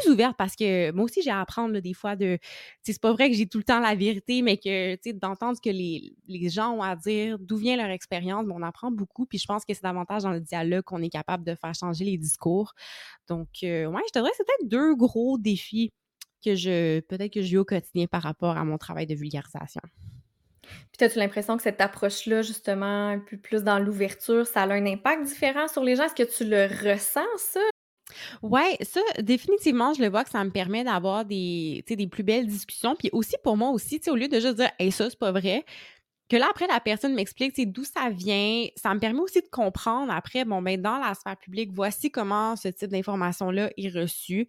ouverte 0.09 0.35
parce 0.37 0.55
que 0.55 0.91
moi 0.91 1.05
aussi, 1.05 1.21
j'ai 1.21 1.29
à 1.29 1.39
apprendre 1.39 1.79
des 1.79 1.93
fois 1.93 2.15
de. 2.15 2.37
C'est 2.81 2.99
pas 2.99 3.13
vrai 3.13 3.29
que 3.29 3.35
j'ai 3.35 3.47
tout 3.47 3.57
le 3.57 3.63
temps 3.63 3.79
la 3.79 3.95
vérité, 3.95 4.41
mais 4.41 4.57
que 4.57 5.11
d'entendre 5.13 5.57
ce 5.57 5.61
que 5.61 5.69
les, 5.69 6.49
gens 6.49 6.71
ont 6.71 6.81
à 6.81 6.95
dire, 6.95 7.37
d'où 7.39 7.57
vient 7.57 7.77
leur 7.77 7.89
expérience, 7.89 8.45
on 8.49 8.61
apprend 8.61 8.91
beaucoup. 8.91 9.25
Puis 9.25 9.37
je 9.37 9.45
pense 9.45 9.65
que 9.65 9.73
c'est 9.73 9.83
davantage 9.83 10.23
dans 10.23 10.31
le 10.31 10.41
dialogue 10.41 10.83
qu'on 10.83 11.01
est 11.01 11.09
capable 11.09 11.43
de 11.43 11.55
faire 11.55 11.73
changer 11.73 12.05
les 12.05 12.17
discours. 12.17 12.73
Donc, 13.27 13.49
euh, 13.63 13.85
ouais, 13.85 14.01
je 14.07 14.11
te 14.11 14.19
dirais 14.19 14.31
c'est 14.35 14.45
peut-être 14.45 14.69
deux 14.69 14.95
gros 14.95 15.37
défis 15.37 15.91
que 16.43 16.55
je 16.55 16.99
peut-être 17.01 17.31
que 17.33 17.41
j'ai 17.41 17.57
au 17.57 17.65
quotidien 17.65 18.07
par 18.07 18.21
rapport 18.23 18.57
à 18.57 18.65
mon 18.65 18.77
travail 18.77 19.07
de 19.07 19.15
vulgarisation. 19.15 19.81
Puis 20.91 21.05
as-tu 21.05 21.19
l'impression 21.19 21.57
que 21.57 21.63
cette 21.63 21.81
approche-là, 21.81 22.41
justement, 22.41 23.09
un 23.09 23.19
peu 23.19 23.37
plus 23.37 23.63
dans 23.63 23.79
l'ouverture, 23.79 24.45
ça 24.45 24.63
a 24.63 24.73
un 24.73 24.85
impact 24.85 25.23
différent 25.25 25.67
sur 25.67 25.83
les 25.83 25.95
gens? 25.95 26.05
Est-ce 26.05 26.15
que 26.15 26.37
tu 26.37 26.45
le 26.45 26.65
ressens, 26.65 27.21
ça? 27.37 27.59
Oui, 28.41 28.61
ça, 28.81 29.01
définitivement, 29.19 29.93
je 29.93 30.01
le 30.01 30.09
vois 30.09 30.23
que 30.23 30.29
ça 30.29 30.43
me 30.43 30.51
permet 30.51 30.83
d'avoir 30.83 31.25
des, 31.25 31.83
des 31.87 32.07
plus 32.07 32.23
belles 32.23 32.47
discussions. 32.47 32.95
Puis 32.95 33.09
aussi, 33.11 33.35
pour 33.43 33.57
moi 33.57 33.69
aussi, 33.69 34.01
au 34.07 34.15
lieu 34.15 34.27
de 34.27 34.39
juste 34.39 34.55
dire, 34.55 34.71
hey, 34.79 34.91
ça, 34.91 35.09
c'est 35.09 35.17
pas 35.17 35.31
vrai, 35.31 35.65
que 36.29 36.37
là, 36.37 36.47
après, 36.49 36.67
la 36.67 36.79
personne 36.79 37.13
m'explique 37.13 37.53
d'où 37.71 37.83
ça 37.83 38.09
vient. 38.09 38.65
Ça 38.75 38.93
me 38.93 38.99
permet 38.99 39.19
aussi 39.19 39.41
de 39.41 39.47
comprendre 39.51 40.11
après, 40.11 40.45
bon, 40.45 40.61
ben, 40.61 40.81
dans 40.81 40.97
la 40.97 41.13
sphère 41.13 41.37
publique, 41.37 41.71
voici 41.73 42.11
comment 42.11 42.55
ce 42.55 42.69
type 42.69 42.89
d'information-là 42.89 43.71
est 43.77 43.89
reçu. 43.89 44.47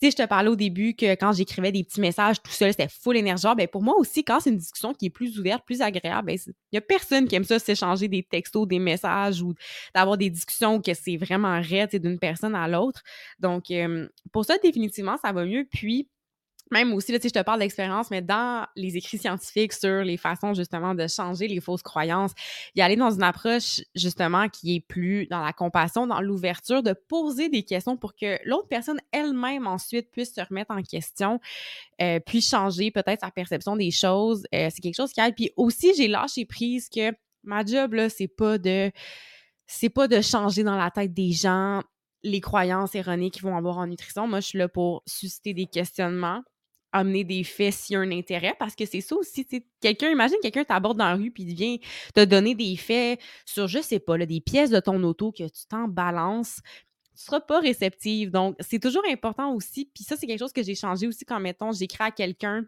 Sais, 0.00 0.12
je 0.12 0.16
te 0.16 0.26
parlais 0.26 0.48
au 0.48 0.54
début 0.54 0.94
que 0.94 1.14
quand 1.14 1.32
j'écrivais 1.32 1.72
des 1.72 1.82
petits 1.82 2.00
messages 2.00 2.40
tout 2.40 2.52
seul, 2.52 2.70
c'était 2.70 2.88
full 2.88 3.16
énergie. 3.16 3.46
Ben 3.56 3.66
pour 3.66 3.82
moi 3.82 3.96
aussi, 3.98 4.22
quand 4.22 4.38
c'est 4.38 4.50
une 4.50 4.56
discussion 4.56 4.94
qui 4.94 5.06
est 5.06 5.10
plus 5.10 5.38
ouverte, 5.40 5.64
plus 5.66 5.80
agréable, 5.82 6.26
ben 6.26 6.38
il 6.46 6.76
y 6.76 6.78
a 6.78 6.80
personne 6.80 7.26
qui 7.26 7.34
aime 7.34 7.44
ça 7.44 7.58
s'échanger 7.58 8.06
des 8.06 8.22
textos, 8.22 8.68
des 8.68 8.78
messages 8.78 9.42
ou 9.42 9.54
d'avoir 9.94 10.16
des 10.16 10.30
discussions 10.30 10.76
où 10.76 10.80
que 10.80 10.94
c'est 10.94 11.16
vraiment 11.16 11.60
raide 11.60 11.96
d'une 11.96 12.18
personne 12.18 12.54
à 12.54 12.68
l'autre. 12.68 13.02
Donc, 13.40 13.70
euh, 13.72 14.08
pour 14.32 14.44
ça, 14.44 14.56
définitivement, 14.58 15.16
ça 15.16 15.32
va 15.32 15.44
mieux. 15.44 15.66
Puis, 15.70 16.08
même 16.70 16.92
aussi, 16.92 17.12
là, 17.12 17.18
je 17.22 17.28
te 17.28 17.42
parle 17.42 17.60
d'expérience, 17.60 18.10
mais 18.10 18.22
dans 18.22 18.66
les 18.76 18.96
écrits 18.96 19.18
scientifiques 19.18 19.72
sur 19.72 20.02
les 20.02 20.16
façons 20.16 20.54
justement 20.54 20.94
de 20.94 21.06
changer 21.06 21.48
les 21.48 21.60
fausses 21.60 21.82
croyances, 21.82 22.32
y 22.74 22.82
aller 22.82 22.96
dans 22.96 23.10
une 23.10 23.22
approche 23.22 23.80
justement 23.94 24.48
qui 24.48 24.76
est 24.76 24.80
plus 24.80 25.26
dans 25.26 25.42
la 25.42 25.52
compassion, 25.52 26.06
dans 26.06 26.20
l'ouverture, 26.20 26.82
de 26.82 26.92
poser 26.92 27.48
des 27.48 27.62
questions 27.62 27.96
pour 27.96 28.14
que 28.14 28.38
l'autre 28.44 28.68
personne 28.68 29.00
elle-même 29.12 29.66
ensuite 29.66 30.10
puisse 30.10 30.34
se 30.34 30.40
remettre 30.40 30.70
en 30.70 30.82
question, 30.82 31.40
euh, 32.00 32.20
puis 32.20 32.40
changer 32.40 32.90
peut-être 32.90 33.20
sa 33.20 33.30
perception 33.30 33.76
des 33.76 33.90
choses. 33.90 34.44
Euh, 34.54 34.68
c'est 34.72 34.80
quelque 34.80 34.96
chose 34.96 35.12
qui 35.12 35.20
aide. 35.20 35.34
Puis 35.34 35.50
aussi, 35.56 35.94
j'ai 35.96 36.08
lâché 36.08 36.44
prise 36.44 36.88
que 36.88 37.12
ma 37.42 37.64
job, 37.64 37.94
là, 37.94 38.08
c'est 38.08 38.28
pas 38.28 38.58
de 38.58 38.90
c'est 39.66 39.90
pas 39.90 40.08
de 40.08 40.20
changer 40.22 40.64
dans 40.64 40.76
la 40.76 40.90
tête 40.90 41.12
des 41.12 41.32
gens 41.32 41.82
les 42.22 42.40
croyances 42.40 42.94
erronées 42.94 43.30
qu'ils 43.30 43.42
vont 43.42 43.56
avoir 43.56 43.78
en 43.78 43.86
nutrition. 43.86 44.26
Moi, 44.26 44.40
je 44.40 44.46
suis 44.46 44.58
là 44.58 44.68
pour 44.68 45.02
susciter 45.06 45.54
des 45.54 45.66
questionnements, 45.66 46.42
amener 46.92 47.24
des 47.24 47.44
faits 47.44 47.74
s'il 47.74 47.94
y 47.94 47.96
a 47.96 48.00
un 48.00 48.10
intérêt, 48.10 48.54
parce 48.58 48.74
que 48.74 48.86
c'est 48.86 49.00
ça 49.00 49.16
aussi, 49.16 49.46
quelqu'un, 49.80 50.10
imagine 50.10 50.36
quelqu'un 50.42 50.64
t'aborde 50.64 50.98
dans 50.98 51.08
la 51.08 51.16
rue 51.16 51.30
puis 51.30 51.42
il 51.42 51.54
vient 51.54 51.76
te 52.14 52.24
donner 52.24 52.54
des 52.54 52.76
faits 52.76 53.20
sur, 53.44 53.68
je 53.68 53.80
sais 53.80 53.98
pas, 53.98 54.16
là, 54.16 54.26
des 54.26 54.40
pièces 54.40 54.70
de 54.70 54.80
ton 54.80 55.02
auto 55.02 55.32
que 55.32 55.44
tu 55.44 55.66
t'en 55.68 55.88
balances, 55.88 56.60
tu 57.16 57.24
seras 57.24 57.40
pas 57.40 57.60
réceptive. 57.60 58.30
Donc, 58.30 58.56
c'est 58.60 58.78
toujours 58.78 59.04
important 59.10 59.52
aussi, 59.54 59.90
puis 59.92 60.04
ça, 60.04 60.16
c'est 60.16 60.26
quelque 60.26 60.38
chose 60.38 60.52
que 60.52 60.62
j'ai 60.62 60.74
changé 60.74 61.06
aussi 61.06 61.24
quand, 61.24 61.40
mettons, 61.40 61.72
j'écris 61.72 62.04
à 62.04 62.10
quelqu'un 62.10 62.64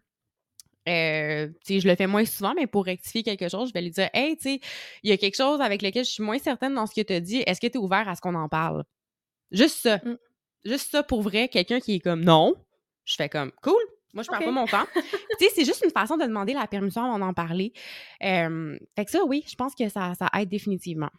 euh, 0.88 1.48
je 1.68 1.86
le 1.86 1.94
fais 1.94 2.06
moins 2.06 2.24
souvent, 2.24 2.54
mais 2.54 2.66
pour 2.66 2.84
rectifier 2.84 3.22
quelque 3.22 3.48
chose, 3.48 3.68
je 3.68 3.74
vais 3.74 3.82
lui 3.82 3.90
dire 3.90 4.08
Hey, 4.14 4.36
tu 4.36 4.42
sais, 4.42 4.60
il 5.02 5.10
y 5.10 5.12
a 5.12 5.18
quelque 5.18 5.36
chose 5.36 5.60
avec 5.60 5.82
lequel 5.82 6.04
je 6.04 6.10
suis 6.10 6.22
moins 6.22 6.38
certaine 6.38 6.74
dans 6.74 6.86
ce 6.86 6.94
que 6.94 7.02
tu 7.02 7.12
as 7.12 7.20
dit. 7.20 7.42
Est-ce 7.46 7.60
que 7.60 7.66
tu 7.66 7.74
es 7.74 7.78
ouvert 7.78 8.08
à 8.08 8.16
ce 8.16 8.20
qu'on 8.20 8.34
en 8.34 8.48
parle? 8.48 8.84
Juste 9.50 9.76
ça. 9.76 9.98
Mmh. 9.98 10.16
Juste 10.64 10.90
ça 10.90 11.02
pour 11.02 11.22
vrai. 11.22 11.48
Quelqu'un 11.48 11.80
qui 11.80 11.96
est 11.96 12.00
comme 12.00 12.24
non, 12.24 12.54
je 13.04 13.14
fais 13.14 13.28
comme 13.28 13.52
cool. 13.62 13.82
Moi, 14.12 14.22
je 14.22 14.28
perds 14.28 14.40
pas 14.40 14.50
mon 14.50 14.66
temps. 14.66 14.86
tu 14.94 15.46
sais, 15.46 15.52
c'est 15.54 15.64
juste 15.64 15.82
une 15.84 15.90
façon 15.90 16.16
de 16.16 16.24
demander 16.24 16.52
la 16.52 16.66
permission 16.66 17.04
avant 17.04 17.18
d'en 17.18 17.34
parler. 17.34 17.72
fait 18.20 19.04
que 19.04 19.10
ça, 19.10 19.24
oui, 19.24 19.44
je 19.48 19.54
pense 19.54 19.74
que 19.74 19.88
ça, 19.88 20.12
ça 20.14 20.28
aide 20.38 20.48
définitivement. 20.48 21.10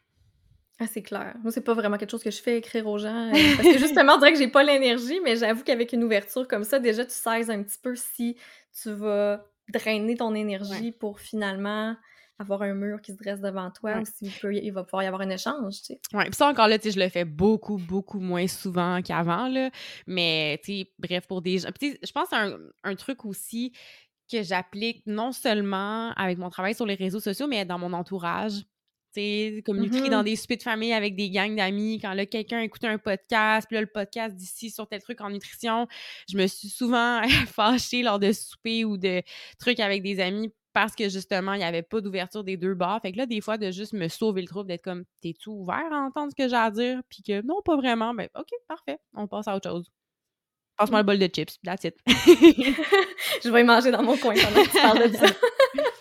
Ah, 0.81 0.87
c'est 0.87 1.03
clair. 1.03 1.35
Moi, 1.43 1.51
c'est 1.51 1.61
pas 1.61 1.75
vraiment 1.75 1.95
quelque 1.97 2.09
chose 2.09 2.23
que 2.23 2.31
je 2.31 2.41
fais 2.41 2.57
écrire 2.57 2.87
aux 2.87 2.97
gens. 2.97 3.27
Euh, 3.27 3.55
parce 3.55 3.69
que 3.69 3.77
justement, 3.77 4.15
on 4.15 4.17
dirait 4.17 4.33
que 4.33 4.39
j'ai 4.39 4.47
pas 4.47 4.63
l'énergie, 4.63 5.19
mais 5.23 5.35
j'avoue 5.35 5.63
qu'avec 5.63 5.93
une 5.93 6.03
ouverture 6.03 6.47
comme 6.47 6.63
ça, 6.63 6.79
déjà, 6.79 7.05
tu 7.05 7.13
sais 7.13 7.51
un 7.51 7.61
petit 7.61 7.77
peu 7.77 7.95
si 7.95 8.35
tu 8.81 8.91
vas 8.91 9.45
drainer 9.69 10.15
ton 10.15 10.33
énergie 10.33 10.91
pour 10.91 11.19
finalement 11.19 11.95
avoir 12.41 12.61
un 12.63 12.73
mur 12.73 13.01
qui 13.01 13.13
se 13.13 13.17
dresse 13.17 13.39
devant 13.39 13.71
toi 13.71 13.99
ou 13.99 14.05
s'il 14.05 14.31
il 14.63 14.71
va 14.71 14.83
pouvoir 14.83 15.03
y 15.03 15.07
avoir 15.07 15.21
un 15.21 15.29
échange, 15.29 15.77
tu 15.77 15.85
sais. 15.85 16.01
Ouais, 16.13 16.25
puis 16.25 16.35
ça 16.35 16.47
encore 16.47 16.67
là, 16.67 16.77
tu 16.77 16.89
sais, 16.89 16.91
je 16.91 16.99
le 16.99 17.09
fais 17.09 17.25
beaucoup, 17.25 17.77
beaucoup 17.77 18.19
moins 18.19 18.47
souvent 18.47 19.01
qu'avant, 19.01 19.47
là. 19.47 19.69
Mais, 20.07 20.59
tu 20.63 20.79
sais, 20.79 20.91
bref, 20.99 21.27
pour 21.27 21.41
des 21.41 21.59
gens... 21.59 21.69
Puis, 21.79 21.97
je 22.03 22.11
pense 22.11 22.31
à 22.33 22.43
un, 22.45 22.57
un 22.83 22.95
truc 22.95 23.25
aussi 23.25 23.73
que 24.31 24.43
j'applique 24.43 25.03
non 25.05 25.31
seulement 25.31 26.11
avec 26.13 26.37
mon 26.37 26.49
travail 26.49 26.73
sur 26.73 26.85
les 26.85 26.95
réseaux 26.95 27.19
sociaux, 27.19 27.47
mais 27.47 27.65
dans 27.65 27.77
mon 27.77 27.93
entourage. 27.93 28.53
Tu 29.13 29.19
sais, 29.19 29.63
communiquer 29.65 30.09
dans 30.09 30.23
des 30.23 30.37
soupers 30.37 30.55
de 30.55 30.63
famille 30.63 30.93
avec 30.93 31.17
des 31.17 31.29
gangs 31.29 31.53
d'amis. 31.53 31.99
Quand 32.01 32.13
là, 32.13 32.25
quelqu'un 32.25 32.61
écoute 32.61 32.85
un 32.85 32.97
podcast, 32.97 33.67
puis 33.67 33.75
là, 33.75 33.81
le 33.81 33.87
podcast 33.87 34.33
d'ici 34.33 34.69
sur 34.69 34.87
tel 34.87 35.01
truc 35.01 35.19
en 35.19 35.29
nutrition, 35.29 35.85
je 36.29 36.37
me 36.37 36.47
suis 36.47 36.69
souvent 36.69 37.21
fâchée 37.47 38.03
lors 38.03 38.19
de 38.19 38.31
soupers 38.31 38.85
ou 38.85 38.97
de 38.97 39.21
trucs 39.59 39.81
avec 39.81 40.01
des 40.01 40.21
amis 40.21 40.53
parce 40.73 40.95
que 40.95 41.09
justement, 41.09 41.53
il 41.53 41.59
n'y 41.59 41.63
avait 41.63 41.81
pas 41.81 42.01
d'ouverture 42.01 42.43
des 42.43 42.57
deux 42.57 42.73
bords. 42.73 42.99
Fait 43.01 43.11
que 43.11 43.17
là, 43.17 43.25
des 43.25 43.41
fois, 43.41 43.57
de 43.57 43.71
juste 43.71 43.93
me 43.93 44.07
sauver 44.07 44.41
le 44.41 44.47
trouble, 44.47 44.67
d'être 44.67 44.83
comme, 44.83 45.03
t'es-tu 45.21 45.49
ouvert 45.49 45.91
à 45.91 45.97
entendre 45.97 46.31
ce 46.31 46.35
que 46.43 46.49
j'ai 46.49 46.55
à 46.55 46.71
dire? 46.71 47.01
Puis 47.09 47.23
que 47.23 47.41
non, 47.45 47.61
pas 47.63 47.75
vraiment. 47.75 48.13
Ben, 48.13 48.29
OK, 48.35 48.49
parfait, 48.67 48.99
on 49.13 49.27
passe 49.27 49.47
à 49.47 49.55
autre 49.55 49.69
chose. 49.69 49.91
Passe-moi 50.77 50.99
le 50.99 51.03
mmh. 51.03 51.07
bol 51.07 51.19
de 51.19 51.27
chips, 51.27 51.59
that's 51.63 51.83
it. 51.83 51.95
je 52.07 53.49
vais 53.49 53.61
y 53.61 53.63
manger 53.63 53.91
dans 53.91 54.03
mon 54.03 54.17
coin 54.17 54.33
pendant 54.33 54.63
que 54.63 54.69
tu 54.69 54.81
parles 54.81 55.11
de 55.11 55.17
ça. 55.17 55.27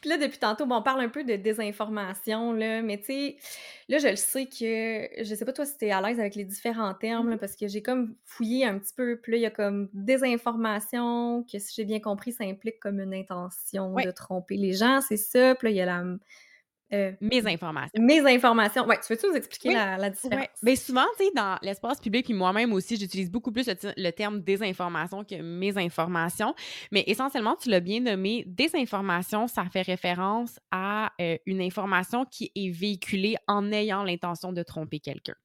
Puis 0.00 0.10
là, 0.10 0.16
depuis 0.16 0.38
tantôt, 0.38 0.66
bon, 0.66 0.76
on 0.76 0.82
parle 0.82 1.00
un 1.02 1.08
peu 1.08 1.24
de 1.24 1.36
désinformation, 1.36 2.52
là, 2.52 2.82
mais 2.82 2.98
tu 2.98 3.04
sais, 3.06 3.36
là, 3.88 3.98
je 3.98 4.08
le 4.08 4.16
sais 4.16 4.46
que, 4.46 5.22
je 5.22 5.34
sais 5.34 5.44
pas 5.44 5.52
toi 5.52 5.66
si 5.66 5.76
t'es 5.76 5.90
à 5.90 6.00
l'aise 6.00 6.18
avec 6.18 6.34
les 6.34 6.44
différents 6.44 6.94
termes, 6.94 7.28
là, 7.28 7.36
mmh 7.36 7.38
parce 7.38 7.56
que 7.56 7.68
j'ai 7.68 7.82
comme 7.82 8.14
fouillé 8.24 8.64
un 8.64 8.78
petit 8.78 8.94
peu, 8.94 9.18
puis 9.20 9.32
là, 9.32 9.38
il 9.38 9.42
y 9.42 9.46
a 9.46 9.50
comme 9.50 9.88
désinformation, 9.92 11.44
que 11.50 11.58
si 11.58 11.74
j'ai 11.76 11.84
bien 11.84 12.00
compris, 12.00 12.32
ça 12.32 12.44
implique 12.44 12.80
comme 12.80 13.00
une 13.00 13.14
intention 13.14 13.94
de 13.94 14.10
tromper 14.10 14.56
les 14.56 14.72
gens, 14.72 15.00
c'est 15.00 15.16
ça, 15.16 15.54
puis 15.54 15.68
là, 15.68 15.70
il 15.70 15.76
y 15.76 15.80
a 15.80 15.86
la 15.86 16.04
euh, 16.92 17.12
mes 17.20 17.46
informations. 17.46 18.02
Mes 18.02 18.20
informations. 18.20 18.84
Ouais, 18.86 18.98
tu 18.98 19.12
veux-tu 19.12 19.28
nous 19.28 19.36
expliquer 19.36 19.74
la, 19.74 20.10
différence? 20.10 20.46
Bien, 20.62 20.76
souvent, 20.76 21.06
tu 21.16 21.24
sais, 21.24 21.30
dans 21.34 21.56
l'espace 21.62 22.00
public, 22.00 22.24
puis 22.24 22.34
moi-même 22.34 22.72
aussi, 22.72 22.96
j'utilise 22.96 23.30
beaucoup 23.30 23.52
plus 23.52 23.68
le, 23.68 24.10
terme 24.10 24.40
désinformation 24.40 25.24
que 25.24 25.40
mes 25.40 25.78
informations. 25.78 26.54
Mais 26.90 27.04
essentiellement, 27.06 27.54
tu 27.54 27.68
l'as 27.70 27.80
bien 27.80 28.00
nommé, 28.00 28.44
désinformation, 28.46 29.46
ça 29.46 29.64
fait 29.72 29.82
référence 29.82 30.58
à 30.72 31.12
euh, 31.20 31.36
une 31.46 31.60
information 31.60 32.24
qui 32.24 32.50
est 32.56 32.70
véhiculée 32.70 33.36
en 33.46 33.70
ayant 33.70 34.02
l'intention 34.02 34.52
de 34.52 34.62
tromper 34.62 34.98
quelqu'un. 34.98 35.36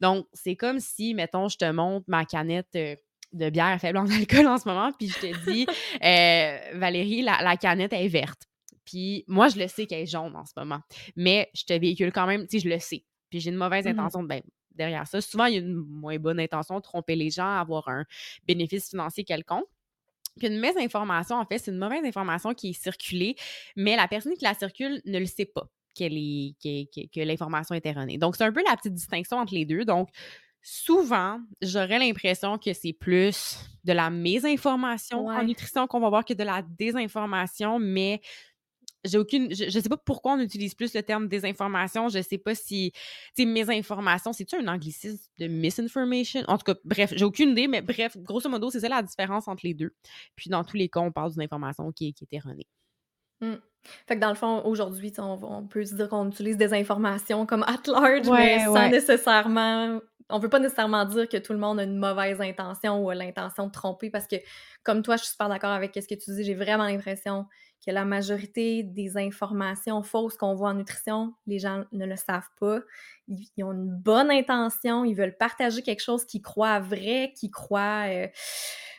Donc, 0.00 0.26
c'est 0.34 0.56
comme 0.56 0.80
si, 0.80 1.14
mettons, 1.14 1.48
je 1.48 1.56
te 1.56 1.70
montre 1.70 2.04
ma 2.08 2.24
canette. 2.24 2.68
Euh, 2.76 2.96
de 3.32 3.48
bière 3.48 3.80
faible 3.80 3.98
en 3.98 4.06
alcool 4.10 4.48
en 4.48 4.58
ce 4.58 4.68
moment, 4.68 4.90
puis 4.90 5.06
je 5.06 5.20
te 5.20 5.48
dis, 5.48 5.64
Valérie, 6.76 7.22
la, 7.22 7.40
la 7.42 7.56
canette 7.56 7.92
est 7.92 8.08
verte. 8.08 8.49
Puis 8.84 9.24
moi, 9.26 9.48
je 9.48 9.58
le 9.58 9.68
sais 9.68 9.86
qu'elle 9.86 10.02
est 10.02 10.06
jaune 10.06 10.34
en 10.36 10.44
ce 10.44 10.52
moment. 10.56 10.80
Mais 11.16 11.50
je 11.54 11.64
te 11.64 11.72
véhicule 11.72 12.12
quand 12.12 12.26
même, 12.26 12.46
tu 12.46 12.58
sais, 12.58 12.64
je 12.64 12.68
le 12.68 12.78
sais. 12.78 13.04
Puis 13.30 13.40
j'ai 13.40 13.50
une 13.50 13.56
mauvaise 13.56 13.84
mmh 13.84 13.90
intention 13.90 14.22
ben, 14.22 14.42
derrière 14.72 15.06
ça. 15.06 15.20
Souvent, 15.20 15.46
il 15.46 15.54
y 15.54 15.56
a 15.56 15.60
une 15.60 15.74
moins 15.74 16.18
bonne 16.18 16.40
intention 16.40 16.76
de 16.76 16.82
tromper 16.82 17.16
les 17.16 17.30
gens, 17.30 17.58
avoir 17.58 17.88
un 17.88 18.04
bénéfice 18.46 18.90
financier 18.90 19.24
quelconque. 19.24 19.66
Puis 20.38 20.48
une 20.48 20.60
mésinformation, 20.60 21.36
en 21.36 21.44
fait, 21.44 21.58
c'est 21.58 21.70
une 21.70 21.78
mauvaise 21.78 22.04
information 22.04 22.54
qui 22.54 22.70
est 22.70 22.80
circulée, 22.80 23.36
mais 23.76 23.96
la 23.96 24.08
personne 24.08 24.34
qui 24.34 24.44
la 24.44 24.54
circule 24.54 25.00
ne 25.04 25.18
le 25.18 25.26
sait 25.26 25.44
pas 25.44 25.68
qu'elle 25.94 26.16
est, 26.16 26.54
que, 26.62 27.20
l'information 27.20 27.74
est 27.74 27.84
erronée. 27.84 28.16
Donc, 28.16 28.36
c'est 28.36 28.44
un 28.44 28.52
peu 28.52 28.62
la 28.66 28.76
petite 28.76 28.94
distinction 28.94 29.38
entre 29.38 29.54
les 29.54 29.64
deux. 29.64 29.84
Donc, 29.84 30.08
souvent, 30.62 31.40
j'aurais 31.62 31.98
l'impression 31.98 32.58
que 32.58 32.72
c'est 32.72 32.92
plus 32.92 33.58
de 33.84 33.92
la 33.92 34.10
mésinformation 34.10 35.26
en 35.26 35.42
nutrition 35.42 35.86
qu'on 35.86 36.00
va 36.00 36.08
voir 36.10 36.24
que 36.24 36.34
de 36.34 36.44
la 36.44 36.62
désinformation, 36.62 37.78
mais 37.78 38.20
j'ai 39.04 39.18
aucune. 39.18 39.54
Je, 39.54 39.70
sais 39.70 39.88
pas 39.88 39.96
pourquoi 39.96 40.34
on 40.34 40.40
utilise 40.40 40.74
plus 40.74 40.94
le 40.94 41.02
terme 41.02 41.28
désinformation. 41.28 42.08
Je 42.08 42.20
sais 42.22 42.38
pas 42.38 42.54
si. 42.54 42.92
Tu 43.36 43.42
sais, 43.42 43.44
mésinformation, 43.46 44.32
c'est-tu 44.32 44.56
un 44.56 44.68
anglicisme 44.68 45.24
de 45.38 45.46
misinformation? 45.46 46.42
En 46.48 46.58
tout 46.58 46.72
cas, 46.72 46.78
bref, 46.84 47.12
j'ai 47.14 47.24
aucune 47.24 47.50
idée, 47.50 47.68
mais 47.68 47.82
bref, 47.82 48.16
grosso 48.18 48.48
modo, 48.48 48.70
c'est 48.70 48.80
ça 48.80 48.88
la 48.88 49.02
différence 49.02 49.48
entre 49.48 49.62
les 49.64 49.74
deux. 49.74 49.94
Puis 50.36 50.50
dans 50.50 50.64
tous 50.64 50.76
les 50.76 50.88
cas, 50.88 51.00
on 51.00 51.12
parle 51.12 51.32
d'une 51.32 51.42
information 51.42 51.90
qui, 51.92 52.12
qui 52.12 52.24
est 52.24 52.36
erronée. 52.36 52.66
Mmh. 53.40 53.54
Fait 54.06 54.16
que 54.16 54.20
dans 54.20 54.28
le 54.28 54.34
fond, 54.34 54.62
aujourd'hui, 54.64 55.12
on, 55.18 55.66
peut 55.66 55.84
se 55.84 55.94
dire 55.94 56.08
qu'on 56.08 56.28
utilise 56.28 56.58
des 56.58 56.74
informations 56.74 57.46
comme 57.46 57.62
at 57.62 57.80
large, 57.86 58.28
mais 58.28 58.64
sans 58.64 58.90
nécessairement. 58.90 60.00
On 60.32 60.38
veut 60.38 60.48
pas 60.48 60.60
nécessairement 60.60 61.04
dire 61.06 61.28
que 61.28 61.38
tout 61.38 61.52
le 61.52 61.58
monde 61.58 61.80
a 61.80 61.82
une 61.82 61.96
mauvaise 61.96 62.40
intention 62.40 63.02
ou 63.02 63.10
a 63.10 63.16
l'intention 63.16 63.66
de 63.66 63.72
tromper 63.72 64.10
parce 64.10 64.28
que, 64.28 64.36
comme 64.84 65.02
toi, 65.02 65.16
je 65.16 65.22
suis 65.22 65.32
super 65.32 65.48
d'accord 65.48 65.70
avec 65.70 65.92
ce 65.94 66.06
que 66.06 66.14
tu 66.14 66.30
dis. 66.30 66.44
J'ai 66.44 66.54
vraiment 66.54 66.84
l'impression 66.84 67.46
que 67.84 67.90
la 67.90 68.04
majorité 68.04 68.82
des 68.82 69.16
informations 69.16 70.02
fausses 70.02 70.36
qu'on 70.36 70.54
voit 70.54 70.70
en 70.70 70.74
nutrition, 70.74 71.34
les 71.46 71.58
gens 71.58 71.84
ne 71.92 72.04
le 72.04 72.16
savent 72.16 72.50
pas. 72.58 72.80
Ils, 73.28 73.64
ont 73.64 73.72
une 73.72 73.90
bonne 73.90 74.30
intention, 74.30 75.04
ils 75.04 75.14
veulent 75.14 75.36
partager 75.36 75.82
quelque 75.82 76.02
chose 76.02 76.24
qu'ils 76.24 76.42
croient 76.42 76.80
vrai, 76.80 77.32
qu'ils 77.34 77.50
croient, 77.50 78.06
euh, 78.08 78.26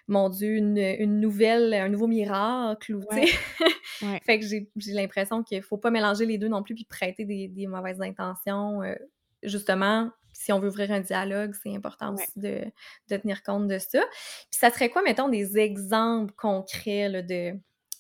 mon 0.07 0.29
Dieu, 0.29 0.55
une, 0.55 1.19
nouvelle, 1.19 1.73
un 1.73 1.89
nouveau 1.89 2.07
miracle. 2.07 2.99
fait 4.23 4.39
que 4.39 4.45
j'ai 4.45 4.67
l'impression 4.93 5.43
qu'il 5.43 5.61
faut 5.61 5.77
pas 5.77 5.91
mélanger 5.91 6.25
les 6.25 6.37
deux 6.37 6.49
non 6.49 6.63
plus 6.63 6.73
puis 6.73 6.85
prêter 6.85 7.23
des, 7.23 7.67
mauvaises 7.67 8.01
intentions. 8.01 8.81
Euh, 8.81 8.95
justement, 9.43 10.09
si 10.33 10.51
on 10.51 10.59
veut 10.59 10.69
ouvrir 10.69 10.91
un 10.91 11.01
dialogue, 11.01 11.53
c'est 11.61 11.73
important 11.73 12.15
aussi 12.15 12.31
de, 12.35 12.63
tenir 13.07 13.43
compte 13.43 13.67
de 13.67 13.77
ça. 13.77 14.01
Puis 14.49 14.59
ça 14.59 14.71
serait 14.71 14.89
quoi, 14.89 15.01
mettons, 15.03 15.29
des 15.29 15.57
exemples 15.57 16.33
concrets 16.35 17.23
de 17.23 17.53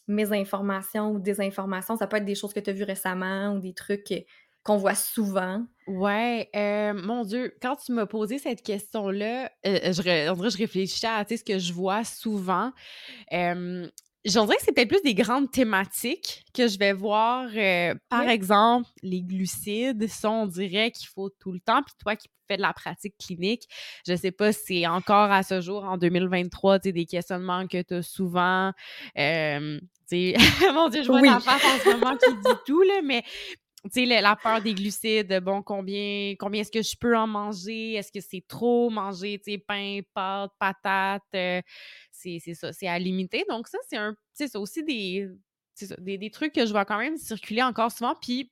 mésinformation 0.07 1.11
ou 1.11 1.19
désinformation. 1.19 1.95
Ça 1.97 2.07
peut 2.07 2.17
être 2.17 2.25
des 2.25 2.35
choses 2.35 2.53
que 2.53 2.59
tu 2.59 2.69
as 2.69 2.73
vues 2.73 2.83
récemment 2.83 3.53
ou 3.53 3.59
des 3.59 3.73
trucs 3.73 4.13
qu'on 4.63 4.77
voit 4.77 4.95
souvent. 4.95 5.65
Ouais, 5.87 6.49
euh, 6.55 6.93
mon 6.93 7.23
Dieu, 7.23 7.55
quand 7.61 7.75
tu 7.75 7.91
m'as 7.91 8.05
posé 8.05 8.37
cette 8.37 8.61
question-là, 8.61 9.51
euh, 9.65 9.91
je, 9.91 10.01
je 10.01 10.57
réfléchissais 10.57 11.07
à 11.07 11.25
ce 11.27 11.43
que 11.43 11.57
je 11.57 11.73
vois 11.73 12.03
souvent. 12.03 12.71
Euh, 13.33 13.87
J'en 14.23 14.45
dirais 14.45 14.57
que 14.57 14.63
c'est 14.65 14.71
peut-être 14.71 14.89
plus 14.89 15.01
des 15.01 15.15
grandes 15.15 15.51
thématiques 15.51 16.43
que 16.53 16.67
je 16.67 16.77
vais 16.77 16.93
voir. 16.93 17.49
Euh, 17.55 17.95
par 18.07 18.29
exemple, 18.29 18.87
les 19.01 19.23
glucides, 19.23 20.07
ça, 20.07 20.29
on 20.29 20.45
dirait 20.45 20.91
qu'il 20.91 21.07
faut 21.07 21.29
tout 21.29 21.51
le 21.51 21.59
temps. 21.59 21.81
Puis 21.81 21.95
toi 21.99 22.15
qui 22.15 22.27
fais 22.47 22.57
de 22.57 22.61
la 22.61 22.73
pratique 22.73 23.15
clinique, 23.17 23.63
je 24.07 24.15
sais 24.15 24.31
pas 24.31 24.53
si 24.53 24.61
c'est 24.65 24.87
encore 24.87 25.31
à 25.31 25.41
ce 25.41 25.59
jour, 25.59 25.85
en 25.85 25.97
2023, 25.97 26.79
tu 26.79 26.93
des 26.93 27.05
questionnements 27.05 27.65
que 27.67 27.81
tu 27.81 27.95
as 27.95 28.03
souvent. 28.03 28.71
Euh, 29.17 29.79
mon 30.73 30.89
Dieu, 30.89 31.03
je 31.03 31.07
vois 31.07 31.21
la 31.21 31.39
face 31.39 31.63
en 31.63 31.79
ce 31.79 31.89
moment 31.89 32.17
qui 32.17 32.33
dit 32.33 32.57
tout, 32.65 32.81
là, 32.81 33.01
mais 33.03 33.23
tu 33.89 34.05
la 34.05 34.35
peur 34.35 34.61
des 34.61 34.73
glucides, 34.73 35.39
bon, 35.39 35.63
combien, 35.63 36.35
combien 36.37 36.61
est-ce 36.61 36.71
que 36.71 36.83
je 36.83 36.95
peux 36.95 37.17
en 37.17 37.27
manger? 37.27 37.93
Est-ce 37.93 38.11
que 38.11 38.19
c'est 38.19 38.43
trop 38.47 38.89
manger, 38.89 39.41
tu 39.43 39.57
pain, 39.59 40.01
pâtes, 40.13 40.51
patates? 40.59 41.23
Euh, 41.35 41.61
c'est 42.11 42.39
ça, 42.53 42.71
c'est 42.73 42.87
à 42.87 42.99
limiter. 42.99 43.43
Donc, 43.49 43.67
ça, 43.67 43.79
c'est 43.89 43.97
un, 43.97 44.15
aussi 44.55 44.83
des, 44.83 45.27
des, 45.97 46.17
des, 46.17 46.29
trucs 46.29 46.53
que 46.53 46.65
je 46.65 46.71
vois 46.71 46.85
quand 46.85 46.99
même 46.99 47.17
circuler 47.17 47.63
encore 47.63 47.91
souvent. 47.91 48.15
Puis, 48.21 48.51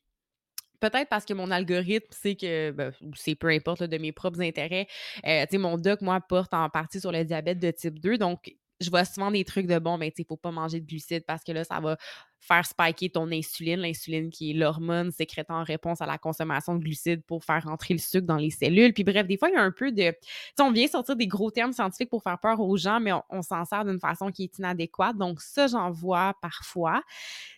peut-être 0.79 1.09
parce 1.09 1.25
que 1.25 1.33
mon 1.33 1.51
algorithme, 1.51 2.07
c'est 2.11 2.35
que, 2.35 2.71
ben, 2.71 2.91
c'est 3.15 3.35
peu 3.35 3.49
importe 3.49 3.83
de 3.83 3.97
mes 3.97 4.11
propres 4.11 4.41
intérêts. 4.41 4.87
Euh, 5.25 5.43
tu 5.43 5.51
sais, 5.51 5.57
mon 5.57 5.77
doc, 5.77 6.01
moi, 6.01 6.19
porte 6.21 6.53
en 6.53 6.69
partie 6.69 6.99
sur 6.99 7.11
le 7.11 7.23
diabète 7.23 7.59
de 7.59 7.69
type 7.71 7.99
2. 7.99 8.17
Donc, 8.17 8.55
je 8.79 8.89
vois 8.89 9.05
souvent 9.05 9.31
des 9.31 9.43
trucs 9.43 9.67
de 9.67 9.79
bon, 9.79 9.97
mais 9.97 10.07
ben, 10.07 10.11
tu 10.11 10.21
sais, 10.23 10.27
faut 10.27 10.37
pas 10.37 10.51
manger 10.51 10.79
de 10.79 10.85
glucides 10.85 11.25
parce 11.25 11.43
que 11.43 11.51
là, 11.51 11.63
ça 11.63 11.79
va 11.79 11.97
faire 12.41 12.65
spiker 12.65 13.09
ton 13.09 13.31
insuline, 13.31 13.79
l'insuline 13.81 14.29
qui 14.29 14.51
est 14.51 14.53
l'hormone 14.53 15.11
sécrétée 15.11 15.51
en 15.51 15.63
réponse 15.63 16.01
à 16.01 16.05
la 16.05 16.17
consommation 16.17 16.75
de 16.75 16.79
glucides 16.79 17.21
pour 17.23 17.43
faire 17.43 17.63
rentrer 17.63 17.93
le 17.93 17.99
sucre 17.99 18.25
dans 18.25 18.37
les 18.37 18.49
cellules. 18.49 18.93
Puis 18.93 19.03
bref, 19.03 19.27
des 19.27 19.37
fois, 19.37 19.49
il 19.49 19.53
y 19.53 19.57
a 19.57 19.61
un 19.61 19.71
peu 19.71 19.91
de... 19.91 20.11
Tu 20.11 20.17
sais, 20.57 20.63
on 20.63 20.71
vient 20.71 20.87
sortir 20.87 21.15
des 21.15 21.27
gros 21.27 21.51
termes 21.51 21.73
scientifiques 21.73 22.09
pour 22.09 22.23
faire 22.23 22.39
peur 22.39 22.59
aux 22.61 22.77
gens, 22.77 22.99
mais 22.99 23.11
on, 23.29 23.41
s'en 23.41 23.65
sert 23.65 23.83
d'une 23.85 23.99
façon 23.99 24.31
qui 24.31 24.43
est 24.43 24.57
inadéquate. 24.57 25.17
Donc 25.17 25.41
ça, 25.41 25.67
j'en 25.67 25.91
vois 25.91 26.33
parfois. 26.41 27.03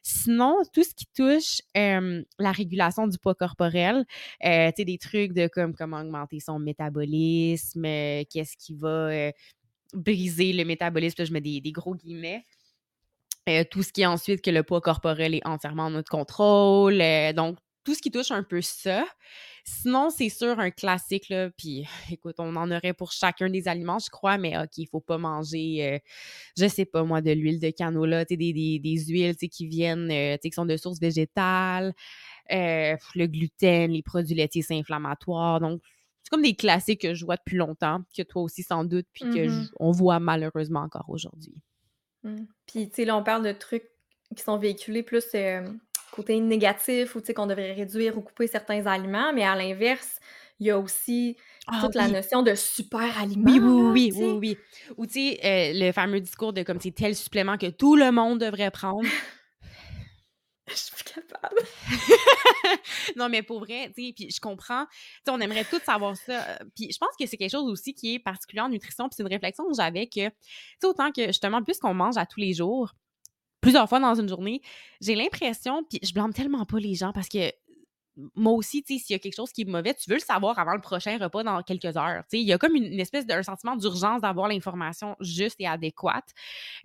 Sinon, 0.01 0.57
tout 0.73 0.83
ce 0.83 0.93
qui 0.95 1.05
touche 1.15 1.61
la 1.75 2.51
régulation 2.51 3.07
du 3.07 3.17
poids 3.17 3.35
corporel, 3.35 4.05
euh, 4.43 4.69
tu 4.69 4.73
sais, 4.77 4.85
des 4.85 4.97
trucs 4.97 5.33
de 5.33 5.47
comme 5.47 5.75
comment 5.75 6.01
augmenter 6.01 6.39
son 6.39 6.59
métabolisme, 6.59 7.85
euh, 7.85 8.23
qu'est-ce 8.29 8.57
qui 8.57 8.73
va 8.73 8.87
euh, 8.87 9.31
briser 9.93 10.53
le 10.53 10.65
métabolisme, 10.65 11.25
je 11.25 11.33
mets 11.33 11.41
des, 11.41 11.61
gros 11.71 11.95
guillemets. 11.95 12.45
tout 13.71 13.83
ce 13.83 13.91
qui 13.91 14.01
est 14.01 14.05
ensuite 14.05 14.41
que 14.41 14.51
le 14.51 14.63
poids 14.63 14.81
corporel 14.81 15.35
est 15.35 15.45
entièrement 15.45 15.85
en 15.85 15.91
notre 15.91 16.09
contrôle. 16.09 17.01
donc, 17.35 17.57
tout 17.83 17.95
ce 17.95 18.01
qui 18.01 18.11
touche 18.11 18.29
un 18.29 18.43
peu 18.43 18.61
ça. 18.61 19.03
Sinon, 19.63 20.09
c'est 20.09 20.29
sûr, 20.29 20.59
un 20.59 20.71
classique, 20.71 21.29
là, 21.29 21.49
puis 21.51 21.83
écoute, 22.11 22.35
on 22.39 22.55
en 22.55 22.71
aurait 22.71 22.93
pour 22.93 23.11
chacun 23.11 23.49
des 23.49 23.67
aliments, 23.67 23.99
je 23.99 24.09
crois, 24.09 24.37
mais 24.37 24.57
OK, 24.57 24.77
il 24.77 24.87
faut 24.87 25.01
pas 25.01 25.17
manger, 25.17 26.01
je 26.57 26.67
sais 26.67 26.85
pas 26.85 27.03
moi, 27.03 27.21
de 27.21 27.31
l'huile 27.31 27.59
de 27.59 27.69
canola, 27.69 28.25
des, 28.25 28.37
des, 28.37 28.79
des 28.79 29.05
huiles 29.05 29.35
qui 29.35 29.67
viennent, 29.67 30.37
qui 30.39 30.51
sont 30.51 30.65
de 30.65 30.77
source 30.77 30.99
végétale, 30.99 31.93
le 32.49 33.25
gluten, 33.27 33.91
les 33.91 34.03
produits 34.03 34.35
laitiers, 34.35 34.63
c'est 34.63 34.77
inflammatoire. 34.77 35.59
Donc, 35.59 35.81
c'est 36.23 36.29
comme 36.29 36.41
des 36.41 36.55
classiques 36.55 37.01
que 37.01 37.13
je 37.13 37.25
vois 37.25 37.37
depuis 37.37 37.57
longtemps, 37.57 38.01
que 38.15 38.23
toi 38.23 38.41
aussi 38.41 38.63
sans 38.63 38.83
doute, 38.83 39.07
puis 39.13 39.25
qu'on 39.75 39.91
voit 39.91 40.19
malheureusement 40.19 40.81
encore 40.81 41.09
aujourd'hui. 41.09 41.55
Mmh. 42.23 42.45
Puis, 42.67 42.89
tu 42.89 42.95
sais, 42.95 43.05
là, 43.05 43.17
on 43.17 43.23
parle 43.23 43.43
de 43.43 43.51
trucs 43.51 43.89
qui 44.35 44.43
sont 44.43 44.57
véhiculés 44.57 45.03
plus 45.03 45.25
côté 46.11 46.39
négatif 46.39 47.15
ou, 47.15 47.21
tu 47.21 47.27
sais, 47.27 47.33
qu'on 47.33 47.47
devrait 47.47 47.73
réduire 47.73 48.17
ou 48.17 48.21
couper 48.21 48.47
certains 48.47 48.85
aliments, 48.85 49.33
mais 49.33 49.43
à 49.43 49.55
l'inverse, 49.55 50.19
il 50.59 50.67
y 50.67 50.71
a 50.71 50.77
aussi 50.77 51.37
ah 51.67 51.79
toute 51.81 51.95
la 51.95 52.07
notion 52.07 52.43
de 52.43 52.53
super 52.53 53.19
aliment. 53.19 53.51
Oui, 53.51 53.59
oui, 53.59 54.11
oui, 54.11 54.11
oui, 54.15 54.37
oui. 54.39 54.57
Ou, 54.97 55.07
tu 55.07 55.13
sais, 55.13 55.39
euh, 55.43 55.71
le 55.73 55.91
fameux 55.91 56.19
discours 56.19 56.53
de 56.53 56.63
comme 56.63 56.79
c'est 56.79 56.91
tel 56.91 57.15
supplément 57.15 57.57
que 57.57 57.67
tout 57.67 57.95
le 57.95 58.11
monde 58.11 58.39
devrait 58.39 58.71
prendre. 58.71 59.07
Je 60.67 60.75
suis 60.75 61.03
capable. 61.03 61.61
non, 63.15 63.29
mais 63.29 63.41
pour 63.41 63.59
vrai, 63.59 63.91
tu 63.95 64.07
sais, 64.07 64.13
puis 64.13 64.29
je 64.29 64.39
comprends. 64.39 64.85
Tu 65.25 65.31
on 65.31 65.39
aimerait 65.39 65.65
tous 65.65 65.81
savoir 65.81 66.15
ça. 66.15 66.47
Euh, 66.47 66.57
puis 66.75 66.91
je 66.91 66.97
pense 66.97 67.15
que 67.19 67.25
c'est 67.25 67.37
quelque 67.37 67.51
chose 67.51 67.69
aussi 67.69 67.93
qui 67.93 68.15
est 68.15 68.19
particulier 68.19 68.61
en 68.61 68.69
nutrition. 68.69 69.09
Puis 69.09 69.15
c'est 69.17 69.23
une 69.23 69.29
réflexion 69.29 69.67
que 69.67 69.75
j'avais 69.75 70.07
que, 70.07 70.29
tu 70.29 70.35
sais, 70.79 70.87
autant 70.87 71.11
que 71.11 71.27
justement, 71.27 71.63
puisqu'on 71.63 71.93
mange 71.93 72.17
à 72.17 72.25
tous 72.25 72.39
les 72.39 72.53
jours, 72.53 72.93
plusieurs 73.59 73.87
fois 73.87 73.99
dans 73.99 74.15
une 74.15 74.27
journée, 74.27 74.61
j'ai 74.99 75.15
l'impression, 75.15 75.83
puis 75.83 75.99
je 76.03 76.13
blâme 76.13 76.33
tellement 76.33 76.65
pas 76.65 76.79
les 76.79 76.95
gens 76.95 77.11
parce 77.13 77.29
que 77.29 77.51
moi 78.35 78.53
aussi, 78.53 78.83
s'il 78.85 79.01
y 79.09 79.13
a 79.13 79.19
quelque 79.19 79.35
chose 79.35 79.51
qui 79.51 79.61
est 79.61 79.65
mauvais, 79.65 79.93
tu 79.93 80.09
veux 80.09 80.15
le 80.15 80.21
savoir 80.21 80.57
avant 80.59 80.73
le 80.73 80.81
prochain 80.81 81.17
repas 81.17 81.43
dans 81.43 81.61
quelques 81.63 81.97
heures. 81.97 82.23
Il 82.31 82.41
y 82.41 82.53
a 82.53 82.57
comme 82.57 82.75
une, 82.75 82.99
espèce 82.99 83.25
d'un 83.25 83.43
sentiment 83.43 83.75
d'urgence 83.75 84.21
d'avoir 84.21 84.47
l'information 84.47 85.15
juste 85.19 85.55
et 85.59 85.67
adéquate. 85.67 86.29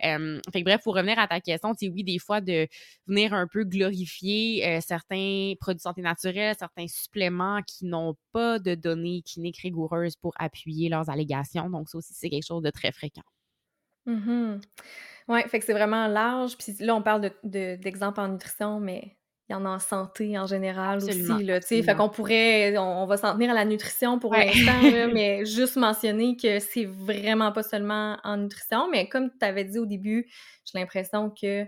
fait 0.01 0.41
que 0.53 0.63
bref, 0.63 0.81
pour 0.83 0.95
revenir 0.95 1.19
à 1.19 1.27
ta 1.27 1.39
question, 1.39 1.73
oui, 1.81 2.03
des 2.03 2.19
fois, 2.19 2.41
de 2.41 2.67
venir 3.07 3.33
un 3.33 3.47
peu 3.47 3.63
glorifier 3.63 4.67
euh, 4.67 4.81
certains 4.81 5.53
produits 5.59 5.77
de 5.77 5.81
santé 5.81 6.01
naturelle, 6.01 6.55
certains 6.57 6.87
suppléments 6.87 7.61
qui 7.63 7.85
n'ont 7.85 8.15
pas 8.31 8.59
de 8.59 8.75
données 8.75 9.21
cliniques 9.23 9.59
rigoureuses 9.59 10.15
pour 10.15 10.33
appuyer 10.37 10.89
leurs 10.89 11.09
allégations. 11.09 11.69
Donc, 11.69 11.89
ça 11.89 11.97
aussi, 11.97 12.13
c'est 12.13 12.29
quelque 12.29 12.45
chose 12.45 12.63
de 12.63 12.69
très 12.69 12.91
fréquent. 12.91 13.23
Mmh 14.05 14.59
oui, 15.29 15.41
fait 15.49 15.59
que 15.59 15.65
c'est 15.65 15.73
vraiment 15.73 16.07
large. 16.07 16.57
Puis 16.57 16.73
là, 16.79 16.95
on 16.95 17.01
parle 17.01 17.31
d'exemples 17.43 18.21
en 18.21 18.29
nutrition, 18.29 18.79
mais 18.79 19.16
il 19.49 19.53
y 19.53 19.55
en 19.55 19.65
a 19.65 19.69
en 19.69 19.79
santé 19.79 20.37
en 20.37 20.45
général 20.45 20.97
aussi, 20.97 21.43
là, 21.43 21.59
tu 21.61 21.67
sais. 21.67 21.83
Fait 21.83 21.95
qu'on 21.95 22.09
pourrait, 22.09 22.77
on, 22.77 23.05
va 23.05 23.15
s'en 23.15 23.33
tenir 23.33 23.51
à 23.51 23.53
la 23.53 23.63
nutrition 23.63 24.19
pour 24.19 24.33
l'instant, 24.33 24.81
mais 25.13 25.45
juste 25.45 25.77
mentionner 25.77 26.35
que 26.35 26.59
c'est 26.59 26.85
vraiment 26.85 27.53
pas 27.53 27.63
seulement 27.63 28.17
en 28.23 28.37
nutrition, 28.37 28.89
mais 28.91 29.07
comme 29.07 29.29
tu 29.29 29.45
avais 29.45 29.63
dit 29.63 29.79
au 29.79 29.85
début, 29.85 30.29
j'ai 30.65 30.79
l'impression 30.79 31.29
que 31.29 31.65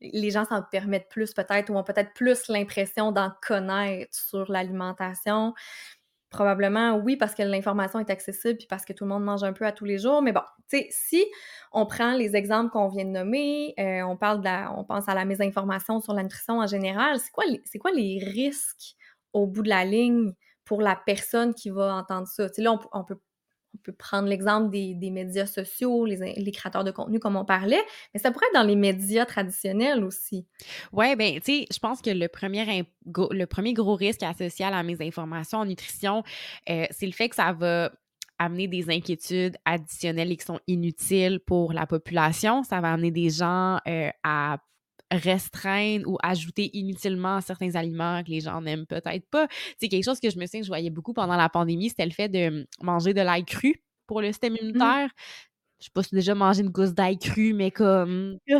les 0.00 0.30
gens 0.30 0.44
s'en 0.44 0.62
permettent 0.62 1.08
plus 1.08 1.32
peut-être 1.32 1.70
ou 1.70 1.76
ont 1.76 1.84
peut-être 1.84 2.12
plus 2.12 2.48
l'impression 2.48 3.12
d'en 3.12 3.32
connaître 3.40 4.14
sur 4.14 4.50
l'alimentation. 4.52 5.54
Probablement, 6.30 6.96
oui, 6.96 7.16
parce 7.16 7.34
que 7.36 7.42
l'information 7.42 8.00
est 8.00 8.10
accessible 8.10 8.56
puis 8.58 8.66
parce 8.66 8.84
que 8.84 8.92
tout 8.92 9.04
le 9.04 9.10
monde 9.10 9.22
mange 9.24 9.44
un 9.44 9.52
peu 9.52 9.64
à 9.64 9.70
tous 9.72 9.84
les 9.84 9.98
jours. 9.98 10.22
Mais 10.22 10.32
bon, 10.32 10.40
tu 10.68 10.78
sais, 10.78 10.88
si 10.90 11.24
on 11.72 11.86
prend 11.86 12.12
les 12.14 12.34
exemples 12.34 12.70
qu'on 12.70 12.88
vient 12.88 13.04
de 13.04 13.10
nommer, 13.10 13.74
euh, 13.78 14.02
on 14.02 14.16
parle 14.16 14.40
de 14.40 14.76
on 14.76 14.82
pense 14.84 15.08
à 15.08 15.14
la 15.14 15.24
mésinformation 15.24 16.00
sur 16.00 16.14
la 16.14 16.24
nutrition 16.24 16.58
en 16.58 16.66
général, 16.66 17.20
c'est 17.20 17.30
quoi, 17.30 17.44
quoi 17.80 17.92
les 17.92 18.18
risques 18.24 18.96
au 19.32 19.46
bout 19.46 19.62
de 19.62 19.68
la 19.68 19.84
ligne 19.84 20.32
pour 20.64 20.82
la 20.82 20.96
personne 21.06 21.54
qui 21.54 21.70
va 21.70 21.94
entendre 21.94 22.26
ça? 22.26 22.50
Tu 22.50 22.60
là, 22.60 22.76
on 22.92 23.04
peut 23.04 23.18
on 23.86 23.92
peut 23.92 23.96
prendre 23.96 24.28
l'exemple 24.28 24.70
des, 24.70 25.10
médias 25.10 25.46
sociaux, 25.46 26.04
les, 26.04 26.52
créateurs 26.52 26.84
de 26.84 26.90
contenu 26.90 27.18
comme 27.18 27.36
on 27.36 27.44
parlait, 27.44 27.82
mais 28.12 28.20
ça 28.20 28.30
pourrait 28.30 28.46
être 28.46 28.60
dans 28.60 28.66
les 28.66 28.76
médias 28.76 29.24
traditionnels 29.24 30.04
aussi. 30.04 30.46
Oui, 30.92 31.14
bien, 31.16 31.34
tu 31.34 31.60
sais, 31.60 31.66
je 31.72 31.78
pense 31.78 32.02
que 32.02 32.10
le 32.10 32.28
premier, 32.28 32.84
le 33.06 33.44
premier 33.44 33.72
gros 33.72 33.94
risque 33.94 34.22
associé 34.22 34.64
à 34.64 34.70
la 34.70 34.86
informations 35.00 35.58
en 35.58 35.64
nutrition, 35.64 36.22
euh, 36.70 36.86
c'est 36.90 37.06
le 37.06 37.12
fait 37.12 37.28
que 37.28 37.36
ça 37.36 37.52
va 37.52 37.92
amener 38.38 38.68
des 38.68 38.90
inquiétudes 38.90 39.56
additionnelles 39.64 40.32
et 40.32 40.36
qui 40.36 40.44
sont 40.44 40.60
inutiles 40.66 41.40
pour 41.40 41.72
la 41.72 41.86
population. 41.86 42.62
Ça 42.62 42.80
va 42.80 42.92
amener 42.92 43.10
des 43.10 43.30
gens 43.30 43.78
euh, 43.88 44.10
à 44.22 44.58
restreindre 45.10 46.08
ou 46.08 46.18
ajouter 46.22 46.70
inutilement 46.76 47.40
certains 47.40 47.74
aliments 47.74 48.22
que 48.24 48.30
les 48.30 48.40
gens 48.40 48.60
n'aiment 48.60 48.86
peut-être 48.86 49.28
pas. 49.30 49.46
C'est 49.78 49.88
quelque 49.88 50.04
chose 50.04 50.20
que 50.20 50.30
je 50.30 50.38
me 50.38 50.46
souviens 50.46 50.60
que 50.60 50.66
je 50.66 50.70
voyais 50.70 50.90
beaucoup 50.90 51.12
pendant 51.12 51.36
la 51.36 51.48
pandémie, 51.48 51.88
c'était 51.88 52.06
le 52.06 52.12
fait 52.12 52.28
de 52.28 52.48
hum, 52.48 52.64
manger 52.82 53.14
de 53.14 53.20
l'ail 53.20 53.44
cru 53.44 53.82
pour 54.06 54.20
le 54.20 54.28
système 54.28 54.54
mmh. 54.54 54.58
immunitaire. 54.60 55.10
Je 55.78 55.84
sais 55.84 55.90
pas 55.92 56.02
si 56.02 56.14
déjà 56.14 56.34
mangé 56.34 56.62
une 56.62 56.70
gousse 56.70 56.94
d'ail 56.94 57.18
cru, 57.18 57.52
mais 57.52 57.70
comme. 57.70 58.38
tu 58.46 58.56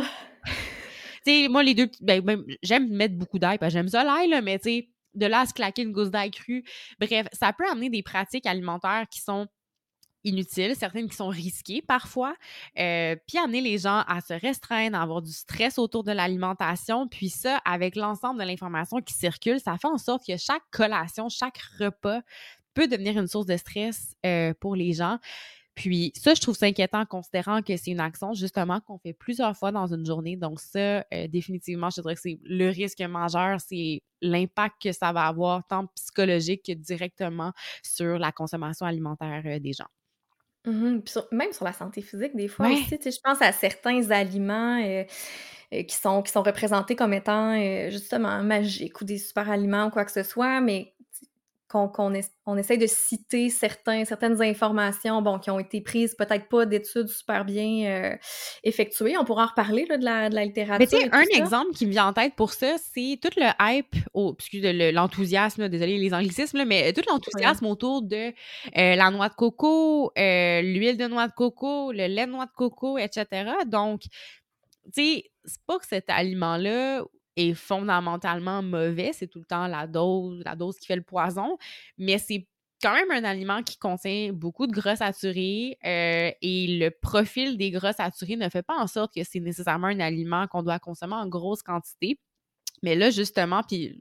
sais, 1.25 1.47
moi, 1.49 1.63
les 1.63 1.73
deux, 1.73 1.89
ben, 2.01 2.21
ben, 2.21 2.43
j'aime 2.61 2.89
mettre 2.89 3.15
beaucoup 3.15 3.39
d'ail, 3.39 3.57
parce 3.57 3.73
que 3.73 3.79
j'aime 3.79 3.87
ça 3.87 4.03
l'ail, 4.03 4.39
mais 4.43 4.59
tu 4.59 4.69
sais, 4.69 4.89
de 5.15 5.25
là 5.25 5.41
à 5.41 5.45
se 5.45 5.53
claquer 5.53 5.81
une 5.81 5.91
gousse 5.91 6.11
d'ail 6.11 6.31
cru. 6.31 6.63
Bref, 6.99 7.27
ça 7.33 7.53
peut 7.53 7.67
amener 7.67 7.89
des 7.89 8.03
pratiques 8.03 8.45
alimentaires 8.45 9.05
qui 9.09 9.19
sont 9.21 9.47
inutiles, 10.23 10.75
certaines 10.75 11.09
qui 11.09 11.15
sont 11.15 11.29
risquées 11.29 11.81
parfois, 11.81 12.35
euh, 12.79 13.15
puis 13.27 13.37
amener 13.37 13.61
les 13.61 13.77
gens 13.77 14.03
à 14.07 14.21
se 14.21 14.33
restreindre, 14.33 14.97
à 14.97 15.01
avoir 15.01 15.21
du 15.21 15.31
stress 15.31 15.77
autour 15.77 16.03
de 16.03 16.11
l'alimentation, 16.11 17.07
puis 17.07 17.29
ça, 17.29 17.57
avec 17.65 17.95
l'ensemble 17.95 18.39
de 18.39 18.45
l'information 18.45 19.01
qui 19.01 19.13
circule, 19.13 19.59
ça 19.59 19.77
fait 19.77 19.87
en 19.87 19.97
sorte 19.97 20.25
que 20.25 20.37
chaque 20.37 20.63
collation, 20.71 21.29
chaque 21.29 21.59
repas 21.79 22.21
peut 22.73 22.87
devenir 22.87 23.17
une 23.17 23.27
source 23.27 23.47
de 23.47 23.57
stress 23.57 24.15
euh, 24.25 24.53
pour 24.59 24.75
les 24.75 24.93
gens. 24.93 25.17
Puis 25.77 26.11
ça, 26.15 26.33
je 26.33 26.41
trouve 26.41 26.55
ça 26.55 26.65
inquiétant 26.65 27.05
considérant 27.05 27.61
que 27.61 27.77
c'est 27.77 27.91
une 27.91 27.99
action 27.99 28.33
justement 28.33 28.81
qu'on 28.81 28.97
fait 28.97 29.13
plusieurs 29.13 29.55
fois 29.55 29.71
dans 29.71 29.85
une 29.85 30.05
journée. 30.05 30.35
Donc 30.35 30.59
ça, 30.59 31.05
euh, 31.13 31.27
définitivement, 31.27 31.91
je 31.91 32.01
dirais 32.01 32.15
que 32.15 32.21
c'est 32.21 32.39
le 32.43 32.69
risque 32.69 32.99
majeur, 33.01 33.61
c'est 33.61 34.01
l'impact 34.23 34.81
que 34.81 34.91
ça 34.91 35.11
va 35.13 35.27
avoir 35.27 35.65
tant 35.67 35.85
psychologique 35.95 36.63
que 36.65 36.71
directement 36.71 37.51
sur 37.83 38.17
la 38.17 38.31
consommation 38.31 38.87
alimentaire 38.87 39.59
des 39.61 39.73
gens. 39.73 39.85
Mmh 40.67 40.99
même 41.31 41.53
sur 41.53 41.63
la 41.63 41.71
santé 41.71 42.01
physique, 42.01 42.35
des 42.35 42.49
fois 42.49 42.67
aussi, 42.67 42.99
je 43.01 43.21
pense 43.23 43.41
à 43.41 43.53
certains 43.53 44.11
aliments 44.11 44.77
euh, 44.83 45.05
euh, 45.73 45.83
qui, 45.83 45.95
sont, 45.95 46.21
qui 46.21 46.31
sont 46.31 46.43
représentés 46.43 46.97
comme 46.97 47.13
étant 47.13 47.53
euh, 47.57 47.89
justement 47.89 48.43
magiques 48.43 48.99
ou 48.99 49.05
des 49.05 49.17
super 49.17 49.49
aliments 49.49 49.85
ou 49.85 49.89
quoi 49.91 50.03
que 50.03 50.11
ce 50.11 50.23
soit, 50.23 50.59
mais 50.59 50.93
qu'on 51.67 51.91
on 52.45 52.57
essaye 52.57 52.77
de 52.77 52.87
citer 52.87 53.49
certains, 53.49 54.05
certaines 54.05 54.41
informations 54.41 55.21
bon, 55.21 55.37
qui 55.37 55.51
ont 55.51 55.59
été 55.59 55.81
prises, 55.81 56.15
peut-être 56.15 56.47
pas 56.47 56.65
d'études 56.65 57.09
super 57.09 57.43
bien 57.43 57.85
euh, 57.85 58.15
effectuées. 58.63 59.17
On 59.17 59.25
pourra 59.25 59.43
en 59.43 59.47
reparler 59.47 59.85
là, 59.85 59.97
de, 59.97 60.05
la, 60.05 60.29
de 60.29 60.35
la 60.35 60.45
littérature. 60.45 60.79
Mais 60.79 60.87
tu 60.87 60.97
sais, 60.97 61.09
un 61.13 61.43
exemple 61.43 61.71
qui 61.73 61.85
me 61.85 61.91
vient 61.91 62.07
en 62.07 62.13
tête 62.13 62.35
pour 62.35 62.53
ça, 62.53 62.75
c'est 62.77 63.19
tout 63.21 63.31
le 63.35 63.49
hype, 63.59 63.95
oh, 64.13 64.33
excuse 64.37 64.63
l'enthousiasme, 64.93 65.67
désolé 65.67 65.97
les 65.97 66.13
anglicismes, 66.13 66.63
mais 66.63 66.93
tout 66.93 67.01
l'enthousiasme 67.09 67.65
autour 67.65 68.01
de 68.01 68.15
euh, 68.27 68.31
la 68.73 69.11
noix 69.11 69.27
de 69.27 69.35
coco, 69.35 70.11
euh, 70.17 70.61
l'huile 70.61 70.95
de 70.95 71.07
noix 71.07 71.27
de 71.27 71.33
coco, 71.33 71.91
le 71.91 72.07
lait 72.07 72.27
de 72.27 72.31
noix 72.31 72.45
de 72.45 72.51
coco, 72.55 72.97
etc. 72.97 73.25
Donc, 73.65 74.03
tu 74.03 74.09
sais, 74.93 75.23
c'est 75.43 75.61
pas 75.65 75.79
que 75.79 75.85
cet 75.85 76.09
aliment-là 76.09 77.03
est 77.37 77.53
fondamentalement 77.53 78.61
mauvais. 78.61 79.11
C'est 79.13 79.27
tout 79.27 79.39
le 79.39 79.45
temps 79.45 79.67
la 79.67 79.87
dose, 79.87 80.41
la 80.43 80.55
dose 80.55 80.77
qui 80.77 80.87
fait 80.87 80.95
le 80.95 81.03
poison. 81.03 81.57
Mais 81.97 82.17
c'est 82.17 82.47
quand 82.81 82.93
même 82.93 83.11
un 83.11 83.23
aliment 83.23 83.63
qui 83.63 83.77
contient 83.77 84.31
beaucoup 84.33 84.67
de 84.67 84.71
gras 84.71 84.97
saturés 84.97 85.77
euh, 85.85 86.31
et 86.41 86.77
le 86.79 86.89
profil 86.89 87.57
des 87.57 87.71
gras 87.71 87.93
saturés 87.93 88.35
ne 88.35 88.49
fait 88.49 88.63
pas 88.63 88.75
en 88.77 88.87
sorte 88.87 89.13
que 89.15 89.23
c'est 89.23 89.39
nécessairement 89.39 89.87
un 89.87 89.99
aliment 89.99 90.47
qu'on 90.47 90.63
doit 90.63 90.79
consommer 90.79 91.15
en 91.15 91.27
grosse 91.27 91.63
quantité. 91.63 92.19
Mais 92.83 92.95
là, 92.95 93.09
justement, 93.09 93.63
puis 93.63 93.97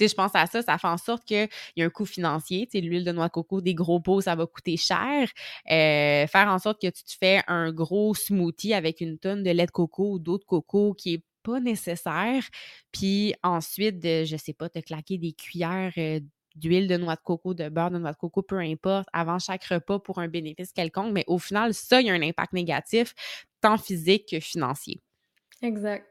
je 0.00 0.14
pense 0.14 0.30
à 0.34 0.46
ça, 0.46 0.62
ça 0.62 0.78
fait 0.78 0.88
en 0.88 0.96
sorte 0.96 1.24
qu'il 1.24 1.48
y 1.76 1.82
a 1.82 1.84
un 1.86 1.90
coût 1.90 2.06
financier. 2.06 2.66
L'huile 2.72 3.04
de 3.04 3.12
noix 3.12 3.26
de 3.26 3.32
coco, 3.32 3.60
des 3.60 3.74
gros 3.74 4.00
pots, 4.00 4.22
ça 4.22 4.34
va 4.34 4.46
coûter 4.46 4.78
cher. 4.78 5.28
Euh, 5.70 6.26
faire 6.26 6.48
en 6.48 6.58
sorte 6.58 6.80
que 6.80 6.88
tu 6.88 7.04
te 7.04 7.12
fais 7.18 7.42
un 7.46 7.72
gros 7.72 8.14
smoothie 8.14 8.72
avec 8.72 9.02
une 9.02 9.18
tonne 9.18 9.42
de 9.42 9.50
lait 9.50 9.66
de 9.66 9.70
coco 9.70 10.12
ou 10.12 10.18
d'eau 10.18 10.38
de 10.38 10.44
coco 10.44 10.94
qui 10.94 11.14
est 11.14 11.24
pas 11.42 11.60
nécessaire. 11.60 12.44
Puis 12.92 13.34
ensuite, 13.42 14.02
je 14.02 14.36
sais 14.36 14.52
pas, 14.52 14.68
te 14.68 14.78
claquer 14.80 15.18
des 15.18 15.32
cuillères 15.32 15.92
euh, 15.98 16.20
d'huile 16.56 16.88
de 16.88 16.96
noix 16.96 17.16
de 17.16 17.20
coco, 17.22 17.54
de 17.54 17.68
beurre 17.68 17.90
de 17.90 17.98
noix 17.98 18.12
de 18.12 18.16
coco, 18.16 18.42
peu 18.42 18.58
importe, 18.58 19.08
avant 19.12 19.38
chaque 19.38 19.64
repas 19.64 19.98
pour 19.98 20.18
un 20.18 20.28
bénéfice 20.28 20.72
quelconque. 20.72 21.12
Mais 21.12 21.24
au 21.26 21.38
final, 21.38 21.74
ça, 21.74 22.00
il 22.00 22.08
y 22.08 22.10
a 22.10 22.14
un 22.14 22.22
impact 22.22 22.52
négatif, 22.52 23.14
tant 23.60 23.78
physique 23.78 24.28
que 24.30 24.40
financier. 24.40 25.02
Exact. 25.62 26.09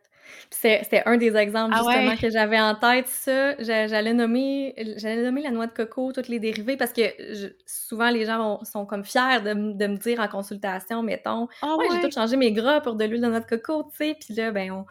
C'était 0.50 1.04
un 1.06 1.18
des 1.18 1.36
exemples 1.36 1.76
ah 1.76 1.82
justement 1.84 2.16
que 2.16 2.30
j'avais 2.30 2.60
en 2.60 2.76
tête, 2.76 3.08
ça. 3.08 3.62
J'allais 3.62 4.14
nommer, 4.14 4.74
j'allais 4.98 5.24
nommer 5.24 5.42
la 5.42 5.52
noix 5.52 5.68
de 5.68 5.74
coco, 5.74 6.12
toutes 6.12 6.28
les 6.28 6.40
dérivés, 6.40 6.78
parce 6.78 6.94
que 6.94 7.02
souvent 7.66 8.10
les 8.10 8.26
gens 8.26 8.64
sont 8.64 8.86
comme 8.86 9.04
fiers 9.04 9.42
de, 9.44 9.54
me 9.54 9.98
dire 9.98 10.20
en 10.20 10.28
consultation, 10.28 11.04
mettons, 11.04 11.48
ah 11.62 11.76
ouais, 11.78 11.86
j'ai 11.92 12.02
tout 12.02 12.12
changé 12.14 12.38
mes 12.38 12.52
gras 12.52 12.82
pour 12.82 12.96
de 12.96 13.06
l'huile 13.06 13.22
de 13.22 13.28
noix 13.28 13.40
de 13.40 13.46
coco, 13.46 13.84
tu 13.84 13.98
sais. 13.98 14.16
Puis 14.20 14.34
là, 14.34 14.52
ben, 14.52 14.86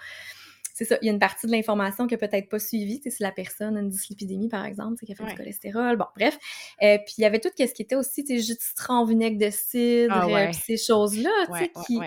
c'est 0.78 0.84
ça, 0.84 0.96
il 1.02 1.06
y 1.06 1.08
a 1.08 1.12
une 1.12 1.18
partie 1.18 1.48
de 1.48 1.50
l'information 1.50 2.06
qui 2.06 2.14
n'a 2.14 2.18
peut-être 2.18 2.48
pas 2.48 2.60
suivi, 2.60 3.00
si 3.04 3.20
la 3.20 3.32
personne 3.32 3.76
a 3.76 3.80
une 3.80 3.88
dyslipidémie, 3.88 4.48
par 4.48 4.64
exemple, 4.64 5.04
qui 5.04 5.10
a 5.10 5.16
fait 5.16 5.24
du 5.24 5.34
cholestérol, 5.34 5.96
bon, 5.96 6.04
bref. 6.16 6.38
Euh, 6.82 6.98
puis 7.04 7.16
il 7.18 7.22
y 7.22 7.24
avait 7.24 7.40
tout 7.40 7.48
ce 7.52 7.64
qui 7.64 7.82
était 7.82 7.96
aussi, 7.96 8.22
tu 8.22 8.36
sais, 8.36 8.46
jus 8.46 8.54
de 8.54 8.60
citron, 8.60 9.04
vinaigre 9.04 9.44
de 9.44 9.50
cidre, 9.50 10.14
ah 10.14 10.26
euh, 10.28 10.52
ces 10.52 10.76
choses-là, 10.76 11.30
tu 11.52 11.58
sais, 11.58 11.72
qui 11.84 11.98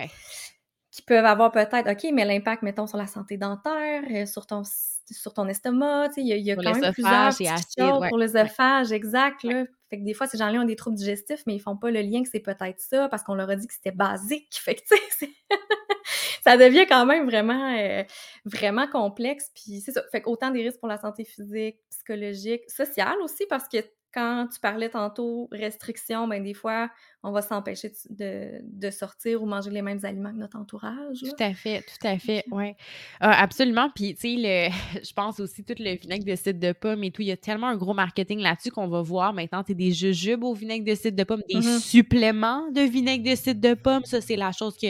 qui 0.91 1.01
peuvent 1.01 1.25
avoir 1.25 1.51
peut-être, 1.51 1.89
OK, 1.89 2.11
mais 2.13 2.25
l'impact, 2.25 2.63
mettons, 2.63 2.85
sur 2.85 2.97
la 2.97 3.07
santé 3.07 3.37
dentaire, 3.37 4.03
euh, 4.11 4.25
sur 4.25 4.45
ton 4.45 4.63
sur 5.09 5.33
ton 5.33 5.47
estomac, 5.47 6.09
tu 6.09 6.15
sais, 6.15 6.21
il 6.21 6.45
y 6.45 6.51
a, 6.51 6.55
quand 6.55 6.73
même 6.73 6.93
plusieurs 6.93 7.31
choses 7.31 8.07
pour 8.09 8.17
l'œsophage, 8.17 8.91
exact, 8.91 9.43
là. 9.43 9.65
Fait 9.89 9.99
que 9.99 10.05
des 10.05 10.13
fois, 10.13 10.25
ces 10.25 10.37
gens-là 10.37 10.61
ont 10.61 10.65
des 10.65 10.77
troubles 10.77 10.95
digestifs, 10.95 11.43
mais 11.45 11.55
ils 11.55 11.59
font 11.59 11.75
pas 11.75 11.91
le 11.91 11.99
lien 11.99 12.23
que 12.23 12.29
c'est 12.29 12.39
peut-être 12.39 12.79
ça, 12.79 13.09
parce 13.09 13.23
qu'on 13.23 13.33
leur 13.33 13.49
a 13.49 13.57
dit 13.57 13.67
que 13.67 13.73
c'était 13.73 13.91
basique. 13.91 14.47
Fait 14.53 14.75
que, 14.75 14.81
tu 14.81 14.97
sais, 15.17 15.29
ça 16.45 16.55
devient 16.55 16.85
quand 16.87 17.05
même 17.05 17.25
vraiment, 17.25 17.75
euh, 17.77 18.03
vraiment 18.45 18.87
complexe. 18.87 19.51
Puis 19.53 19.81
c'est 19.81 19.91
ça. 19.91 20.01
Fait 20.09 20.21
qu'autant 20.21 20.49
des 20.51 20.63
risques 20.63 20.79
pour 20.79 20.87
la 20.87 20.97
santé 20.97 21.25
physique, 21.25 21.77
psychologique, 21.89 22.69
sociale 22.69 23.17
aussi, 23.21 23.45
parce 23.49 23.67
que 23.67 23.79
quand 24.13 24.47
tu 24.53 24.59
parlais 24.59 24.89
tantôt 24.89 25.47
restriction, 25.51 26.27
ben 26.27 26.43
des 26.43 26.53
fois, 26.53 26.89
on 27.23 27.31
va 27.31 27.41
s'empêcher 27.41 27.91
de, 28.09 28.89
sortir 28.89 29.43
ou 29.43 29.45
manger 29.45 29.69
les 29.69 29.81
mêmes 29.81 29.99
aliments 30.03 30.31
que 30.31 30.37
notre 30.37 30.57
entourage. 30.57 31.19
Tout 31.19 31.43
à 31.43 31.53
fait, 31.53 31.81
tout 31.81 32.07
à 32.07 32.17
fait, 32.17 32.43
oui. 32.51 32.73
Ah, 33.19 33.41
absolument. 33.41 33.89
Puis, 33.93 34.15
tu 34.15 34.41
sais, 34.41 34.71
je 35.03 35.13
pense 35.13 35.39
aussi 35.39 35.63
tout 35.63 35.75
le 35.77 35.95
vinaigre 35.97 36.25
de 36.25 36.35
cidre 36.35 36.59
de 36.59 36.71
pomme 36.73 37.03
et 37.03 37.11
tout, 37.11 37.21
il 37.21 37.27
y 37.27 37.31
a 37.31 37.37
tellement 37.37 37.67
un 37.67 37.77
gros 37.77 37.93
marketing 37.93 38.39
là-dessus 38.39 38.71
qu'on 38.71 38.87
va 38.87 39.01
voir 39.01 39.33
maintenant, 39.33 39.63
tu 39.63 39.75
des 39.75 39.91
jujubes 39.91 40.43
au 40.43 40.53
vinaigre 40.53 40.85
de 40.85 40.95
cidre 40.95 41.15
de 41.15 41.23
pomme, 41.23 41.43
des 41.47 41.59
mm-hmm. 41.59 41.79
suppléments 41.79 42.69
de 42.71 42.81
vinaigre 42.81 43.29
de 43.29 43.35
cidre 43.35 43.61
de 43.61 43.73
pomme. 43.75 44.03
Ça, 44.05 44.19
c'est 44.19 44.35
la 44.35 44.51
chose 44.51 44.75
que, 44.77 44.87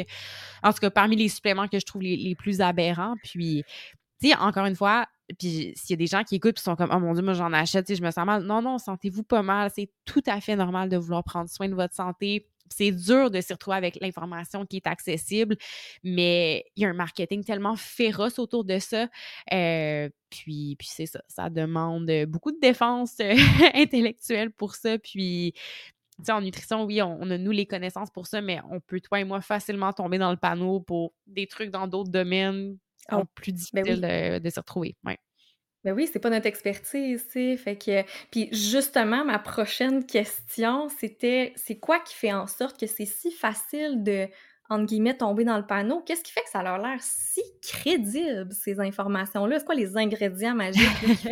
en 0.64 0.72
tout 0.72 0.80
cas, 0.80 0.90
parmi 0.90 1.16
les 1.16 1.30
suppléments 1.30 1.68
que 1.68 1.80
je 1.80 1.86
trouve 1.86 2.02
les, 2.02 2.16
les 2.16 2.36
plus 2.36 2.62
aberrants. 2.62 3.16
Puis, 3.24 3.64
encore 4.40 4.66
une 4.66 4.76
fois, 4.76 5.08
puis 5.38 5.74
s'il 5.76 5.92
y 5.92 5.94
a 5.94 5.98
des 5.98 6.08
gens 6.08 6.24
qui 6.24 6.36
écoutent 6.36 6.60
et 6.60 6.62
sont 6.62 6.76
comme 6.76 6.92
Oh 6.94 7.00
mon 7.00 7.14
Dieu, 7.14 7.24
moi 7.24 7.34
j'en 7.34 7.54
achète, 7.54 7.94
je 7.94 8.02
me 8.02 8.12
sens 8.12 8.26
mal. 8.26 8.44
Non, 8.44 8.62
non, 8.62 8.78
sentez-vous 8.78 9.24
pas 9.24 9.42
mal. 9.42 9.72
C'est 9.74 9.90
tout 10.06 10.24
à 10.28 10.42
fait 10.42 10.56
normal 10.56 10.90
de 10.90 10.98
vouloir 10.98 11.24
prendre 11.24 11.50
soin 11.50 11.70
de 11.70 11.76
votre 11.76 11.96
santé. 11.96 12.48
C'est 12.70 12.92
dur 12.92 13.32
de 13.32 13.42
s'y 13.42 13.52
retrouver 13.52 13.78
avec 13.78 13.98
l'information 14.00 14.66
qui 14.66 14.78
est 14.78 14.88
accessible, 14.88 15.58
mais 16.04 16.64
il 16.76 16.84
y 16.84 16.86
a 16.86 16.90
un 16.90 16.94
marketing 16.94 17.44
tellement 17.44 17.76
féroce 17.76 18.40
autour 18.40 18.64
de 18.64 18.80
ça. 18.80 19.10
Euh, 19.52 20.10
puis, 20.30 20.78
c'est 20.82 21.06
ça, 21.06 21.22
ça 21.28 21.50
demande 21.50 22.10
beaucoup 22.28 22.52
de 22.52 22.60
défense 22.62 23.16
euh, 23.20 23.36
intellectuelle 23.74 24.52
pour 24.52 24.76
ça. 24.76 24.98
Puis, 24.98 25.54
tu 26.18 26.26
sais, 26.26 26.32
en 26.32 26.42
nutrition, 26.42 26.86
oui, 26.86 27.02
on, 27.02 27.30
a 27.30 27.38
nous 27.38 27.52
les 27.52 27.66
connaissances 27.66 28.10
pour 28.10 28.28
ça, 28.28 28.40
mais 28.40 28.60
on 28.70 28.80
peut, 28.80 29.02
toi 29.02 29.20
et 29.20 29.26
moi, 29.26 29.42
facilement 29.42 29.92
tomber 29.92 30.18
dans 30.18 30.32
le 30.32 30.38
panneau 30.38 30.80
pour 30.80 31.14
des 31.28 31.48
trucs 31.48 31.72
dans 31.72 31.88
d'autres 31.88 32.12
domaines 32.12 32.78
oh, 33.12 33.24
plus 33.36 33.52
ben 33.74 33.84
difficile 33.84 34.42
de, 34.42 34.50
se 34.50 34.60
retrouver. 34.60 34.96
Ouais. 35.06 35.18
Ben 35.84 35.94
oui, 35.94 36.08
c'est 36.12 36.20
pas 36.20 36.30
notre 36.30 36.46
expertise, 36.46 37.28
tu 37.32 37.58
Fait 37.58 37.76
que, 37.76 38.04
puis 38.30 38.50
justement, 38.52 39.26
ma 39.26 39.40
prochaine 39.40 40.06
question, 40.06 40.90
c'était, 40.90 41.54
c'est 41.56 41.80
quoi 41.80 42.00
qui 42.00 42.14
fait 42.14 42.34
en 42.34 42.46
sorte 42.46 42.80
que 42.80 42.86
c'est 42.86 43.06
si 43.06 43.32
facile 43.32 44.04
de, 44.04 44.28
entre 44.70 44.86
guillemets, 44.86 45.18
tomber 45.18 45.44
dans 45.44 45.58
le 45.58 45.66
panneau? 45.66 46.02
Qu'est-ce 46.06 46.24
qui 46.24 46.32
fait 46.32 46.44
que 46.44 46.52
ça 46.52 46.60
a 46.60 46.78
l'air 46.78 47.00
si 47.00 47.42
crédible, 47.64 48.54
ces 48.54 48.80
informations-là? 48.80 49.58
C'est 49.58 49.66
quoi 49.66 49.74
les 49.74 49.98
ingrédients 49.98 50.54
magiques 50.54 50.88
qui, 51.00 51.30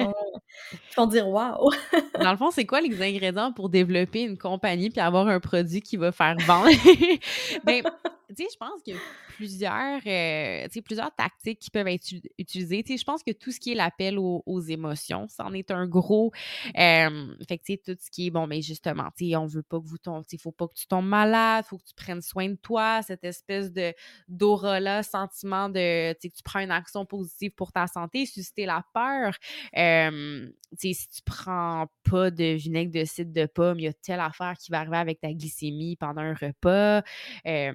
font, 0.96 1.06
dire 1.06 1.28
«wow». 1.30 1.72
Dans 2.20 2.32
le 2.32 2.38
fond, 2.38 2.50
c'est 2.50 2.66
quoi 2.66 2.82
les 2.82 3.00
ingrédients 3.04 3.54
pour 3.54 3.70
développer 3.70 4.24
une 4.24 4.38
compagnie 4.38 4.90
puis 4.90 5.00
avoir 5.00 5.28
un 5.28 5.40
produit 5.40 5.82
qui 5.82 5.96
va 5.96 6.12
faire 6.12 6.36
vendre? 6.48 6.70
ben, 7.64 7.84
tu 8.30 8.44
sais, 8.44 8.50
je 8.54 8.58
pense 8.58 8.82
qu'il 8.84 8.94
y 8.94 8.98
a 8.98 9.00
plusieurs, 9.36 10.02
euh, 10.06 10.82
plusieurs 10.86 11.14
tactiques 11.16 11.60
qui 11.60 11.72
peuvent 11.72 11.88
être 11.88 12.14
utilisées. 12.38 12.84
Tu 12.84 12.98
je 12.98 13.04
pense 13.04 13.24
que 13.24 13.32
tout 13.32 13.52
ce 13.52 13.60
qui 13.60 13.72
est 13.72 13.76
l'appel 13.76 14.20
aux, 14.20 14.62
émotions, 14.62 15.28
ça 15.30 15.46
en 15.46 15.54
est 15.54 15.72
un 15.72 15.88
gros. 15.88 16.32
Euh, 16.78 17.34
tu 17.66 17.78
tout 17.80 17.96
ce 18.00 18.12
qui 18.12 18.28
est, 18.28 18.30
bon, 18.30 18.46
mais 18.46 18.62
justement, 18.62 19.10
tu 19.18 19.30
sais, 19.30 19.36
on 19.36 19.48
veut 19.48 19.64
pas 19.64 19.80
que 19.80 19.88
vous 19.88 19.98
tombiez, 19.98 20.26
il 20.34 20.40
faut 20.40 20.52
pas 20.52 20.68
que 20.68 20.76
tu 20.76 20.86
tombes 20.86 21.08
malade, 21.08 21.66
faut 21.66 21.78
que 21.78 21.86
tu 21.86 21.96
prennes 21.96 22.22
soin 22.22 22.50
de 22.50 22.56
toi, 22.56 23.02
cette 23.02 23.24
espèce 23.24 23.72
de 23.72 23.94
d'aura-là, 24.28 25.02
sentiment 25.02 25.70
de, 25.70 26.14
tu 26.14 26.20
sais, 26.22 26.30
que 26.30 26.36
tu 26.36 26.44
prends 26.44 26.60
une 26.60 26.72
action 26.72 27.06
positive 27.06 27.52
pour 27.52 27.72
ta 27.72 27.88
santé, 27.88 28.26
susciter 28.28 28.66
la 28.68 28.86
peur. 28.94 29.34
Euh, 29.76 30.48
tu 30.80 30.94
sais, 30.94 30.94
si 30.94 31.10
tu 31.10 31.22
prends 31.24 31.88
pas 32.10 32.30
de 32.30 32.56
vinaigre 32.56 32.92
de 32.92 33.06
cidre 33.06 33.34
de 33.34 33.48
pomme, 33.48 33.80
il 33.80 33.86
y 33.86 33.88
a 33.88 33.94
telle 33.94 34.20
affaire 34.20 34.56
qui 34.58 34.72
va 34.72 34.80
arriver 34.80 34.98
avec 34.98 35.20
ta 35.20 35.34
glycémie 35.34 35.96
pendant 35.96 36.22
un 36.22 36.34
repas. 36.34 37.02
Euh, 37.48 37.74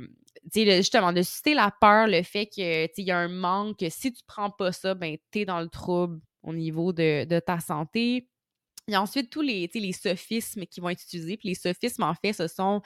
justement, 0.52 1.12
de 1.12 1.22
susciter 1.22 1.54
la 1.54 1.70
peur, 1.80 2.06
le 2.06 2.22
fait 2.22 2.46
qu'il 2.46 2.90
y 2.98 3.10
a 3.10 3.18
un 3.18 3.28
manque, 3.28 3.78
que 3.78 3.88
si 3.88 4.12
tu 4.12 4.22
prends 4.26 4.50
pas 4.50 4.72
ça, 4.72 4.94
ben, 4.94 5.16
tu 5.30 5.44
dans 5.44 5.60
le 5.60 5.68
trouble 5.68 6.20
au 6.42 6.52
niveau 6.52 6.92
de, 6.92 7.24
de 7.24 7.40
ta 7.40 7.60
santé. 7.60 8.28
Il 8.86 8.92
y 8.92 8.94
a 8.96 9.02
ensuite 9.02 9.30
tous 9.30 9.40
les, 9.40 9.70
les 9.74 9.92
sophismes 9.92 10.66
qui 10.66 10.80
vont 10.80 10.90
être 10.90 11.02
utilisés. 11.02 11.38
Puis 11.38 11.48
les 11.48 11.54
sophismes, 11.54 12.02
en 12.02 12.12
fait, 12.12 12.34
ce 12.34 12.48
sont 12.48 12.82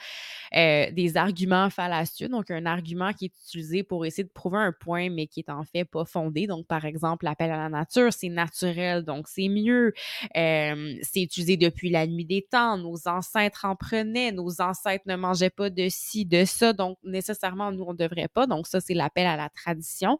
euh, 0.55 0.89
des 0.91 1.17
arguments 1.17 1.69
fallacieux. 1.69 2.29
Donc, 2.29 2.49
un 2.51 2.65
argument 2.65 3.11
qui 3.11 3.25
est 3.25 3.33
utilisé 3.45 3.83
pour 3.83 4.05
essayer 4.05 4.23
de 4.23 4.29
prouver 4.29 4.59
un 4.59 4.71
point, 4.71 5.09
mais 5.09 5.27
qui 5.27 5.41
est 5.41 5.49
en 5.49 5.65
fait 5.65 5.83
pas 5.83 6.05
fondé. 6.05 6.47
Donc, 6.47 6.67
par 6.67 6.85
exemple, 6.85 7.25
l'appel 7.25 7.51
à 7.51 7.57
la 7.57 7.67
nature, 7.67 8.13
c'est 8.13 8.29
naturel, 8.29 9.03
donc 9.03 9.27
c'est 9.27 9.49
mieux. 9.49 9.93
Euh, 10.37 10.95
c'est 11.01 11.21
utilisé 11.21 11.57
depuis 11.57 11.89
la 11.89 12.07
nuit 12.07 12.25
des 12.25 12.47
temps. 12.49 12.77
Nos 12.77 13.09
ancêtres 13.09 13.65
en 13.65 13.75
prenaient. 13.75 14.31
Nos 14.31 14.61
ancêtres 14.61 15.03
ne 15.05 15.17
mangeaient 15.17 15.49
pas 15.49 15.69
de 15.69 15.87
ci, 15.89 16.25
de 16.25 16.45
ça. 16.45 16.71
Donc, 16.71 16.97
nécessairement, 17.03 17.73
nous, 17.73 17.83
on 17.83 17.91
ne 17.91 17.97
devrait 17.97 18.29
pas. 18.29 18.47
Donc, 18.47 18.67
ça, 18.67 18.79
c'est 18.79 18.93
l'appel 18.93 19.27
à 19.27 19.35
la 19.35 19.49
tradition. 19.49 20.19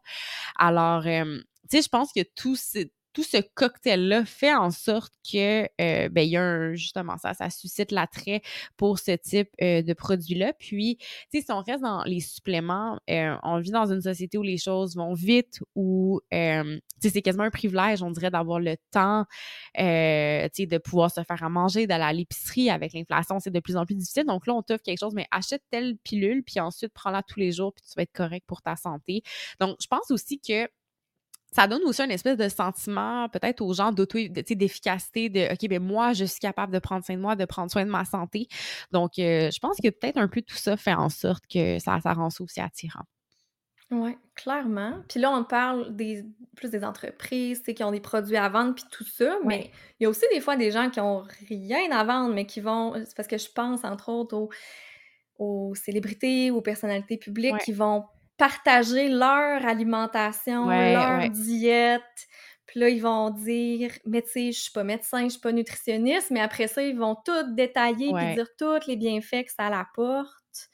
Alors, 0.58 1.08
euh, 1.08 1.40
tu 1.70 1.78
sais, 1.78 1.84
je 1.84 1.90
pense 1.90 2.12
que 2.12 2.22
tout, 2.36 2.58
tout 3.14 3.24
ce 3.24 3.38
cocktail-là 3.56 4.26
fait 4.26 4.54
en 4.54 4.72
sorte 4.72 5.14
que, 5.32 5.64
euh, 5.82 6.10
ben, 6.10 6.22
il 6.22 6.30
y 6.30 6.38
a 6.38 6.74
justement, 6.74 7.18
ça, 7.18 7.34
ça 7.34 7.50
suscite 7.50 7.92
l'attrait 7.92 8.42
pour 8.78 9.00
ce 9.00 9.12
type 9.12 9.50
euh, 9.62 9.82
de 9.82 9.94
produit-là. 9.94 10.54
Puis, 10.54 10.98
tu 10.98 11.40
sais, 11.40 11.46
si 11.46 11.52
on 11.52 11.62
reste 11.62 11.82
dans 11.82 12.04
les 12.04 12.20
suppléments, 12.20 13.00
euh, 13.10 13.36
on 13.44 13.60
vit 13.60 13.72
dans 13.72 13.92
une 13.92 14.02
société 14.02 14.38
où 14.38 14.44
les 14.44 14.58
choses 14.58 14.96
vont 14.96 15.14
vite, 15.14 15.60
où, 15.76 16.22
tu 16.32 16.38
sais, 16.38 17.10
c'est 17.10 17.22
quasiment 17.22 17.46
un 17.46 17.50
privilège, 17.50 18.04
on 18.04 18.12
dirait, 18.12 18.32
d'avoir 18.32 18.60
le 18.60 18.76
temps, 18.92 19.26
tu 19.76 19.82
sais, 19.82 20.66
de 20.68 20.78
pouvoir 20.78 21.12
se 21.12 21.24
faire 21.24 21.44
à 21.44 21.50
manger, 21.50 21.88
d'aller 21.88 22.04
à 22.04 22.14
l'épicerie. 22.14 22.70
Avec 22.70 22.94
l'inflation, 22.94 23.40
c'est 23.40 23.52
de 23.52 23.60
plus 23.60 23.76
en 23.78 23.86
plus 23.86 23.96
difficile. 23.96 24.26
Donc 24.26 24.46
là, 24.46 24.54
on 24.54 24.62
t'offre 24.62 24.84
quelque 24.84 25.00
chose, 25.00 25.14
mais 25.16 25.28
achète 25.32 25.64
telle 25.72 25.98
pilule, 25.98 26.44
puis 26.44 26.60
ensuite, 26.60 26.94
prends-la 26.94 27.24
tous 27.24 27.40
les 27.40 27.52
jours, 27.52 27.74
puis 27.74 27.84
tu 27.88 27.94
vas 27.96 28.04
être 28.04 28.14
correct 28.14 28.46
pour 28.48 28.62
ta 28.62 28.76
santé. 28.76 29.24
Donc, 29.60 29.78
je 29.82 29.88
pense 29.88 30.12
aussi 30.12 30.40
que 30.40 30.68
ça 31.52 31.68
donne 31.68 31.82
aussi 31.84 32.02
un 32.02 32.10
espèce 32.10 32.38
de 32.38 32.48
sentiment, 32.48 33.28
peut-être 33.30 33.62
aux 33.62 33.74
gens 33.74 33.92
d'auto, 33.92 34.20
d'efficacité, 34.30 35.30
de 35.30 35.52
OK, 35.52 35.70
ben 35.70 35.82
moi, 35.82 36.14
je 36.14 36.26
suis 36.26 36.40
capable 36.40 36.74
de 36.74 36.80
prendre 36.80 37.04
soin 37.04 37.16
de 37.16 37.22
moi, 37.22 37.36
de 37.36 37.46
prendre 37.46 37.72
soin 37.72 37.86
de 37.86 37.90
ma 37.90 38.06
santé. 38.06 38.48
Donc, 38.92 39.18
euh, 39.20 39.50
je 39.52 39.60
pense 39.60 39.78
que 39.78 39.90
peut-être 39.90 40.18
un 40.18 40.28
peu 40.28 40.42
tout 40.42 40.56
ça 40.56 40.78
fait 40.78 40.94
en 40.94 41.10
sorte 41.10 41.46
que 41.48 41.80
ça, 41.80 42.00
ça 42.02 42.14
rend 42.14 42.30
ça 42.30 42.44
aussi 42.44 42.60
attirant. 42.60 43.04
Oui, 43.92 44.16
clairement. 44.36 45.00
Puis 45.10 45.20
là, 45.20 45.32
on 45.32 45.44
parle 45.44 45.96
des, 45.96 46.24
plus 46.56 46.70
des 46.70 46.84
entreprises 46.84 47.64
qui 47.64 47.84
ont 47.84 47.92
des 47.92 48.00
produits 48.00 48.38
à 48.38 48.48
vendre, 48.48 48.76
puis 48.76 48.84
tout 48.92 49.04
ça, 49.04 49.38
mais 49.44 49.72
il 50.00 50.04
y 50.04 50.06
a 50.06 50.10
aussi 50.10 50.26
des 50.32 50.42
fois 50.42 50.56
des 50.56 50.70
gens 50.70 50.92
qui 50.92 51.00
ont 51.00 51.24
rien 51.48 51.90
à 51.92 52.04
vendre, 52.04 52.36
mais 52.36 52.46
qui 52.46 52.62
vont, 52.62 52.94
c'est 53.04 53.16
parce 53.16 53.28
que 53.28 53.40
je 53.40 53.50
pense 53.50 53.84
entre 53.84 54.10
autres 54.10 54.38
aux, 54.38 54.50
aux 55.40 55.74
célébrités, 55.74 56.52
aux 56.52 56.62
personnalités 56.62 57.18
publiques 57.18 57.58
qui 57.66 57.72
vont 57.72 58.06
partager 58.40 59.10
leur 59.10 59.64
alimentation, 59.66 60.68
leur 60.70 61.30
diète. 61.30 62.02
Puis 62.66 62.80
là, 62.80 62.90
ils 62.90 63.02
vont 63.02 63.32
dire, 63.32 63.92
mais 64.06 64.22
tu 64.22 64.30
sais, 64.30 64.52
je 64.52 64.60
suis 64.60 64.72
pas 64.72 64.84
médecin, 64.84 65.24
je 65.26 65.30
suis 65.30 65.40
pas 65.40 65.52
nutritionniste, 65.52 66.32
mais 66.32 66.40
après 66.40 66.68
ça, 66.68 66.82
ils 66.82 66.98
vont 66.98 67.16
tout 67.16 67.54
détailler 67.56 68.10
et 68.10 68.34
dire 68.36 68.48
tous 68.58 68.88
les 68.88 68.96
bienfaits 68.96 69.46
que 69.46 69.52
ça 69.56 69.68
apporte. 69.68 70.70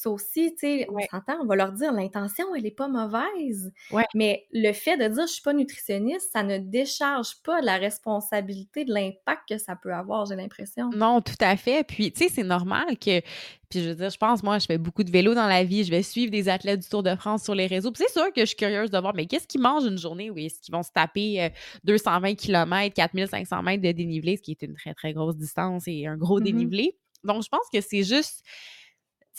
Ça 0.00 0.10
aussi, 0.10 0.52
tu 0.52 0.58
sais, 0.60 0.86
on 0.90 0.94
Ouais. 0.94 1.08
s'entend, 1.10 1.38
on 1.42 1.46
va 1.46 1.56
leur 1.56 1.72
dire 1.72 1.92
l'intention, 1.92 2.54
elle 2.54 2.64
est 2.64 2.70
pas 2.70 2.86
mauvaise. 2.86 3.72
Ouais. 3.90 4.04
Mais 4.14 4.46
le 4.52 4.72
fait 4.72 4.96
de 4.96 5.08
dire 5.12 5.26
je 5.26 5.32
suis 5.32 5.42
pas 5.42 5.52
nutritionniste, 5.52 6.30
ça 6.32 6.44
ne 6.44 6.58
décharge 6.58 7.42
pas 7.42 7.60
la 7.62 7.78
responsabilité 7.78 8.84
de 8.84 8.92
l'impact 8.92 9.42
que 9.48 9.58
ça 9.58 9.74
peut 9.74 9.92
avoir, 9.92 10.24
j'ai 10.26 10.36
l'impression. 10.36 10.88
Non, 10.90 11.20
tout 11.20 11.34
à 11.40 11.56
fait. 11.56 11.82
Puis, 11.84 12.12
tu 12.12 12.22
sais, 12.24 12.28
c'est 12.32 12.44
normal 12.44 12.96
que. 12.98 13.20
Puis, 13.68 13.82
je 13.82 13.88
veux 13.90 13.94
dire, 13.96 14.08
je 14.10 14.16
pense, 14.18 14.42
moi, 14.44 14.58
je 14.60 14.66
fais 14.66 14.78
beaucoup 14.78 15.02
de 15.02 15.10
vélo 15.10 15.34
dans 15.34 15.48
la 15.48 15.64
vie. 15.64 15.82
Je 15.84 15.90
vais 15.90 16.02
suivre 16.04 16.30
des 16.30 16.48
athlètes 16.48 16.78
du 16.80 16.88
Tour 16.88 17.02
de 17.02 17.14
France 17.16 17.42
sur 17.42 17.54
les 17.56 17.66
réseaux. 17.66 17.90
Puis, 17.90 18.04
c'est 18.06 18.12
sûr 18.18 18.32
que 18.32 18.42
je 18.42 18.46
suis 18.46 18.56
curieuse 18.56 18.90
de 18.92 18.98
voir, 18.98 19.14
mais 19.14 19.26
qu'est-ce 19.26 19.48
qu'ils 19.48 19.60
mangent 19.60 19.84
une 19.84 19.98
journée 19.98 20.30
où 20.30 20.38
est-ce 20.38 20.60
qu'ils 20.60 20.72
vont 20.72 20.84
se 20.84 20.92
taper 20.92 21.42
euh, 21.42 21.48
220 21.84 22.34
km, 22.36 22.94
4500 22.94 23.62
mètres 23.64 23.82
de 23.82 23.90
dénivelé, 23.92 24.36
ce 24.36 24.42
qui 24.42 24.52
est 24.52 24.62
une 24.62 24.74
très, 24.76 24.94
très 24.94 25.12
grosse 25.12 25.36
distance 25.36 25.84
et 25.88 26.06
un 26.06 26.16
gros 26.16 26.38
Mhm. 26.38 26.44
dénivelé? 26.44 26.96
Donc, 27.24 27.42
je 27.42 27.48
pense 27.48 27.66
que 27.72 27.80
c'est 27.80 28.04
juste. 28.04 28.42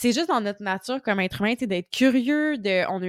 C'est 0.01 0.13
juste 0.13 0.29
dans 0.29 0.39
notre 0.39 0.63
nature 0.63 1.01
comme 1.01 1.19
être 1.19 1.41
humain, 1.41 1.55
d'être 1.59 1.89
curieux, 1.89 2.53
on, 2.87 3.01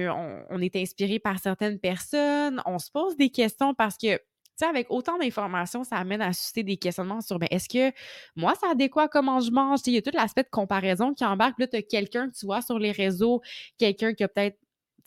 est- 0.61 0.75
inspiré 0.75 1.19
par 1.19 1.39
certaines 1.39 1.79
personnes, 1.79 2.61
on 2.65 2.79
se 2.79 2.91
pose 2.91 3.15
des 3.15 3.29
questions 3.29 3.73
parce 3.73 3.95
que, 3.97 4.19
avec 4.61 4.87
autant 4.89 5.17
d'informations, 5.17 5.85
ça 5.85 5.95
amène 5.95 6.21
à 6.21 6.33
susciter 6.33 6.63
des 6.63 6.75
questionnements 6.75 7.21
sur, 7.21 7.39
ben, 7.39 7.47
est-ce 7.49 7.69
que 7.69 7.95
moi, 8.35 8.55
c'est 8.59 8.67
adéquat 8.67 9.07
comment 9.07 9.39
je 9.39 9.51
mange? 9.51 9.79
Il 9.85 9.93
y 9.93 9.97
a 9.99 10.01
tout 10.01 10.11
l'aspect 10.13 10.43
de 10.43 10.49
comparaison 10.49 11.13
qui 11.13 11.23
embarque. 11.23 11.57
Là, 11.59 11.67
tu 11.67 11.77
as 11.77 11.81
quelqu'un 11.81 12.29
que 12.29 12.35
tu 12.37 12.45
vois 12.45 12.61
sur 12.61 12.77
les 12.77 12.91
réseaux, 12.91 13.41
quelqu'un 13.77 14.13
qui 14.13 14.25
a 14.25 14.27
peut-être 14.27 14.59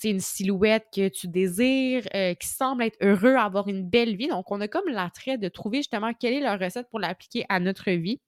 une 0.05 0.21
silhouette 0.21 0.87
que 0.91 1.09
tu 1.09 1.29
désires, 1.29 2.07
euh, 2.15 2.33
qui 2.33 2.49
semble 2.49 2.83
être 2.85 2.97
heureux, 3.03 3.35
avoir 3.37 3.69
une 3.69 3.87
belle 3.87 4.17
vie. 4.17 4.29
Donc, 4.29 4.51
on 4.51 4.63
a 4.63 4.69
comme 4.69 4.89
l'attrait 4.89 5.37
de 5.37 5.49
trouver 5.49 5.79
justement 5.81 6.15
quelle 6.15 6.33
est 6.33 6.41
leur 6.41 6.59
recette 6.59 6.89
pour 6.89 6.99
l'appliquer 6.99 7.45
à 7.51 7.61
notre 7.61 7.91
vie. 7.91 8.21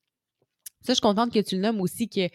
Ça, 0.87 0.93
je 0.93 0.95
suis 0.95 1.03
contente 1.03 1.33
que 1.33 1.41
tu 1.41 1.57
le 1.57 1.63
nommes 1.63 1.81
aussi 1.81 2.09
que 2.09 2.29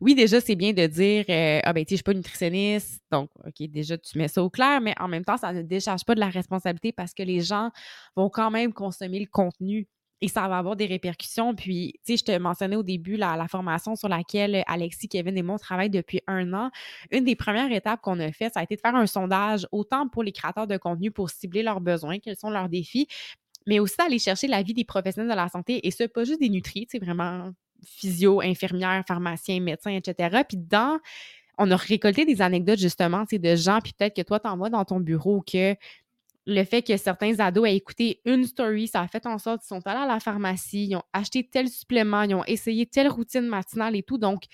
oui, 0.00 0.14
déjà, 0.14 0.40
c'est 0.40 0.56
bien 0.56 0.72
de 0.72 0.86
dire 0.86 1.24
euh, 1.28 1.60
Ah 1.64 1.72
ben 1.72 1.84
tu 1.84 1.90
sais, 1.90 1.94
je 1.94 1.96
suis 1.96 2.02
pas 2.04 2.14
nutritionniste, 2.14 3.02
donc 3.10 3.30
OK, 3.46 3.68
déjà 3.68 3.96
tu 3.98 4.18
mets 4.18 4.28
ça 4.28 4.42
au 4.42 4.50
clair, 4.50 4.80
mais 4.80 4.94
en 5.00 5.08
même 5.08 5.24
temps, 5.24 5.36
ça 5.36 5.52
ne 5.52 5.62
décharge 5.62 6.04
pas 6.04 6.14
de 6.14 6.20
la 6.20 6.28
responsabilité 6.28 6.92
parce 6.92 7.14
que 7.14 7.22
les 7.22 7.40
gens 7.40 7.70
vont 8.16 8.28
quand 8.28 8.50
même 8.50 8.72
consommer 8.72 9.20
le 9.20 9.26
contenu 9.26 9.88
et 10.24 10.28
ça 10.28 10.48
va 10.48 10.56
avoir 10.58 10.74
des 10.74 10.86
répercussions. 10.86 11.54
Puis, 11.54 11.94
tu 12.04 12.12
sais, 12.12 12.16
je 12.16 12.24
te 12.24 12.38
mentionnais 12.38 12.76
au 12.76 12.82
début 12.82 13.16
la, 13.16 13.46
formation 13.48 13.94
sur 13.94 14.08
laquelle 14.08 14.64
Alexis, 14.66 15.08
Kevin 15.08 15.36
et 15.36 15.42
moi 15.42 15.56
on 15.56 15.58
travaille 15.58 15.90
depuis 15.90 16.22
un 16.26 16.52
an. 16.54 16.70
Une 17.10 17.24
des 17.24 17.36
premières 17.36 17.70
étapes 17.70 18.00
qu'on 18.00 18.18
a 18.20 18.32
fait, 18.32 18.52
ça 18.52 18.60
a 18.60 18.62
été 18.62 18.76
de 18.76 18.80
faire 18.80 18.94
un 18.94 19.06
sondage 19.06 19.66
autant 19.70 20.08
pour 20.08 20.22
les 20.22 20.32
créateurs 20.32 20.66
de 20.66 20.76
contenu 20.78 21.10
pour 21.10 21.28
cibler 21.30 21.62
leurs 21.62 21.80
besoins, 21.80 22.18
quels 22.20 22.36
sont 22.36 22.50
leurs 22.50 22.70
défis, 22.70 23.06
mais 23.66 23.80
aussi 23.80 23.96
d'aller 23.98 24.18
chercher 24.18 24.46
l'avis 24.46 24.72
des 24.72 24.84
professionnels 24.84 25.30
de 25.30 25.36
la 25.36 25.48
santé 25.48 25.86
et 25.86 25.90
ce, 25.90 26.04
pas 26.04 26.24
juste 26.24 26.40
des 26.40 26.48
nutris, 26.48 26.86
c'est 26.90 26.98
vraiment 26.98 27.50
physio, 27.84 28.40
infirmières, 28.40 29.04
pharmaciens, 29.06 29.60
médecins, 29.60 29.92
etc. 29.92 30.44
Puis 30.48 30.56
dans, 30.58 30.98
on 31.58 31.70
a 31.70 31.76
récolté 31.76 32.24
des 32.24 32.42
anecdotes 32.42 32.78
justement, 32.78 33.26
tu 33.26 33.38
de 33.38 33.56
gens, 33.56 33.80
puis 33.82 33.92
peut-être 33.92 34.16
que 34.16 34.22
toi, 34.22 34.40
t'en 34.40 34.56
vois 34.56 34.70
dans 34.70 34.84
ton 34.84 35.00
bureau 35.00 35.42
que 35.42 35.76
le 36.46 36.64
fait 36.64 36.82
que 36.82 36.96
certains 36.98 37.40
ados 37.40 37.66
aient 37.68 37.76
écouté 37.76 38.20
une 38.26 38.44
story, 38.44 38.88
ça 38.88 39.00
a 39.00 39.08
fait 39.08 39.26
en 39.26 39.38
sorte 39.38 39.60
qu'ils 39.62 39.68
sont 39.68 39.86
allés 39.86 40.00
à 40.00 40.06
la 40.06 40.20
pharmacie, 40.20 40.88
ils 40.90 40.96
ont 40.96 41.02
acheté 41.12 41.42
tel 41.48 41.68
supplément, 41.68 42.22
ils 42.22 42.34
ont 42.34 42.44
essayé 42.44 42.86
telle 42.86 43.08
routine 43.08 43.46
matinale 43.46 43.96
et 43.96 44.02
tout. 44.02 44.18
Donc, 44.18 44.44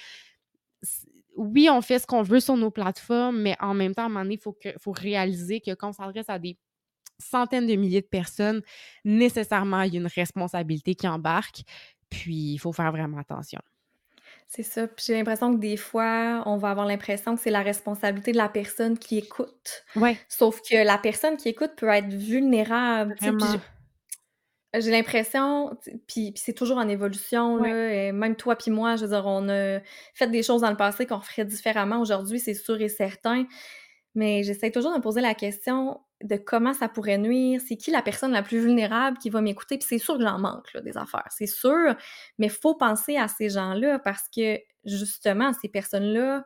oui, 1.36 1.68
on 1.70 1.80
fait 1.80 1.98
ce 1.98 2.06
qu'on 2.06 2.22
veut 2.22 2.40
sur 2.40 2.56
nos 2.56 2.70
plateformes, 2.70 3.40
mais 3.40 3.56
en 3.60 3.74
même 3.74 3.94
temps, 3.94 4.02
à 4.02 4.06
un 4.06 4.08
moment 4.08 4.22
donné, 4.22 4.34
il 4.34 4.40
faut, 4.40 4.52
que- 4.52 4.74
faut 4.78 4.92
réaliser 4.92 5.60
que 5.60 5.72
quand 5.74 5.90
on 5.90 5.92
s'adresse 5.92 6.28
à 6.28 6.38
des 6.38 6.58
centaines 7.18 7.66
de 7.66 7.74
milliers 7.76 8.00
de 8.02 8.06
personnes, 8.06 8.62
nécessairement, 9.04 9.82
il 9.82 9.94
y 9.94 9.96
a 9.96 10.00
une 10.00 10.06
responsabilité 10.06 10.94
qui 10.94 11.08
embarque. 11.08 11.62
Puis, 12.10 12.52
il 12.54 12.58
faut 12.58 12.72
faire 12.72 12.90
vraiment 12.92 13.18
attention. 13.18 13.60
C'est 14.48 14.62
ça. 14.64 14.88
Puis 14.88 15.04
j'ai 15.06 15.14
l'impression 15.14 15.54
que 15.54 15.60
des 15.60 15.76
fois, 15.76 16.42
on 16.46 16.56
va 16.56 16.70
avoir 16.70 16.86
l'impression 16.86 17.36
que 17.36 17.40
c'est 17.40 17.50
la 17.50 17.62
responsabilité 17.62 18.32
de 18.32 18.36
la 18.36 18.48
personne 18.48 18.98
qui 18.98 19.18
écoute. 19.18 19.84
Ouais, 19.94 20.18
Sauf 20.28 20.60
que 20.62 20.84
la 20.84 20.98
personne 20.98 21.36
qui 21.36 21.48
écoute 21.48 21.72
peut 21.76 21.88
être 21.88 22.12
vulnérable. 22.12 23.14
j'ai- 23.20 24.90
l'impression, 24.90 25.76
puis, 26.06 26.32
puis 26.32 26.34
c'est 26.36 26.52
toujours 26.54 26.78
en 26.78 26.88
évolution, 26.88 27.56
Ouais. 27.56 27.70
là, 27.70 27.92
et 28.08 28.12
même 28.12 28.36
toi 28.36 28.56
puis 28.56 28.70
moi, 28.70 28.96
je 28.96 29.02
veux 29.04 29.10
dire, 29.10 29.24
on 29.26 29.48
a 29.48 29.80
fait 30.14 30.28
des 30.28 30.42
choses 30.42 30.60
dans 30.60 30.70
le 30.70 30.76
passé 30.76 31.06
qu'on 31.06 31.20
ferait 31.20 31.44
différemment 31.44 32.00
aujourd'hui, 32.00 32.38
c'est 32.38 32.54
sûr 32.54 32.80
et 32.80 32.88
certain, 32.88 33.46
mais 34.14 34.42
j'essaie 34.44 34.70
toujours 34.70 34.92
de 34.92 34.98
me 34.98 35.02
poser 35.02 35.20
la 35.22 35.34
question 35.34 36.00
de 36.22 36.37
comment 36.37 36.74
ça 36.74 36.88
pourrait 36.88 37.18
nuire, 37.18 37.61
c'est 37.66 37.76
qui 37.76 37.90
la 37.90 38.02
personne 38.02 38.33
la 38.33 38.42
plus 38.42 38.61
vulnérable 38.61 39.18
qui 39.18 39.30
va 39.30 39.40
m'écouter, 39.40 39.78
puis 39.78 39.87
c'est 39.88 39.98
sûr 39.98 40.18
que 40.18 40.22
j'en 40.24 40.38
manque, 40.38 40.72
là, 40.74 40.80
des 40.80 40.96
affaires, 40.96 41.28
c'est 41.30 41.46
sûr, 41.46 41.94
mais 42.38 42.48
faut 42.48 42.74
penser 42.74 43.16
à 43.16 43.28
ces 43.28 43.50
gens-là 43.50 43.98
parce 43.98 44.28
que, 44.35 44.59
justement, 44.85 45.52
ces 45.54 45.68
personnes-là 45.68 46.44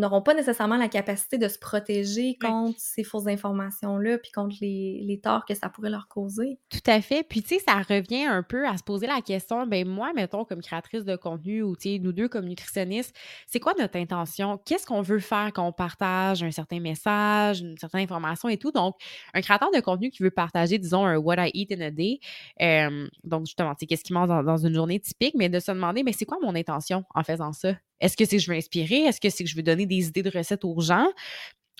n'auront 0.00 0.22
pas 0.22 0.34
nécessairement 0.34 0.76
la 0.76 0.88
capacité 0.88 1.38
de 1.38 1.48
se 1.48 1.58
protéger 1.58 2.36
contre 2.40 2.78
ces 2.78 3.04
fausses 3.04 3.26
informations-là, 3.26 4.18
puis 4.18 4.30
contre 4.30 4.56
les, 4.60 5.00
les 5.02 5.20
torts 5.20 5.44
que 5.44 5.54
ça 5.54 5.68
pourrait 5.68 5.90
leur 5.90 6.08
causer. 6.08 6.58
Tout 6.70 6.90
à 6.90 7.00
fait. 7.00 7.22
Puis, 7.22 7.42
tu 7.42 7.56
sais, 7.56 7.58
ça 7.66 7.76
revient 7.78 8.24
un 8.24 8.42
peu 8.42 8.66
à 8.66 8.76
se 8.76 8.82
poser 8.82 9.06
la 9.06 9.20
question, 9.20 9.66
ben 9.66 9.86
moi, 9.86 10.12
mettons, 10.14 10.44
comme 10.44 10.62
créatrice 10.62 11.04
de 11.04 11.16
contenu 11.16 11.62
ou, 11.62 11.76
tu 11.76 11.90
sais, 11.90 11.98
nous 11.98 12.12
deux 12.12 12.28
comme 12.28 12.46
nutritionnistes, 12.46 13.14
c'est 13.46 13.60
quoi 13.60 13.74
notre 13.78 13.96
intention? 13.96 14.58
Qu'est-ce 14.64 14.86
qu'on 14.86 15.02
veut 15.02 15.18
faire 15.18 15.50
quand 15.52 15.66
on 15.66 15.72
partage 15.72 16.42
un 16.42 16.50
certain 16.50 16.80
message, 16.80 17.60
une 17.60 17.76
certaine 17.76 18.02
information 18.02 18.48
et 18.48 18.56
tout? 18.56 18.72
Donc, 18.72 18.94
un 19.34 19.40
créateur 19.40 19.70
de 19.70 19.80
contenu 19.80 20.10
qui 20.10 20.22
veut 20.22 20.30
partager, 20.30 20.78
disons, 20.78 21.04
un 21.04 21.16
What 21.16 21.46
I 21.46 21.50
Eat 21.54 21.72
in 21.72 21.80
a 21.80 21.90
Day, 21.90 22.20
euh, 22.62 23.08
donc 23.24 23.46
justement, 23.46 23.74
tu 23.74 23.80
sais, 23.80 23.86
qu'est-ce 23.86 24.04
qu'il 24.04 24.14
mange 24.14 24.28
dans, 24.28 24.42
dans 24.42 24.56
une 24.56 24.74
journée 24.74 25.00
typique, 25.00 25.34
mais 25.36 25.48
de 25.48 25.58
se 25.60 25.72
demander, 25.72 26.02
mais 26.02 26.12
c'est 26.12 26.24
quoi 26.24 26.38
mon 26.42 26.54
intention 26.54 27.04
en 27.14 27.22
faisant 27.22 27.52
ça? 27.52 27.74
Est-ce 28.00 28.16
que 28.16 28.24
c'est 28.24 28.36
que 28.36 28.42
je 28.42 28.50
veux 28.50 28.56
inspirer? 28.56 29.04
Est-ce 29.04 29.20
que 29.20 29.30
c'est 29.30 29.44
que 29.44 29.50
je 29.50 29.56
veux 29.56 29.62
donner 29.62 29.86
des 29.86 30.08
idées 30.08 30.22
de 30.22 30.30
recettes 30.30 30.64
aux 30.64 30.80
gens? 30.80 31.08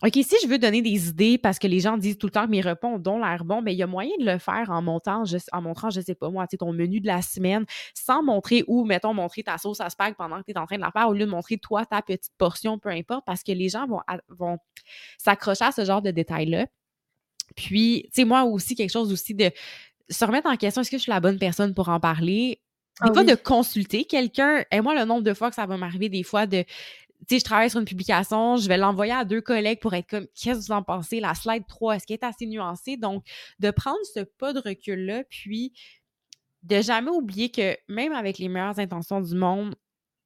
OK, 0.04 0.12
si 0.14 0.36
je 0.40 0.46
veux 0.46 0.58
donner 0.58 0.80
des 0.80 1.08
idées 1.08 1.38
parce 1.38 1.58
que 1.58 1.66
les 1.66 1.80
gens 1.80 1.96
disent 1.96 2.18
tout 2.18 2.28
le 2.28 2.30
temps 2.30 2.44
que 2.44 2.52
mes 2.52 2.60
repas 2.60 2.86
ont 2.86 3.18
l'air 3.18 3.44
bon, 3.44 3.62
mais 3.62 3.74
il 3.74 3.78
y 3.78 3.82
a 3.82 3.88
moyen 3.88 4.12
de 4.20 4.24
le 4.24 4.38
faire 4.38 4.70
en 4.70 4.80
montant, 4.80 5.24
je, 5.24 5.38
en 5.50 5.60
montrant, 5.60 5.90
je 5.90 6.00
sais 6.00 6.14
pas 6.14 6.30
moi, 6.30 6.46
ton 6.46 6.72
menu 6.72 7.00
de 7.00 7.08
la 7.08 7.20
semaine, 7.20 7.64
sans 7.94 8.22
montrer 8.22 8.62
ou, 8.68 8.84
mettons, 8.84 9.12
montrer 9.12 9.42
ta 9.42 9.58
sauce 9.58 9.80
à 9.80 9.90
spag 9.90 10.14
pendant 10.14 10.38
que 10.38 10.44
tu 10.44 10.52
es 10.52 10.58
en 10.58 10.66
train 10.66 10.76
de 10.76 10.82
la 10.82 10.92
faire, 10.92 11.08
au 11.08 11.14
lieu 11.14 11.26
de 11.26 11.30
montrer 11.30 11.58
toi 11.58 11.84
ta 11.84 12.00
petite 12.00 12.32
portion, 12.38 12.78
peu 12.78 12.90
importe, 12.90 13.24
parce 13.26 13.42
que 13.42 13.50
les 13.50 13.68
gens 13.68 13.88
vont, 13.88 14.00
vont 14.28 14.58
s'accrocher 15.18 15.64
à 15.64 15.72
ce 15.72 15.84
genre 15.84 16.00
de 16.00 16.12
détails-là. 16.12 16.68
Puis, 17.56 18.02
tu 18.04 18.10
sais, 18.20 18.24
moi 18.24 18.44
aussi, 18.44 18.76
quelque 18.76 18.92
chose 18.92 19.12
aussi 19.12 19.34
de 19.34 19.50
se 20.08 20.24
remettre 20.24 20.48
en 20.48 20.56
question, 20.56 20.82
est-ce 20.82 20.92
que 20.92 20.98
je 20.98 21.02
suis 21.02 21.12
la 21.12 21.20
bonne 21.20 21.40
personne 21.40 21.74
pour 21.74 21.88
en 21.88 21.98
parler? 21.98 22.60
Des 23.02 23.10
Ah 23.10 23.12
fois, 23.12 23.22
oui. 23.22 23.24
de 23.24 23.34
consulter 23.34 24.04
quelqu'un. 24.04 24.64
Et 24.72 24.80
moi, 24.80 24.94
le 24.94 25.04
nombre 25.04 25.22
de 25.22 25.34
fois 25.34 25.50
que 25.50 25.56
ça 25.56 25.66
va 25.66 25.76
m'arriver, 25.76 26.08
des 26.08 26.22
fois, 26.22 26.46
de. 26.46 26.64
Tu 27.28 27.34
sais, 27.34 27.38
je 27.40 27.44
travaille 27.44 27.68
sur 27.70 27.80
une 27.80 27.84
publication, 27.86 28.56
je 28.56 28.68
vais 28.68 28.76
l'envoyer 28.78 29.12
à 29.12 29.24
deux 29.24 29.40
collègues 29.40 29.80
pour 29.80 29.92
être 29.94 30.08
comme, 30.08 30.26
qu'est-ce 30.34 30.60
que 30.60 30.64
vous 30.66 30.72
en 30.72 30.82
pensez? 30.84 31.18
La 31.18 31.34
slide 31.34 31.66
3, 31.66 31.96
est-ce 31.96 32.06
qu'elle 32.06 32.18
est 32.20 32.24
assez 32.24 32.46
nuancée? 32.46 32.96
Donc, 32.96 33.24
de 33.58 33.70
prendre 33.72 33.98
ce 34.14 34.20
pas 34.20 34.52
de 34.52 34.60
recul-là, 34.60 35.24
puis 35.28 35.72
de 36.62 36.80
jamais 36.80 37.10
oublier 37.10 37.50
que 37.50 37.76
même 37.88 38.12
avec 38.12 38.38
les 38.38 38.48
meilleures 38.48 38.78
intentions 38.78 39.20
du 39.20 39.34
monde, 39.34 39.74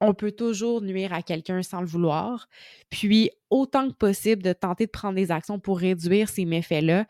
on 0.00 0.14
peut 0.14 0.32
toujours 0.32 0.82
nuire 0.82 1.12
à 1.14 1.22
quelqu'un 1.22 1.62
sans 1.62 1.80
le 1.80 1.86
vouloir. 1.86 2.48
Puis, 2.90 3.30
autant 3.50 3.88
que 3.88 3.94
possible, 3.94 4.42
de 4.42 4.52
tenter 4.52 4.86
de 4.86 4.90
prendre 4.90 5.14
des 5.14 5.30
actions 5.30 5.58
pour 5.60 5.78
réduire 5.78 6.28
ces 6.28 6.44
méfaits-là. 6.44 7.06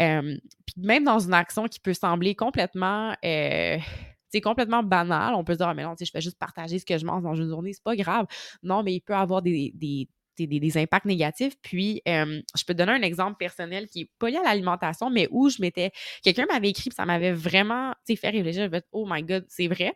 Euh, 0.00 0.36
puis 0.64 0.74
même 0.78 1.04
dans 1.04 1.18
une 1.18 1.34
action 1.34 1.66
qui 1.66 1.80
peut 1.80 1.94
sembler 1.94 2.34
complètement, 2.34 3.14
euh, 3.24 3.76
complètement 4.40 4.82
banal, 4.82 5.34
on 5.34 5.44
peut 5.44 5.54
se 5.54 5.58
dire, 5.58 5.68
ah, 5.68 5.74
mais 5.74 5.84
non, 5.84 5.94
je 5.98 6.10
fais 6.10 6.20
juste 6.20 6.38
partager 6.38 6.78
ce 6.78 6.84
que 6.84 6.98
je 6.98 7.04
mange 7.04 7.22
dans 7.22 7.34
une 7.34 7.48
journée, 7.48 7.72
c'est 7.72 7.82
pas 7.82 7.96
grave. 7.96 8.26
Non, 8.62 8.82
mais 8.82 8.94
il 8.94 9.00
peut 9.00 9.14
avoir 9.14 9.42
des, 9.42 10.08
impacts 10.76 11.06
négatifs. 11.06 11.54
Puis, 11.62 12.02
je 12.06 12.64
peux 12.66 12.74
te 12.74 12.78
donner 12.78 12.92
un 12.92 13.02
exemple 13.02 13.36
personnel 13.38 13.88
qui 13.88 14.02
est 14.02 14.10
pas 14.18 14.30
lié 14.30 14.36
à 14.36 14.42
l'alimentation, 14.42 15.10
mais 15.10 15.28
où 15.30 15.48
je 15.48 15.60
m'étais. 15.60 15.90
Quelqu'un 16.22 16.46
m'avait 16.50 16.70
écrit, 16.70 16.90
puis 16.90 16.96
ça 16.96 17.06
m'avait 17.06 17.32
vraiment 17.32 17.92
fait 18.06 18.28
réfléchir. 18.28 18.68
Fait, 18.70 18.84
oh 18.92 19.06
my 19.08 19.22
God, 19.22 19.44
c'est 19.48 19.68
vrai. 19.68 19.92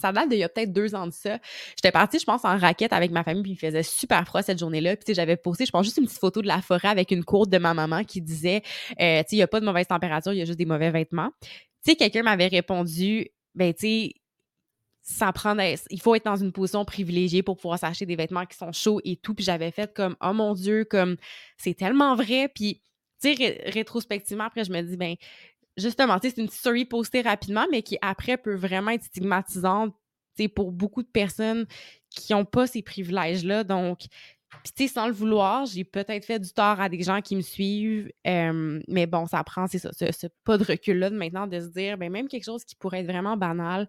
Ça 0.00 0.12
date 0.12 0.30
d'il 0.30 0.38
y 0.38 0.44
a 0.44 0.48
peut-être 0.48 0.72
deux 0.72 0.94
ans 0.94 1.06
de 1.06 1.12
ça. 1.12 1.38
J'étais 1.76 1.92
partie, 1.92 2.18
je 2.18 2.24
pense, 2.24 2.44
en 2.46 2.56
raquette 2.56 2.94
avec 2.94 3.10
ma 3.10 3.22
famille, 3.22 3.42
puis 3.42 3.52
il 3.52 3.58
faisait 3.58 3.82
super 3.82 4.24
froid 4.24 4.42
cette 4.42 4.58
journée-là. 4.58 4.96
Puis, 4.96 5.14
j'avais 5.14 5.36
posté, 5.36 5.66
je 5.66 5.70
pense, 5.70 5.84
juste 5.84 5.98
une 5.98 6.06
petite 6.06 6.20
photo 6.20 6.40
de 6.40 6.46
la 6.46 6.62
forêt 6.62 6.88
avec 6.88 7.10
une 7.10 7.22
courte 7.22 7.50
de 7.50 7.58
ma 7.58 7.74
maman 7.74 8.02
qui 8.04 8.22
disait, 8.22 8.62
euh, 9.00 9.20
tu 9.20 9.24
sais, 9.24 9.26
il 9.32 9.36
n'y 9.36 9.42
a 9.42 9.48
pas 9.48 9.60
de 9.60 9.66
mauvaise 9.66 9.86
température, 9.86 10.32
il 10.32 10.38
y 10.38 10.42
a 10.42 10.46
juste 10.46 10.58
des 10.58 10.64
mauvais 10.64 10.90
vêtements. 10.90 11.30
Tu 11.84 11.92
sais, 11.92 11.96
quelqu'un 11.96 12.22
m'avait 12.22 12.48
répondu, 12.48 13.28
ben, 13.54 13.72
tu 13.74 13.80
sais, 13.80 14.14
ça 15.02 15.32
prend 15.32 15.56
il 15.58 16.00
faut 16.00 16.14
être 16.14 16.24
dans 16.24 16.36
une 16.36 16.52
position 16.52 16.84
privilégiée 16.84 17.42
pour 17.42 17.56
pouvoir 17.56 17.78
s'acheter 17.78 18.06
des 18.06 18.16
vêtements 18.16 18.46
qui 18.46 18.56
sont 18.56 18.72
chauds 18.72 19.00
et 19.04 19.16
tout. 19.16 19.34
Puis 19.34 19.44
j'avais 19.44 19.70
fait 19.70 19.92
comme, 19.92 20.16
oh 20.20 20.32
mon 20.32 20.54
Dieu, 20.54 20.84
comme, 20.84 21.16
c'est 21.56 21.74
tellement 21.74 22.14
vrai. 22.14 22.48
Puis, 22.48 22.82
tu 23.20 23.28
sais, 23.28 23.34
ré- 23.34 23.62
rétrospectivement, 23.66 24.44
après, 24.44 24.64
je 24.64 24.72
me 24.72 24.82
dis, 24.82 24.96
ben, 24.96 25.16
justement, 25.76 26.18
tu 26.18 26.28
sais, 26.28 26.34
c'est 26.36 26.42
une 26.42 26.48
story 26.48 26.84
postée 26.84 27.22
rapidement, 27.22 27.66
mais 27.70 27.82
qui 27.82 27.98
après 28.02 28.36
peut 28.36 28.54
vraiment 28.54 28.92
être 28.92 29.04
stigmatisante, 29.04 29.94
tu 30.36 30.44
sais, 30.44 30.48
pour 30.48 30.70
beaucoup 30.70 31.02
de 31.02 31.08
personnes 31.08 31.66
qui 32.10 32.32
n'ont 32.32 32.44
pas 32.44 32.66
ces 32.66 32.82
privilèges-là. 32.82 33.64
Donc, 33.64 34.02
puis, 34.62 34.72
tu 34.76 34.86
sais, 34.86 34.92
sans 34.92 35.06
le 35.06 35.12
vouloir, 35.12 35.64
j'ai 35.66 35.84
peut-être 35.84 36.24
fait 36.24 36.38
du 36.38 36.52
tort 36.52 36.80
à 36.80 36.88
des 36.88 37.02
gens 37.02 37.20
qui 37.20 37.36
me 37.36 37.40
suivent. 37.40 38.10
euh, 38.26 38.80
mais 38.88 39.06
bon, 39.06 39.26
ça 39.26 39.42
prend, 39.44 39.66
c'est 39.66 39.78
ça, 39.78 39.90
ce, 39.92 40.26
pas 40.44 40.58
de 40.58 40.64
recul-là 40.64 41.10
de 41.10 41.16
maintenant 41.16 41.46
de 41.46 41.60
se 41.60 41.68
dire, 41.68 41.96
ben, 41.96 42.10
même 42.10 42.28
quelque 42.28 42.44
chose 42.44 42.64
qui 42.64 42.74
pourrait 42.74 43.00
être 43.00 43.06
vraiment 43.06 43.36
banal, 43.36 43.88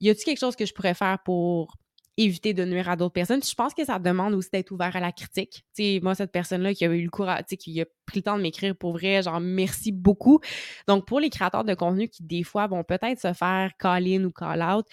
y 0.00 0.10
a-t-il 0.10 0.24
quelque 0.24 0.40
chose 0.40 0.56
que 0.56 0.66
je 0.66 0.74
pourrais 0.74 0.94
faire 0.94 1.18
pour 1.24 1.76
éviter 2.18 2.52
de 2.52 2.64
nuire 2.64 2.90
à 2.90 2.96
d'autres 2.96 3.14
personnes? 3.14 3.42
je 3.42 3.54
pense 3.54 3.72
que 3.72 3.84
ça 3.84 3.98
demande 3.98 4.34
aussi 4.34 4.50
d'être 4.52 4.70
ouvert 4.70 4.94
à 4.94 5.00
la 5.00 5.12
critique. 5.12 5.64
sais, 5.72 6.00
moi, 6.02 6.14
cette 6.14 6.32
personne-là 6.32 6.74
qui 6.74 6.84
a 6.84 6.88
eu 6.88 7.04
le 7.04 7.10
courage, 7.10 7.44
qui 7.58 7.80
a 7.80 7.86
pris 8.04 8.18
le 8.18 8.22
temps 8.22 8.36
de 8.36 8.42
m'écrire 8.42 8.76
pour 8.76 8.92
vrai, 8.92 9.22
genre 9.22 9.40
merci 9.40 9.92
beaucoup. 9.92 10.40
Donc, 10.88 11.06
pour 11.06 11.20
les 11.20 11.30
créateurs 11.30 11.64
de 11.64 11.74
contenu 11.74 12.08
qui, 12.08 12.22
des 12.22 12.42
fois, 12.42 12.66
vont 12.66 12.84
peut-être 12.84 13.20
se 13.20 13.32
faire 13.32 13.70
call 13.78 14.06
in 14.08 14.24
ou 14.24 14.30
call 14.30 14.62
out, 14.62 14.86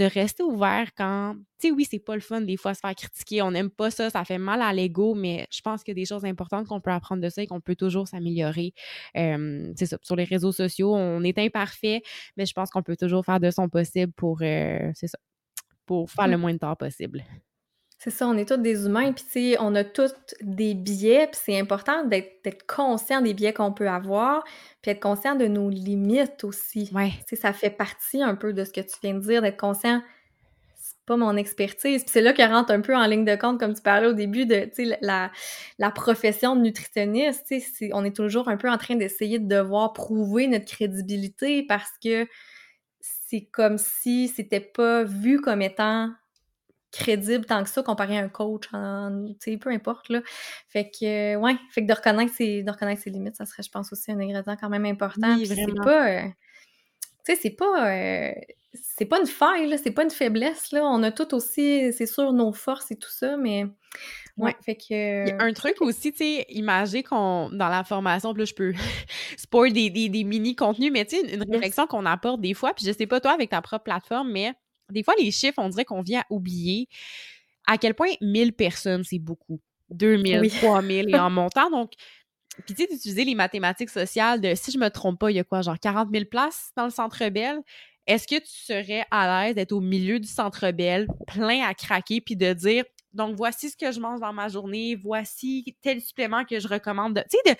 de 0.00 0.06
rester 0.06 0.42
ouvert 0.42 0.88
quand, 0.96 1.34
tu 1.60 1.68
sais, 1.68 1.70
oui, 1.72 1.86
c'est 1.88 1.98
pas 1.98 2.14
le 2.14 2.22
fun 2.22 2.40
des 2.40 2.56
fois 2.56 2.72
se 2.72 2.80
faire 2.80 2.94
critiquer, 2.94 3.42
on 3.42 3.50
n'aime 3.50 3.70
pas 3.70 3.90
ça, 3.90 4.08
ça 4.08 4.24
fait 4.24 4.38
mal 4.38 4.62
à 4.62 4.72
l'ego, 4.72 5.14
mais 5.14 5.46
je 5.50 5.60
pense 5.60 5.84
qu'il 5.84 5.92
y 5.92 5.96
a 5.98 6.00
des 6.00 6.06
choses 6.06 6.24
importantes 6.24 6.66
qu'on 6.66 6.80
peut 6.80 6.90
apprendre 6.90 7.22
de 7.22 7.28
ça 7.28 7.42
et 7.42 7.46
qu'on 7.46 7.60
peut 7.60 7.76
toujours 7.76 8.08
s'améliorer. 8.08 8.72
c'est 9.14 9.86
ça, 9.86 9.98
sur 10.02 10.16
les 10.16 10.24
réseaux 10.24 10.52
sociaux, 10.52 10.94
on 10.94 11.22
est 11.22 11.38
imparfait, 11.38 12.02
mais 12.36 12.46
je 12.46 12.52
pense 12.54 12.70
qu'on 12.70 12.82
peut 12.82 12.96
toujours 12.96 13.24
faire 13.24 13.40
de 13.40 13.50
son 13.50 13.68
possible 13.68 14.12
pour, 14.12 14.38
euh, 14.40 14.90
c'est 14.94 15.08
ça, 15.08 15.18
pour 15.84 16.10
faire 16.10 16.28
le 16.28 16.38
mmh. 16.38 16.40
moins 16.40 16.52
de 16.54 16.58
tort 16.58 16.76
possible. 16.76 17.22
C'est 18.02 18.08
ça, 18.08 18.26
on 18.26 18.34
est 18.38 18.48
tous 18.48 18.56
des 18.56 18.86
humains, 18.86 19.12
puis 19.12 19.24
tu 19.24 19.30
sais, 19.30 19.56
on 19.60 19.74
a 19.74 19.84
tous 19.84 20.14
des 20.40 20.72
biais, 20.72 21.26
puis 21.30 21.38
c'est 21.44 21.60
important 21.60 22.02
d'être 22.06 22.66
conscient 22.66 23.20
des 23.20 23.34
biais 23.34 23.52
qu'on 23.52 23.74
peut 23.74 23.90
avoir, 23.90 24.42
puis 24.80 24.92
être 24.92 25.00
conscient 25.00 25.34
de 25.34 25.44
nos 25.44 25.68
limites 25.68 26.42
aussi. 26.44 26.90
Ouais. 26.94 27.10
Tu 27.28 27.36
sais, 27.36 27.42
ça 27.42 27.52
fait 27.52 27.68
partie 27.68 28.22
un 28.22 28.36
peu 28.36 28.54
de 28.54 28.64
ce 28.64 28.72
que 28.72 28.80
tu 28.80 28.96
viens 29.02 29.12
de 29.12 29.20
dire, 29.20 29.42
d'être 29.42 29.60
conscient, 29.60 30.00
c'est 30.76 30.96
pas 31.04 31.18
mon 31.18 31.36
expertise. 31.36 32.02
Puis 32.02 32.10
c'est 32.10 32.22
là 32.22 32.32
qu'elle 32.32 32.50
rentre 32.50 32.72
un 32.72 32.80
peu 32.80 32.96
en 32.96 33.04
ligne 33.04 33.26
de 33.26 33.36
compte, 33.36 33.60
comme 33.60 33.74
tu 33.74 33.82
parlais 33.82 34.06
au 34.06 34.14
début, 34.14 34.46
de, 34.46 34.64
tu 34.74 34.86
sais, 34.88 34.98
la, 35.02 35.30
la 35.78 35.90
profession 35.90 36.56
de 36.56 36.62
nutritionniste, 36.62 37.44
tu 37.48 37.60
sais, 37.60 37.90
on 37.92 38.02
est 38.06 38.16
toujours 38.16 38.48
un 38.48 38.56
peu 38.56 38.70
en 38.70 38.78
train 38.78 38.96
d'essayer 38.96 39.38
de 39.38 39.46
devoir 39.46 39.92
prouver 39.92 40.46
notre 40.46 40.64
crédibilité 40.64 41.66
parce 41.68 41.92
que 42.02 42.26
c'est 43.00 43.42
comme 43.52 43.76
si 43.76 44.28
c'était 44.28 44.58
pas 44.58 45.04
vu 45.04 45.38
comme 45.42 45.60
étant 45.60 46.08
crédible 46.92 47.44
tant 47.44 47.62
que 47.62 47.70
ça 47.70 47.82
comparé 47.82 48.18
à 48.18 48.22
un 48.22 48.28
coach, 48.28 48.68
peu 48.68 49.70
importe, 49.70 50.08
là. 50.08 50.20
Fait 50.68 50.90
que, 50.90 51.36
ouais, 51.36 51.56
fait 51.70 51.82
que 51.82 51.86
de 51.86 51.92
reconnaître, 51.92 52.32
ses, 52.34 52.62
de 52.62 52.70
reconnaître 52.70 53.02
ses 53.02 53.10
limites, 53.10 53.36
ça 53.36 53.46
serait, 53.46 53.62
je 53.62 53.70
pense, 53.70 53.92
aussi 53.92 54.10
un 54.12 54.18
ingrédient 54.18 54.56
quand 54.56 54.68
même 54.68 54.86
important. 54.86 55.36
Oui, 55.36 55.46
c'est 55.46 55.74
pas... 55.84 56.10
Euh, 56.10 56.28
tu 57.24 57.34
sais, 57.34 57.38
c'est 57.40 57.50
pas... 57.56 57.90
Euh, 57.90 58.32
c'est 58.72 59.04
pas 59.04 59.18
une 59.18 59.26
faille, 59.26 59.76
c'est 59.82 59.90
pas 59.90 60.04
une 60.04 60.10
faiblesse, 60.10 60.70
là. 60.70 60.84
On 60.84 61.02
a 61.02 61.10
tout 61.10 61.34
aussi, 61.34 61.92
c'est 61.92 62.06
sûr, 62.06 62.32
nos 62.32 62.52
forces 62.52 62.90
et 62.92 62.96
tout 62.96 63.10
ça, 63.10 63.36
mais... 63.36 63.66
Ouais, 64.36 64.54
fait 64.64 64.76
que... 64.76 65.26
Il 65.26 65.28
y 65.28 65.32
a 65.32 65.42
un 65.42 65.52
truc 65.52 65.80
aussi, 65.80 66.12
tu 66.12 66.18
sais, 66.18 66.46
imaginer 66.50 67.02
qu'on, 67.02 67.50
dans 67.50 67.68
la 67.68 67.84
formation, 67.84 68.32
là, 68.32 68.44
je 68.44 68.54
peux 68.54 68.72
spoil 69.36 69.72
des, 69.72 69.90
des, 69.90 70.08
des 70.08 70.24
mini-contenus, 70.24 70.92
mais 70.92 71.04
tu 71.04 71.16
sais, 71.16 71.34
une, 71.34 71.42
réflexion 71.52 71.86
qu'on 71.86 72.06
apporte 72.06 72.40
des 72.40 72.54
fois, 72.54 72.72
puis 72.74 72.86
je 72.86 72.92
sais 72.92 73.06
pas 73.06 73.20
toi 73.20 73.32
avec 73.32 73.50
ta 73.50 73.60
propre 73.60 73.84
plateforme, 73.84 74.30
mais 74.30 74.54
des 74.92 75.02
fois, 75.02 75.14
les 75.18 75.30
chiffres, 75.30 75.58
on 75.58 75.68
dirait 75.68 75.84
qu'on 75.84 76.02
vient 76.02 76.20
à 76.20 76.26
oublier 76.30 76.88
à 77.66 77.78
quel 77.78 77.94
point 77.94 78.10
1000 78.20 78.52
personnes, 78.52 79.04
c'est 79.04 79.18
beaucoup. 79.18 79.60
2000, 79.90 80.50
3000 80.50 81.10
et 81.10 81.14
en 81.18 81.30
montant. 81.30 81.70
Donc, 81.70 81.92
puis 82.64 82.74
tu 82.74 82.82
sais, 82.82 82.88
d'utiliser 82.88 83.24
les 83.24 83.34
mathématiques 83.34 83.90
sociales 83.90 84.40
de, 84.40 84.54
si 84.54 84.70
je 84.70 84.78
me 84.78 84.88
trompe 84.88 85.18
pas, 85.18 85.30
il 85.30 85.36
y 85.36 85.40
a 85.40 85.44
quoi, 85.44 85.62
genre 85.62 85.78
40 85.78 86.08
000 86.12 86.24
places 86.26 86.70
dans 86.76 86.84
le 86.84 86.90
Centre 86.90 87.28
Bell? 87.28 87.58
Est-ce 88.06 88.26
que 88.26 88.40
tu 88.40 88.50
serais 88.50 89.04
à 89.10 89.44
l'aise 89.44 89.54
d'être 89.54 89.72
au 89.72 89.80
milieu 89.80 90.18
du 90.18 90.28
Centre 90.28 90.70
Bell, 90.72 91.06
plein 91.26 91.64
à 91.64 91.74
craquer, 91.74 92.20
puis 92.20 92.34
de 92.34 92.52
dire, 92.52 92.84
donc 93.12 93.36
voici 93.36 93.70
ce 93.70 93.76
que 93.76 93.92
je 93.92 94.00
mange 94.00 94.20
dans 94.20 94.32
ma 94.32 94.48
journée, 94.48 94.96
voici 94.96 95.76
tel 95.82 96.00
supplément 96.00 96.44
que 96.44 96.58
je 96.58 96.68
recommande. 96.68 97.22
Tu 97.30 97.38
sais, 97.44 97.52
de 97.52 97.58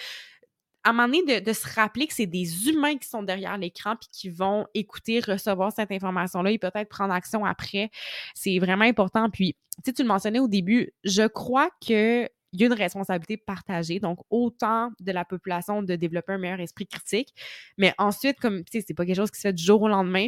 à 0.83 0.91
un 0.91 0.93
moment 0.93 1.09
donné, 1.09 1.41
de, 1.41 1.53
se 1.53 1.69
rappeler 1.75 2.07
que 2.07 2.15
c'est 2.15 2.27
des 2.27 2.69
humains 2.69 2.97
qui 2.97 3.09
sont 3.09 3.23
derrière 3.23 3.59
l'écran 3.59 3.97
puis 3.97 4.09
qui 4.11 4.31
vont 4.31 4.67
écouter, 4.75 5.21
recevoir 5.21 5.73
cette 5.73 5.91
information-là 5.93 6.53
et 6.53 6.59
peut-être 6.59 6.89
prendre 6.89 7.13
action 7.13 7.45
après. 7.45 7.91
C'est 8.35 8.59
vraiment 8.59 8.85
important. 8.85 9.29
Puis, 9.31 9.57
tu 9.85 9.93
tu 9.93 10.03
le 10.03 10.09
mentionnais 10.09 10.39
au 10.39 10.49
début, 10.49 10.93
je 11.05 11.27
crois 11.27 11.71
que 11.87 12.29
il 12.53 12.61
y 12.61 12.65
a 12.65 12.67
une 12.67 12.73
responsabilité 12.73 13.37
partagée, 13.37 14.01
donc 14.01 14.19
autant 14.29 14.91
de 14.99 15.13
la 15.13 15.25
population 15.25 15.83
de 15.83 15.95
développer 15.95 16.33
un 16.33 16.39
meilleur 16.39 16.59
esprit 16.59 16.87
critique, 16.87 17.33
mais 17.79 17.95
ensuite, 17.97 18.41
comme, 18.41 18.65
tu 18.65 18.73
sais, 18.73 18.85
c'est 18.87 18.95
pas 18.95 19.07
quelque 19.07 19.17
chose 19.17 19.31
qui 19.31 19.37
se 19.37 19.43
fait 19.43 19.53
du 19.53 19.63
jour 19.63 19.83
au 19.83 19.89
lendemain, 19.89 20.27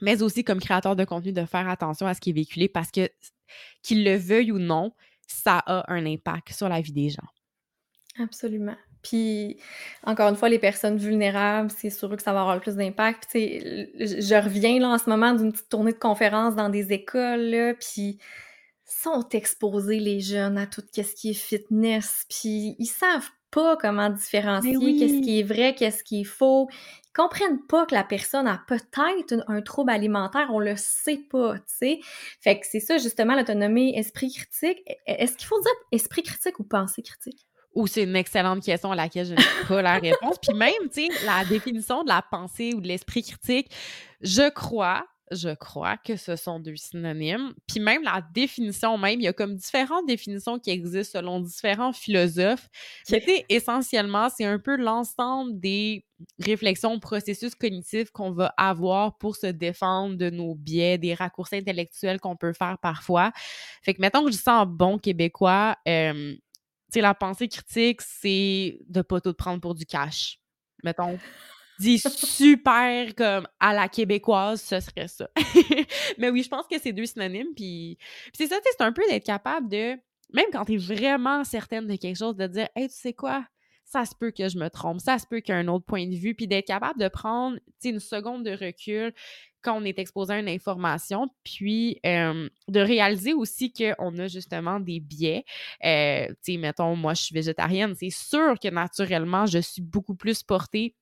mais 0.00 0.20
aussi 0.22 0.42
comme 0.42 0.58
créateur 0.58 0.96
de 0.96 1.04
contenu, 1.04 1.32
de 1.32 1.44
faire 1.44 1.68
attention 1.68 2.06
à 2.06 2.14
ce 2.14 2.20
qui 2.20 2.30
est 2.30 2.32
véhiculé 2.32 2.68
parce 2.68 2.90
que, 2.90 3.08
qu'ils 3.82 4.04
le 4.04 4.16
veuillent 4.16 4.50
ou 4.50 4.58
non, 4.58 4.92
ça 5.28 5.58
a 5.58 5.92
un 5.92 6.04
impact 6.06 6.52
sur 6.52 6.68
la 6.68 6.80
vie 6.80 6.92
des 6.92 7.10
gens. 7.10 7.28
Absolument. 8.18 8.76
Puis, 9.02 9.56
encore 10.04 10.28
une 10.28 10.36
fois, 10.36 10.48
les 10.48 10.58
personnes 10.58 10.96
vulnérables, 10.96 11.70
c'est 11.76 11.90
sûr 11.90 12.14
que 12.16 12.22
ça 12.22 12.32
va 12.32 12.40
avoir 12.40 12.54
le 12.54 12.60
plus 12.60 12.76
d'impact. 12.76 13.26
Puis, 13.30 13.60
je 13.98 14.42
reviens 14.42 14.78
là 14.78 14.90
en 14.90 14.98
ce 14.98 15.10
moment 15.10 15.34
d'une 15.34 15.52
petite 15.52 15.68
tournée 15.68 15.92
de 15.92 15.98
conférences 15.98 16.54
dans 16.54 16.68
des 16.68 16.92
écoles, 16.92 17.42
là, 17.50 17.74
puis 17.74 18.18
sont 19.02 19.28
exposés 19.30 19.98
les 19.98 20.20
jeunes 20.20 20.58
à 20.58 20.66
tout 20.66 20.82
ce 20.92 21.14
qui 21.14 21.30
est 21.30 21.34
fitness, 21.34 22.24
puis 22.28 22.76
ils 22.78 22.86
savent 22.86 23.30
pas 23.50 23.76
comment 23.76 24.08
différencier 24.10 24.72
qu'est-ce 24.98 25.20
qui 25.20 25.40
est 25.40 25.42
vrai, 25.42 25.74
qu'est-ce 25.74 26.02
qui 26.02 26.22
est 26.22 26.24
faux. 26.24 26.68
Ils 27.06 27.12
comprennent 27.12 27.60
pas 27.66 27.84
que 27.84 27.94
la 27.94 28.04
personne 28.04 28.46
a 28.46 28.62
peut-être 28.66 29.44
un, 29.46 29.60
trouble 29.60 29.90
alimentaire, 29.90 30.48
on 30.50 30.58
le 30.58 30.74
sait 30.76 31.20
pas, 31.30 31.58
tu 31.58 31.64
sais. 31.66 32.00
Fait 32.40 32.58
que 32.58 32.66
c'est 32.66 32.80
ça 32.80 32.96
justement 32.98 33.34
l'autonomie 33.34 33.94
esprit 33.96 34.32
critique. 34.32 34.82
E, 34.88 34.94
est-ce 35.06 35.36
qu'il 35.36 35.46
faut 35.46 35.60
dire 35.60 35.72
esprit 35.92 36.22
critique 36.22 36.58
ou 36.58 36.64
pensée 36.64 37.02
critique? 37.02 37.46
Ou 37.74 37.86
c'est 37.86 38.04
une 38.04 38.16
excellente 38.16 38.62
question 38.62 38.92
à 38.92 38.96
laquelle 38.96 39.26
je 39.26 39.34
n'ai 39.34 39.66
pas 39.68 39.82
la 39.82 39.98
réponse. 39.98 40.36
Puis 40.40 40.54
même, 40.54 40.72
tu 40.92 41.06
sais, 41.06 41.08
la 41.24 41.44
définition 41.44 42.02
de 42.02 42.08
la 42.08 42.22
pensée 42.22 42.74
ou 42.74 42.80
de 42.80 42.88
l'esprit 42.88 43.22
critique, 43.22 43.70
je 44.20 44.50
crois, 44.50 45.06
je 45.32 45.54
crois 45.54 45.96
que 45.96 46.16
ce 46.16 46.36
sont 46.36 46.60
deux 46.60 46.76
synonymes. 46.76 47.54
Puis 47.66 47.80
même 47.80 48.02
la 48.02 48.22
définition 48.34 48.98
même, 48.98 49.20
il 49.20 49.24
y 49.24 49.28
a 49.28 49.32
comme 49.32 49.56
différentes 49.56 50.06
définitions 50.06 50.58
qui 50.58 50.70
existent 50.70 51.18
selon 51.18 51.40
différents 51.40 51.92
philosophes. 51.92 52.68
C'était 53.04 53.44
essentiellement, 53.48 54.28
c'est 54.28 54.44
un 54.44 54.58
peu 54.58 54.76
l'ensemble 54.76 55.58
des 55.58 56.04
réflexions, 56.38 57.00
processus 57.00 57.54
cognitifs 57.54 58.10
qu'on 58.10 58.30
va 58.30 58.52
avoir 58.56 59.16
pour 59.18 59.36
se 59.36 59.46
défendre 59.46 60.16
de 60.16 60.30
nos 60.30 60.54
biais, 60.54 60.98
des 60.98 61.14
raccourcis 61.14 61.56
intellectuels 61.56 62.20
qu'on 62.20 62.36
peut 62.36 62.52
faire 62.52 62.78
parfois. 62.78 63.32
Fait 63.82 63.94
que 63.94 64.00
mettons 64.00 64.24
que 64.24 64.30
je 64.30 64.38
en 64.46 64.66
bon 64.66 64.98
québécois, 64.98 65.76
euh, 65.88 66.34
la 67.00 67.14
pensée 67.14 67.48
critique, 67.48 68.00
c'est 68.02 68.78
de 68.88 69.02
pas 69.02 69.20
tout 69.20 69.34
prendre 69.34 69.60
pour 69.60 69.74
du 69.74 69.86
cash. 69.86 70.38
Mettons, 70.84 71.18
dit 71.78 71.98
super 71.98 73.14
comme 73.14 73.46
à 73.60 73.72
la 73.72 73.88
québécoise, 73.88 74.62
ce 74.62 74.80
serait 74.80 75.08
ça. 75.08 75.28
Mais 76.18 76.30
oui, 76.30 76.42
je 76.42 76.48
pense 76.48 76.66
que 76.66 76.78
c'est 76.78 76.92
deux 76.92 77.06
synonymes. 77.06 77.54
Puis, 77.54 77.98
c'est 78.34 78.46
ça, 78.46 78.56
c'est 78.62 78.82
un 78.82 78.92
peu 78.92 79.02
d'être 79.08 79.24
capable 79.24 79.68
de, 79.68 79.96
même 80.32 80.46
quand 80.52 80.64
tu 80.64 80.74
es 80.74 80.76
vraiment 80.76 81.44
certaine 81.44 81.86
de 81.86 81.96
quelque 81.96 82.18
chose, 82.18 82.36
de 82.36 82.46
dire, 82.46 82.68
hey, 82.76 82.88
tu 82.88 82.94
sais 82.94 83.12
quoi? 83.12 83.44
Ça 83.84 84.04
se 84.06 84.14
peut 84.14 84.30
que 84.30 84.48
je 84.48 84.58
me 84.58 84.68
trompe, 84.70 85.00
ça 85.00 85.18
se 85.18 85.26
peut 85.26 85.40
qu'il 85.40 85.54
y 85.54 85.58
ait 85.58 85.60
un 85.60 85.68
autre 85.68 85.84
point 85.84 86.06
de 86.06 86.14
vue, 86.14 86.34
puis 86.34 86.46
d'être 86.46 86.66
capable 86.66 86.98
de 86.98 87.08
prendre 87.08 87.58
une 87.84 88.00
seconde 88.00 88.44
de 88.44 88.52
recul, 88.52 89.12
quand 89.62 89.80
on 89.80 89.84
est 89.84 89.98
exposé 89.98 90.34
à 90.34 90.38
une 90.38 90.48
information, 90.48 91.28
puis 91.44 92.00
de 92.04 92.80
réaliser 92.80 93.32
aussi 93.32 93.72
qu'on 93.72 94.18
a 94.18 94.28
justement 94.28 94.80
des 94.80 95.00
biais. 95.00 95.44
Euh, 95.84 96.26
tu 96.44 96.52
sais, 96.52 96.56
mettons, 96.56 96.96
moi, 96.96 97.14
je 97.14 97.22
suis 97.22 97.34
végétarienne, 97.34 97.94
c'est 97.94 98.10
sûr 98.10 98.58
que 98.60 98.68
naturellement, 98.68 99.46
je 99.46 99.58
suis 99.58 99.82
beaucoup 99.82 100.14
plus 100.14 100.42
portée 100.42 100.94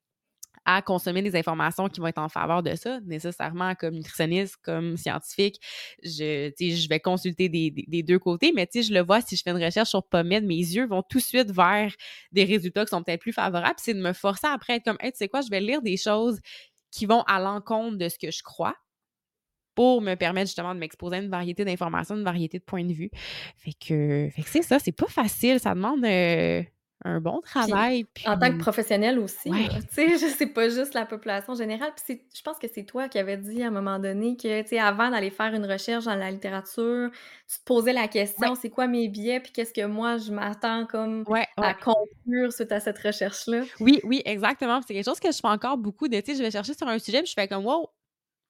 à 0.64 0.82
consommer 0.82 1.22
des 1.22 1.36
informations 1.36 1.88
qui 1.88 2.00
vont 2.00 2.06
être 2.06 2.18
en 2.18 2.28
faveur 2.28 2.62
de 2.62 2.74
ça, 2.74 3.00
nécessairement 3.00 3.74
comme 3.74 3.94
nutritionniste, 3.94 4.56
comme 4.62 4.96
scientifique. 4.96 5.58
Je, 6.02 6.88
vais 6.88 7.00
consulter 7.00 7.48
des, 7.48 8.02
deux 8.02 8.18
côtés, 8.18 8.52
mais 8.54 8.68
je 8.72 8.92
le 8.92 9.00
vois, 9.00 9.20
si 9.20 9.36
je 9.36 9.42
fais 9.42 9.50
une 9.50 9.62
recherche 9.62 9.88
sur 9.88 10.06
PubMed, 10.06 10.44
mes 10.44 10.56
yeux 10.56 10.86
vont 10.86 11.02
tout 11.02 11.18
de 11.18 11.22
suite 11.22 11.50
vers 11.50 11.92
des 12.32 12.44
résultats 12.44 12.84
qui 12.84 12.90
sont 12.90 13.02
peut-être 13.02 13.20
plus 13.20 13.32
favorables. 13.32 13.76
C'est 13.78 13.94
de 13.94 14.02
me 14.02 14.12
forcer 14.12 14.46
après 14.46 14.74
à 14.74 14.76
être 14.76 14.84
comme, 14.84 14.98
hey, 15.00 15.12
tu 15.12 15.18
sais 15.18 15.28
quoi, 15.28 15.40
je 15.40 15.48
vais 15.48 15.60
lire 15.60 15.82
des 15.82 15.96
choses 15.96 16.38
qui 16.90 17.06
vont 17.06 17.22
à 17.22 17.40
l'encontre 17.40 17.96
de 17.96 18.08
ce 18.08 18.18
que 18.18 18.30
je 18.30 18.42
crois 18.42 18.76
pour 19.74 20.02
me 20.02 20.14
permettre 20.14 20.48
justement 20.48 20.74
de 20.74 20.80
m'exposer 20.80 21.16
à 21.16 21.18
une 21.20 21.30
variété 21.30 21.64
d'informations, 21.64 22.16
une 22.16 22.24
variété 22.24 22.58
de 22.58 22.64
points 22.64 22.84
de 22.84 22.92
vue. 22.92 23.10
Fait 23.56 23.72
que, 23.72 24.28
fait 24.34 24.42
c'est 24.44 24.62
ça, 24.62 24.78
c'est 24.78 24.92
pas 24.92 25.06
facile, 25.06 25.60
ça 25.60 25.74
demande 25.74 26.04
euh, 26.04 26.62
un 27.04 27.20
bon 27.20 27.40
travail. 27.40 28.06
En 28.26 28.38
tant 28.38 28.52
que 28.52 28.58
professionnel 28.58 29.18
aussi, 29.18 29.50
tu 29.50 30.18
sais, 30.18 30.18
c'est 30.38 30.46
pas 30.46 30.68
juste 30.68 30.94
la 30.94 31.06
population 31.06 31.54
générale. 31.54 31.92
Puis 31.96 32.22
je 32.34 32.42
pense 32.42 32.58
que 32.58 32.66
c'est 32.72 32.84
toi 32.84 33.08
qui 33.08 33.18
avais 33.18 33.38
dit 33.38 33.62
à 33.62 33.68
un 33.68 33.70
moment 33.70 33.98
donné 33.98 34.36
que, 34.36 34.62
tu 34.62 34.68
sais, 34.68 34.78
avant 34.78 35.10
d'aller 35.10 35.30
faire 35.30 35.54
une 35.54 35.64
recherche 35.64 36.04
dans 36.04 36.14
la 36.14 36.30
littérature, 36.30 37.10
tu 37.48 37.58
te 37.58 37.64
posais 37.64 37.92
la 37.92 38.08
question, 38.08 38.54
c'est 38.54 38.70
quoi 38.70 38.86
mes 38.86 39.08
biais, 39.08 39.40
puis 39.40 39.52
qu'est-ce 39.52 39.72
que 39.72 39.86
moi 39.86 40.18
je 40.18 40.30
m'attends 40.30 40.86
comme 40.86 41.24
à 41.56 41.74
conclure 41.74 42.52
suite 42.52 42.72
à 42.72 42.80
cette 42.80 42.98
recherche-là? 42.98 43.62
Oui, 43.80 44.00
oui, 44.04 44.22
exactement. 44.24 44.80
C'est 44.86 44.94
quelque 44.94 45.06
chose 45.06 45.20
que 45.20 45.32
je 45.32 45.38
fais 45.38 45.48
encore 45.48 45.78
beaucoup 45.78 46.08
de, 46.08 46.20
tu 46.20 46.32
sais, 46.32 46.38
je 46.38 46.42
vais 46.42 46.50
chercher 46.50 46.74
sur 46.74 46.86
un 46.86 46.98
sujet, 46.98 47.22
puis 47.22 47.28
je 47.28 47.34
fais 47.34 47.48
comme, 47.48 47.64
wow, 47.64 47.88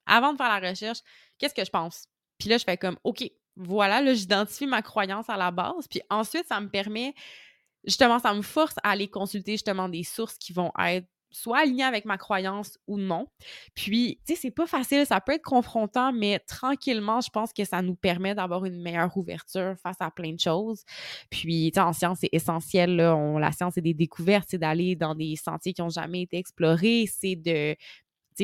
avant 0.06 0.32
de 0.32 0.36
faire 0.36 0.60
la 0.60 0.70
recherche, 0.70 0.98
qu'est-ce 1.38 1.54
que 1.54 1.64
je 1.64 1.70
pense? 1.70 2.06
Puis 2.38 2.48
là, 2.48 2.58
je 2.58 2.64
fais 2.64 2.76
comme, 2.76 2.96
OK, 3.04 3.30
voilà, 3.56 4.00
là, 4.00 4.14
j'identifie 4.14 4.66
ma 4.66 4.82
croyance 4.82 5.28
à 5.28 5.36
la 5.36 5.50
base, 5.50 5.86
puis 5.88 6.00
ensuite, 6.10 6.46
ça 6.48 6.60
me 6.60 6.68
permet 6.68 7.14
justement, 7.84 8.18
ça 8.18 8.34
me 8.34 8.42
force 8.42 8.74
à 8.82 8.90
aller 8.90 9.08
consulter 9.08 9.52
justement 9.52 9.88
des 9.88 10.04
sources 10.04 10.36
qui 10.38 10.52
vont 10.52 10.72
être 10.78 11.06
soit 11.32 11.60
aligné 11.60 11.84
avec 11.84 12.04
ma 12.04 12.18
croyance 12.18 12.78
ou 12.86 12.98
non. 12.98 13.26
Puis, 13.74 14.20
tu 14.26 14.34
sais, 14.34 14.40
c'est 14.40 14.50
pas 14.50 14.66
facile, 14.66 15.06
ça 15.06 15.20
peut 15.20 15.32
être 15.32 15.42
confrontant, 15.42 16.12
mais 16.12 16.40
tranquillement, 16.40 17.20
je 17.20 17.30
pense 17.30 17.52
que 17.52 17.64
ça 17.64 17.82
nous 17.82 17.94
permet 17.94 18.34
d'avoir 18.34 18.64
une 18.64 18.80
meilleure 18.80 19.16
ouverture 19.16 19.74
face 19.82 19.96
à 20.00 20.10
plein 20.10 20.32
de 20.32 20.40
choses. 20.40 20.82
Puis, 21.30 21.70
tu 21.72 21.76
sais, 21.76 21.80
en 21.80 21.92
science, 21.92 22.18
c'est 22.20 22.30
essentiel, 22.32 22.96
là, 22.96 23.16
la 23.38 23.52
science, 23.52 23.74
c'est 23.74 23.80
des 23.80 23.94
découvertes, 23.94 24.48
c'est 24.50 24.58
d'aller 24.58 24.96
dans 24.96 25.14
des 25.14 25.36
sentiers 25.36 25.72
qui 25.72 25.82
n'ont 25.82 25.88
jamais 25.88 26.22
été 26.22 26.36
explorés, 26.36 27.06
c'est 27.06 27.36
de 27.36 27.76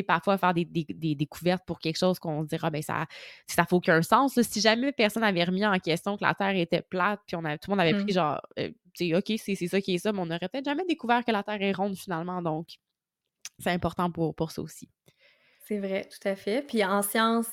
parfois 0.07 0.39
faire 0.39 0.55
des, 0.55 0.65
découvertes 0.65 1.65
pour 1.67 1.79
quelque 1.79 1.97
chose 1.97 2.19
qu'on 2.19 2.43
se 2.43 2.49
dira, 2.49 2.71
ben 2.71 2.83
ça 2.83 3.07
ça 3.47 3.65
fait 3.65 3.75
aucun 3.75 4.03
sens. 4.03 4.41
Si 4.41 4.61
jamais 4.61 4.93
personne 4.93 5.23
n'avait 5.23 5.45
remis 5.45 5.65
en 5.65 5.79
question 5.79 6.17
que 6.17 6.25
la 6.25 6.35
Terre 6.35 6.57
était 6.57 6.83
plate, 6.83 7.21
puis 7.27 7.37
on 7.37 7.45
a, 7.45 7.57
tout 7.59 7.71
le 7.71 7.77
monde 7.77 7.81
avait 7.81 7.95
pris 7.95 8.13
mmh. 8.13 8.15
genre, 8.15 8.41
euh, 8.59 8.71
OK, 9.17 9.33
c'est 9.39 9.55
ça 9.55 9.81
qui 9.81 9.95
est 9.95 9.99
ça, 9.99 10.13
mais 10.13 10.21
on 10.21 10.27
n'aurait 10.27 10.49
peut-être 10.49 10.65
jamais 10.65 10.85
découvert 10.87 11.25
que 11.25 11.31
la 11.31 11.43
Terre 11.43 11.61
est 11.61 11.73
ronde 11.73 11.97
finalement. 11.97 12.43
Donc, 12.43 12.69
c'est 13.59 13.71
important 13.71 14.11
pour, 14.11 14.35
pour 14.35 14.51
ça 14.51 14.63
aussi. 14.63 14.89
C'est 15.67 15.79
vrai, 15.79 16.09
tout 16.09 16.29
à 16.29 16.37
fait. 16.37 16.63
Puis 16.67 16.85
en 16.85 17.03
sciences, 17.03 17.49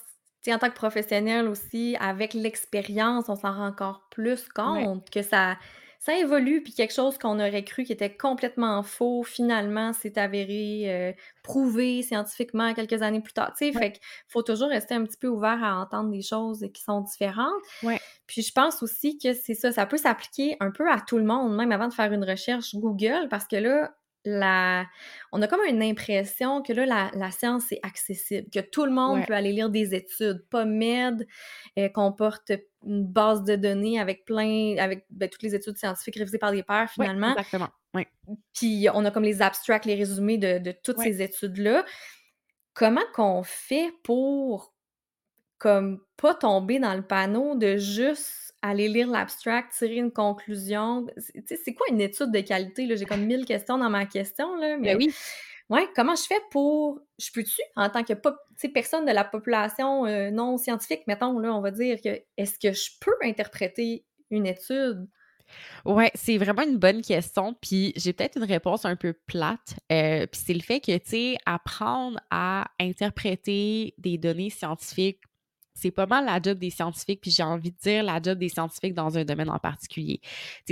en 0.47 0.59
tant 0.59 0.69
que 0.69 0.75
professionnel 0.75 1.47
aussi, 1.47 1.95
avec 1.99 2.33
l'expérience, 2.33 3.29
on 3.29 3.35
s'en 3.35 3.53
rend 3.53 3.67
encore 3.67 4.07
plus 4.11 4.47
compte 4.49 5.09
que 5.09 5.21
ça, 5.21 5.57
ça 6.03 6.17
évolue, 6.17 6.61
puis 6.61 6.73
quelque 6.73 6.93
chose 6.93 7.17
qu'on 7.17 7.39
aurait 7.39 7.63
cru 7.63 7.85
qui 7.85 7.93
était 7.93 8.13
complètement 8.13 8.83
faux, 8.83 9.23
finalement, 9.23 9.93
s'est 9.93 10.19
avéré 10.19 10.83
euh, 10.87 11.13
prouvé 11.43 12.01
scientifiquement 12.01 12.73
quelques 12.73 13.01
années 13.01 13.21
plus 13.21 13.31
tard. 13.31 13.53
Tu 13.57 13.67
sais, 13.67 13.71
fait 13.71 13.93
qu'il 13.93 14.01
faut 14.27 14.43
toujours 14.43 14.67
rester 14.67 14.95
un 14.95 15.05
petit 15.05 15.15
peu 15.15 15.29
ouvert 15.29 15.63
à 15.63 15.79
entendre 15.79 16.11
des 16.11 16.21
choses 16.21 16.67
qui 16.73 16.83
sont 16.83 16.99
différentes. 16.99 17.53
Ouais. 17.83 18.01
Puis 18.27 18.41
je 18.41 18.51
pense 18.51 18.83
aussi 18.83 19.17
que 19.17 19.33
c'est 19.33 19.53
ça, 19.53 19.71
ça 19.71 19.85
peut 19.85 19.95
s'appliquer 19.95 20.57
un 20.59 20.71
peu 20.71 20.91
à 20.91 20.99
tout 20.99 21.17
le 21.17 21.23
monde, 21.23 21.55
même 21.55 21.71
avant 21.71 21.87
de 21.87 21.93
faire 21.93 22.11
une 22.11 22.25
recherche 22.25 22.75
Google, 22.75 23.29
parce 23.29 23.47
que 23.47 23.55
là, 23.55 23.93
la... 24.25 24.85
on 25.31 25.41
a 25.41 25.47
comme 25.47 25.61
une 25.67 25.83
impression 25.83 26.61
que 26.61 26.73
là, 26.73 27.11
la, 27.13 27.31
science 27.31 27.71
est 27.71 27.79
accessible, 27.83 28.49
que 28.49 28.59
tout 28.59 28.85
le 28.85 28.91
monde 28.91 29.25
peut 29.25 29.33
aller 29.33 29.51
lire 29.51 29.69
des 29.69 29.95
études. 29.95 30.45
PubMed 30.49 31.27
euh, 31.77 31.89
comporte 31.89 32.51
une 32.85 33.05
base 33.05 33.43
de 33.43 33.55
données 33.55 33.99
avec 33.99 34.25
plein, 34.25 34.75
avec 34.77 35.05
ben, 35.09 35.29
toutes 35.29 35.43
les 35.43 35.55
études 35.55 35.77
scientifiques 35.77 36.15
révisées 36.15 36.37
par 36.37 36.51
des 36.51 36.63
pairs, 36.63 36.89
finalement. 36.89 37.31
exactement. 37.31 37.69
Puis 38.53 38.87
on 38.93 39.05
a 39.05 39.11
comme 39.11 39.23
les 39.23 39.41
abstracts, 39.41 39.85
les 39.85 39.95
résumés 39.95 40.37
de, 40.37 40.73
toutes 40.83 40.99
ces 40.99 41.21
études-là. 41.21 41.85
Comment 42.73 43.01
qu'on 43.13 43.43
fait 43.43 43.93
pour 44.03 44.73
comme 45.59 46.01
pas 46.17 46.33
tomber 46.33 46.79
dans 46.79 46.93
le 46.93 47.03
panneau 47.03 47.55
de 47.55 47.77
juste 47.77 48.52
aller 48.63 48.87
lire 48.87 49.09
l'abstract, 49.09 49.73
tirer 49.77 49.97
une 49.97 50.11
conclusion. 50.11 51.05
C'est 51.45 51.73
quoi 51.75 51.85
une 51.91 52.01
étude 52.01 52.31
de 52.31 52.39
qualité? 52.39 52.87
J'ai 52.95 53.05
comme 53.05 53.25
mille 53.25 53.45
questions 53.45 53.77
dans 53.77 53.89
ma 53.89 54.05
question. 54.05 54.55
Là, 54.55 54.77
ben 54.77 54.81
mais 54.81 54.95
oui. 54.95 55.13
Ouais, 55.69 55.87
comment 55.95 56.15
je 56.15 56.23
fais 56.23 56.41
pour. 56.49 56.99
Je 57.19 57.29
peux-tu, 57.31 57.61
en 57.75 57.89
tant 57.89 58.03
que 58.03 58.13
personne 58.67 59.05
de 59.05 59.11
la 59.11 59.23
population 59.23 60.05
euh, 60.05 60.31
non 60.31 60.57
scientifique, 60.57 61.01
mettons, 61.07 61.37
là, 61.39 61.53
on 61.53 61.61
va 61.61 61.71
dire 61.71 61.99
que 62.01 62.21
est-ce 62.37 62.57
que 62.57 62.73
je 62.73 62.89
peux 62.99 63.15
interpréter 63.21 64.05
une 64.29 64.47
étude? 64.47 65.07
Ouais, 65.85 66.11
c'est 66.15 66.37
vraiment 66.37 66.63
une 66.63 66.77
bonne 66.77 67.01
question. 67.01 67.55
Puis 67.61 67.93
j'ai 67.97 68.13
peut-être 68.13 68.37
une 68.37 68.45
réponse 68.45 68.85
un 68.85 68.95
peu 68.95 69.13
plate. 69.13 69.75
Euh, 69.91 70.25
puis 70.25 70.41
c'est 70.45 70.53
le 70.53 70.61
fait 70.61 70.79
que, 70.79 70.97
tu 70.97 71.09
sais, 71.09 71.37
apprendre 71.45 72.19
à 72.31 72.65
interpréter 72.79 73.93
des 73.97 74.17
données 74.17 74.49
scientifiques 74.49 75.21
c'est 75.83 75.91
pas 75.91 76.05
mal 76.05 76.25
la 76.25 76.41
job 76.41 76.57
des 76.57 76.69
scientifiques, 76.69 77.21
puis 77.21 77.31
j'ai 77.31 77.43
envie 77.43 77.71
de 77.71 77.77
dire 77.77 78.03
la 78.03 78.21
job 78.21 78.39
des 78.39 78.49
scientifiques 78.49 78.93
dans 78.93 79.17
un 79.17 79.25
domaine 79.25 79.49
en 79.49 79.59
particulier. 79.59 80.21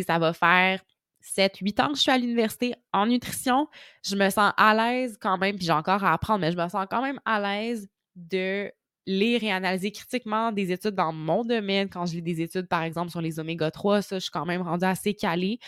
Ça 0.07 0.17
va 0.17 0.33
faire 0.33 0.81
7, 1.19 1.57
8 1.57 1.79
ans 1.81 1.89
que 1.89 1.95
je 1.95 2.01
suis 2.01 2.11
à 2.11 2.17
l'université 2.17 2.73
en 2.93 3.05
nutrition. 3.05 3.67
Je 4.03 4.15
me 4.15 4.29
sens 4.29 4.53
à 4.57 4.73
l'aise 4.73 5.17
quand 5.19 5.37
même, 5.37 5.57
puis 5.57 5.65
j'ai 5.65 5.73
encore 5.73 6.03
à 6.03 6.13
apprendre, 6.13 6.39
mais 6.39 6.51
je 6.51 6.57
me 6.57 6.67
sens 6.69 6.85
quand 6.89 7.01
même 7.01 7.19
à 7.25 7.39
l'aise 7.39 7.87
de 8.15 8.71
lire 9.05 9.43
et 9.43 9.51
analyser 9.51 9.91
critiquement 9.91 10.51
des 10.51 10.71
études 10.71 10.95
dans 10.95 11.11
mon 11.11 11.43
domaine. 11.43 11.89
Quand 11.89 12.05
je 12.05 12.13
lis 12.13 12.21
des 12.21 12.41
études, 12.41 12.67
par 12.67 12.83
exemple, 12.83 13.11
sur 13.11 13.21
les 13.21 13.39
oméga 13.39 13.69
3, 13.69 14.01
ça, 14.01 14.15
je 14.17 14.23
suis 14.23 14.31
quand 14.31 14.45
même 14.45 14.61
rendue 14.61 14.85
assez 14.85 15.13
calée. 15.13 15.59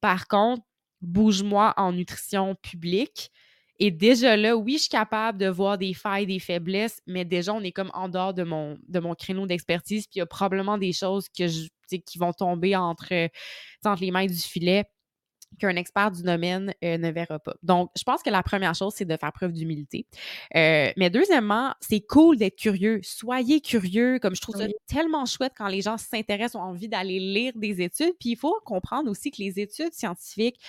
Par 0.00 0.28
contre, 0.28 0.62
bouge-moi 1.00 1.74
en 1.76 1.92
nutrition 1.92 2.54
publique. 2.54 3.30
Et 3.84 3.90
déjà 3.90 4.36
là, 4.36 4.56
oui, 4.56 4.74
je 4.74 4.82
suis 4.82 4.90
capable 4.90 5.38
de 5.38 5.48
voir 5.48 5.76
des 5.76 5.92
failles, 5.92 6.24
des 6.24 6.38
faiblesses, 6.38 7.02
mais 7.08 7.24
déjà, 7.24 7.52
on 7.52 7.60
est 7.62 7.72
comme 7.72 7.90
en 7.94 8.08
dehors 8.08 8.32
de 8.32 8.44
mon, 8.44 8.78
de 8.86 9.00
mon 9.00 9.16
créneau 9.16 9.44
d'expertise. 9.44 10.06
Puis 10.06 10.18
il 10.18 10.18
y 10.20 10.22
a 10.22 10.26
probablement 10.26 10.78
des 10.78 10.92
choses 10.92 11.28
que 11.28 11.48
je, 11.48 11.66
qui 11.88 12.16
vont 12.16 12.32
tomber 12.32 12.76
entre, 12.76 13.28
entre 13.84 14.00
les 14.00 14.12
mains 14.12 14.26
du 14.26 14.38
filet 14.38 14.84
qu'un 15.58 15.74
expert 15.74 16.12
du 16.12 16.22
domaine 16.22 16.72
euh, 16.84 16.96
ne 16.96 17.10
verra 17.10 17.40
pas. 17.40 17.56
Donc, 17.64 17.90
je 17.98 18.04
pense 18.04 18.22
que 18.22 18.30
la 18.30 18.44
première 18.44 18.76
chose, 18.76 18.94
c'est 18.96 19.04
de 19.04 19.16
faire 19.16 19.32
preuve 19.32 19.50
d'humilité. 19.50 20.06
Euh, 20.54 20.92
mais 20.96 21.10
deuxièmement, 21.10 21.74
c'est 21.80 22.02
cool 22.02 22.36
d'être 22.36 22.56
curieux. 22.56 23.00
Soyez 23.02 23.60
curieux. 23.60 24.20
Comme 24.20 24.36
je 24.36 24.42
trouve 24.42 24.58
ça 24.58 24.68
tellement 24.86 25.26
chouette 25.26 25.54
quand 25.58 25.66
les 25.66 25.82
gens 25.82 25.98
s'intéressent, 25.98 26.54
ont 26.54 26.66
envie 26.66 26.88
d'aller 26.88 27.18
lire 27.18 27.52
des 27.56 27.82
études. 27.82 28.14
Puis 28.20 28.30
il 28.30 28.36
faut 28.36 28.60
comprendre 28.64 29.10
aussi 29.10 29.32
que 29.32 29.42
les 29.42 29.58
études 29.58 29.92
scientifiques 29.92 30.60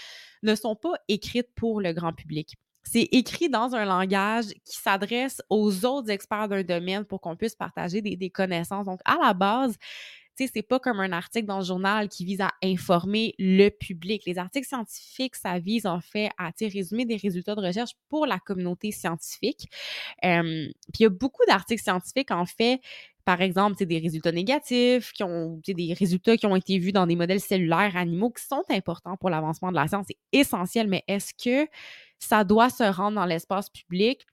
ne 0.42 0.56
sont 0.56 0.76
pas 0.76 0.94
écrites 1.08 1.54
pour 1.54 1.80
le 1.80 1.94
grand 1.94 2.12
public 2.12 2.56
c'est 2.84 3.08
écrit 3.12 3.50
dans 3.50 3.76
un 3.76 3.86
langage 3.86 4.46
qui 4.66 4.78
s'adresse 4.78 5.42
aux 5.50 5.86
autres 5.86 6.10
experts 6.10 6.50
d'un 6.50 6.64
domaine 6.64 7.06
pour 7.06 7.22
qu'on 7.22 7.36
puisse 7.36 7.56
partager 7.56 8.02
des, 8.02 8.30
connaissances. 8.30 8.86
Donc, 8.86 9.00
à 9.06 9.18
la 9.22 9.34
base, 9.34 9.78
tu 10.36 10.46
sais, 10.46 10.52
c'est 10.54 10.64
pas 10.64 10.80
comme 10.80 11.00
un 11.00 11.12
article 11.12 11.46
dans 11.46 11.60
le 11.60 11.66
journal 11.66 12.10
qui 12.10 12.26
vise 12.26 12.42
à 12.42 12.52
informer 12.64 13.36
le 13.38 13.70
public. 13.70 14.24
Les 14.26 14.38
articles 14.40 14.68
scientifiques, 14.68 15.36
ça 15.36 15.60
vise 15.60 15.86
en 15.86 16.02
fait 16.02 16.30
à 16.38 16.52
résumer 16.60 17.06
des 17.06 17.18
résultats 17.18 17.56
de 17.56 17.62
recherche 17.62 17.92
pour 18.10 18.26
la 18.26 18.40
communauté 18.40 18.92
scientifique. 18.92 19.70
puis 20.22 20.74
il 21.00 21.04
y 21.04 21.06
a 21.06 21.10
beaucoup 21.10 21.44
d'articles 21.48 21.84
scientifiques, 21.84 22.32
en 22.32 22.46
fait, 22.46 22.82
par 23.26 23.42
exemple, 23.42 23.86
des 23.86 24.00
résultats 24.00 24.32
négatifs, 24.32 25.14
qui 25.14 25.24
ont 25.24 25.62
des 25.66 25.94
résultats 25.94 26.36
qui 26.36 26.46
ont 26.46 26.56
été 26.56 26.78
vus 26.78 26.92
dans 26.92 27.08
des 27.08 27.16
modèles 27.16 27.40
cellulaires 27.40 27.96
animaux 27.96 28.32
qui 28.32 28.44
sont 28.44 28.64
importants 28.70 29.16
pour 29.18 29.30
l'avancement 29.30 29.70
de 29.70 29.76
la 29.76 29.88
science. 29.88 30.08
C'est 30.10 30.18
essentiel, 30.32 30.88
mais 30.88 31.04
est-ce 31.08 31.34
que 31.34 31.70
ça 32.24 32.44
doit 32.44 32.70
se 32.70 32.84
rendre 32.84 33.16
dans 33.16 33.26
l'espace 33.26 33.70
public? 33.70 34.26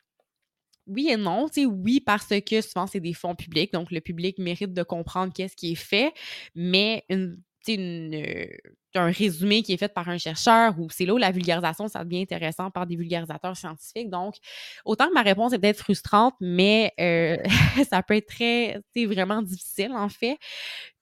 Oui 0.87 1.09
et 1.11 1.17
non. 1.17 1.47
oui, 1.57 2.01
parce 2.01 2.33
que 2.45 2.61
souvent, 2.61 2.87
c'est 2.87 3.01
des 3.01 3.13
fonds 3.13 3.37
publics, 3.37 3.73
donc 3.73 3.91
le 3.91 4.01
public 4.01 4.39
mérite 4.39 4.73
de 4.73 4.83
comprendre 4.83 5.33
qu'est-ce 5.33 5.55
qui 5.55 5.73
est 5.73 5.77
fait, 5.77 6.13
mais 6.55 7.05
une, 7.09 7.37
euh, 7.69 8.47
un 8.95 9.11
résumé 9.11 9.63
qui 9.63 9.73
est 9.73 9.77
fait 9.77 9.93
par 9.93 10.09
un 10.09 10.19
chercheur 10.19 10.79
ou 10.79 10.89
c'est 10.91 11.05
là 11.05 11.15
où 11.15 11.19
la 11.19 11.31
vulgarisation, 11.31 11.87
ça 11.89 12.05
devient 12.05 12.23
intéressant 12.23 12.71
par 12.71 12.87
des 12.87 12.97
vulgarisateurs 12.97 13.57
scientifiques. 13.57 14.11
Donc, 14.11 14.37
autant 14.85 15.09
que 15.09 15.15
ma 15.15 15.23
réponse 15.23 15.53
est 15.53 15.59
peut-être 15.59 15.79
frustrante, 15.79 16.35
mais 16.41 16.93
euh, 17.01 17.37
ça 17.89 18.03
peut 18.03 18.17
être 18.17 18.27
très, 18.27 18.81
vraiment 19.07 19.43
difficile 19.43 19.93
en 19.93 20.09
fait. 20.09 20.39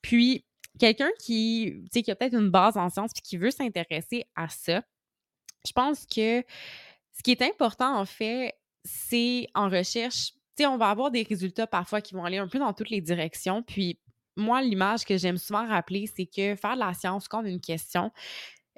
Puis, 0.03 0.45
quelqu'un 0.78 1.11
qui, 1.18 1.84
qui 1.93 2.11
a 2.11 2.14
peut-être 2.14 2.34
une 2.34 2.51
base 2.51 2.76
en 2.76 2.89
sciences 2.89 3.12
puis 3.12 3.22
qui 3.22 3.36
veut 3.36 3.51
s'intéresser 3.51 4.24
à 4.36 4.49
ça, 4.49 4.82
je 5.68 5.72
pense 5.72 6.06
que 6.06 6.42
ce 7.12 7.22
qui 7.22 7.30
est 7.30 7.42
important, 7.42 7.96
en 7.96 8.04
fait, 8.04 8.54
c'est 8.84 9.48
en 9.54 9.68
recherche, 9.68 10.32
tu 10.56 10.64
sais, 10.64 10.66
on 10.66 10.78
va 10.78 10.88
avoir 10.90 11.10
des 11.10 11.22
résultats 11.22 11.66
parfois 11.66 12.00
qui 12.00 12.14
vont 12.14 12.24
aller 12.24 12.38
un 12.38 12.48
peu 12.48 12.58
dans 12.58 12.72
toutes 12.72 12.90
les 12.90 13.00
directions. 13.00 13.62
Puis, 13.62 13.98
moi, 14.36 14.62
l'image 14.62 15.04
que 15.04 15.16
j'aime 15.16 15.36
souvent 15.36 15.66
rappeler, 15.66 16.06
c'est 16.06 16.26
que 16.26 16.54
faire 16.56 16.74
de 16.74 16.80
la 16.80 16.94
science, 16.94 17.28
quand 17.28 17.42
on 17.42 17.44
a 17.44 17.48
une 17.48 17.60
question, 17.60 18.12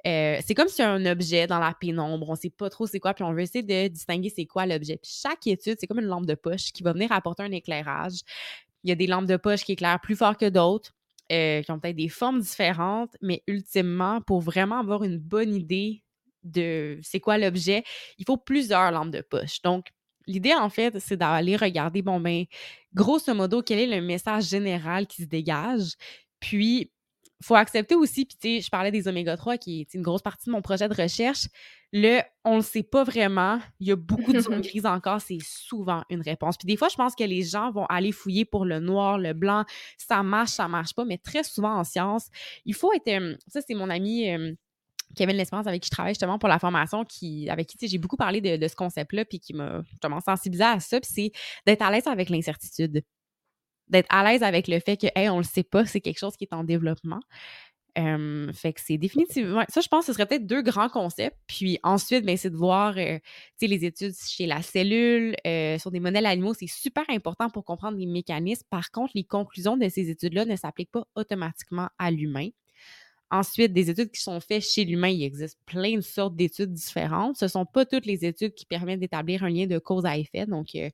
euh, 0.07 0.39
c'est 0.43 0.55
comme 0.55 0.67
si 0.67 0.81
un 0.81 1.05
objet 1.05 1.45
dans 1.45 1.59
la 1.59 1.73
pénombre, 1.73 2.27
on 2.27 2.33
ne 2.33 2.37
sait 2.37 2.49
pas 2.49 2.69
trop 2.69 2.87
c'est 2.87 2.99
quoi, 2.99 3.13
puis 3.13 3.23
on 3.23 3.33
veut 3.33 3.41
essayer 3.41 3.63
de 3.63 3.87
distinguer 3.87 4.29
c'est 4.35 4.45
quoi 4.45 4.65
l'objet. 4.65 4.97
Puis 4.97 5.11
chaque 5.21 5.45
étude, 5.45 5.77
c'est 5.79 5.87
comme 5.87 5.99
une 5.99 6.05
lampe 6.05 6.25
de 6.25 6.33
poche 6.33 6.71
qui 6.71 6.81
va 6.81 6.93
venir 6.93 7.11
apporter 7.11 7.43
un 7.43 7.51
éclairage. 7.51 8.21
Il 8.83 8.89
y 8.89 8.91
a 8.91 8.95
des 8.95 9.05
lampes 9.07 9.27
de 9.27 9.37
poche 9.37 9.63
qui 9.63 9.73
éclairent 9.73 10.01
plus 10.01 10.15
fort 10.15 10.37
que 10.37 10.49
d'autres, 10.49 10.95
euh, 11.31 11.61
qui 11.61 11.71
ont 11.71 11.79
peut-être 11.79 11.95
des 11.95 12.09
formes 12.09 12.39
différentes, 12.39 13.15
mais 13.21 13.43
ultimement, 13.45 14.21
pour 14.21 14.41
vraiment 14.41 14.79
avoir 14.79 15.03
une 15.03 15.19
bonne 15.19 15.53
idée 15.53 16.03
de 16.43 16.99
c'est 17.03 17.19
quoi 17.19 17.37
l'objet, 17.37 17.83
il 18.17 18.25
faut 18.25 18.37
plusieurs 18.37 18.91
lampes 18.91 19.11
de 19.11 19.21
poche. 19.21 19.61
Donc, 19.61 19.87
l'idée, 20.27 20.53
en 20.53 20.69
fait, 20.69 20.99
c'est 20.99 21.17
d'aller 21.17 21.55
regarder, 21.55 22.01
bon, 22.01 22.19
ben, 22.19 22.45
grosso 22.93 23.33
modo, 23.33 23.61
quel 23.61 23.79
est 23.79 23.99
le 23.99 24.05
message 24.05 24.45
général 24.45 25.07
qui 25.07 25.23
se 25.23 25.27
dégage. 25.27 25.93
Puis, 26.39 26.91
il 27.41 27.45
faut 27.45 27.55
accepter 27.55 27.95
aussi, 27.95 28.25
puis 28.25 28.37
tu 28.39 28.47
sais, 28.47 28.61
je 28.61 28.69
parlais 28.69 28.91
des 28.91 29.07
oméga 29.07 29.35
3 29.35 29.57
qui 29.57 29.81
est 29.81 29.95
une 29.95 30.03
grosse 30.03 30.21
partie 30.21 30.45
de 30.45 30.51
mon 30.51 30.61
projet 30.61 30.87
de 30.87 30.93
recherche. 30.93 31.47
Le 31.91 32.21
on 32.45 32.57
le 32.57 32.61
sait 32.61 32.83
pas 32.83 33.03
vraiment, 33.03 33.59
il 33.79 33.87
y 33.87 33.91
a 33.91 33.95
beaucoup 33.95 34.31
de 34.31 34.39
zones 34.39 34.61
grises 34.61 34.85
encore, 34.85 35.21
c'est 35.21 35.39
souvent 35.41 36.03
une 36.11 36.21
réponse. 36.21 36.55
Puis 36.57 36.67
des 36.67 36.77
fois, 36.77 36.87
je 36.89 36.95
pense 36.95 37.15
que 37.15 37.23
les 37.23 37.41
gens 37.41 37.71
vont 37.71 37.85
aller 37.87 38.11
fouiller 38.11 38.45
pour 38.45 38.63
le 38.63 38.79
noir, 38.79 39.17
le 39.17 39.33
blanc, 39.33 39.65
ça 39.97 40.21
marche, 40.21 40.51
ça 40.51 40.67
marche 40.67 40.93
pas, 40.93 41.03
mais 41.03 41.17
très 41.17 41.43
souvent 41.43 41.75
en 41.79 41.83
science, 41.83 42.27
il 42.65 42.75
faut 42.75 42.93
être. 42.93 43.37
Ça, 43.47 43.61
c'est 43.67 43.73
mon 43.73 43.89
ami. 43.89 44.29
Kevin 45.15 45.35
L'Espérance, 45.35 45.67
avec 45.67 45.81
qui 45.81 45.87
je 45.87 45.91
travaille 45.91 46.13
justement 46.13 46.39
pour 46.39 46.49
la 46.49 46.59
formation, 46.59 47.05
qui, 47.05 47.49
avec 47.49 47.67
qui 47.67 47.87
j'ai 47.87 47.97
beaucoup 47.97 48.17
parlé 48.17 48.41
de, 48.41 48.67
ce 48.67 48.75
concept-là, 48.75 49.25
puis 49.25 49.39
qui 49.39 49.53
m'a 49.53 49.81
justement 49.89 50.19
sensibilisé 50.19 50.63
à 50.63 50.79
ça, 50.79 50.99
puis 50.99 51.09
c'est 51.11 51.31
d'être 51.65 51.81
à 51.81 51.91
l'aise 51.91 52.07
avec 52.07 52.29
l'incertitude. 52.29 53.03
D'être 53.87 54.07
à 54.09 54.23
l'aise 54.23 54.43
avec 54.43 54.67
le 54.67 54.79
fait 54.79 54.97
que, 54.97 55.07
hey, 55.15 55.29
on 55.29 55.37
le 55.37 55.43
sait 55.43 55.63
pas, 55.63 55.85
c'est 55.85 56.01
quelque 56.01 56.19
chose 56.19 56.35
qui 56.37 56.45
est 56.45 56.53
en 56.53 56.63
développement. 56.63 57.19
fait 57.95 58.73
que 58.73 58.79
c'est 58.81 58.97
définitivement. 58.97 59.65
Ça, 59.67 59.81
je 59.81 59.87
pense 59.89 60.05
que 60.05 60.07
ce 60.07 60.13
serait 60.13 60.25
peut-être 60.25 60.47
deux 60.47 60.61
grands 60.61 60.89
concepts. 60.89 61.37
Puis 61.47 61.77
ensuite, 61.83 62.25
ben, 62.25 62.37
c'est 62.37 62.49
de 62.49 62.55
voir 62.55 62.97
euh, 62.97 63.19
les 63.61 63.85
études 63.85 64.13
chez 64.15 64.45
la 64.45 64.61
cellule, 64.61 65.35
euh, 65.45 65.77
sur 65.77 65.91
des 65.91 65.99
modèles 65.99 66.25
animaux. 66.25 66.53
C'est 66.53 66.67
super 66.67 67.03
important 67.09 67.49
pour 67.49 67.65
comprendre 67.65 67.97
les 67.97 68.05
mécanismes. 68.05 68.65
Par 68.69 68.91
contre, 68.91 69.11
les 69.15 69.25
conclusions 69.25 69.75
de 69.75 69.89
ces 69.89 70.09
études-là 70.09 70.45
ne 70.45 70.55
s'appliquent 70.55 70.91
pas 70.91 71.05
automatiquement 71.15 71.89
à 71.99 72.11
l'humain. 72.11 72.47
Ensuite, 73.31 73.71
des 73.71 73.89
études 73.89 74.11
qui 74.11 74.21
sont 74.21 74.41
faites 74.41 74.61
chez 74.61 74.83
l'humain, 74.83 75.07
il 75.07 75.23
existe 75.23 75.57
plein 75.65 75.95
de 75.95 76.01
sortes 76.01 76.35
d'études 76.35 76.73
différentes. 76.73 77.37
Ce 77.37 77.45
ne 77.45 77.49
sont 77.49 77.65
pas 77.65 77.85
toutes 77.85 78.05
les 78.05 78.25
études 78.25 78.53
qui 78.53 78.65
permettent 78.65 78.99
d'établir 78.99 79.43
un 79.43 79.49
lien 79.49 79.67
de 79.67 79.79
cause 79.79 80.05
à 80.05 80.17
effet. 80.17 80.45
Donc, 80.45 80.75
euh, 80.75 80.89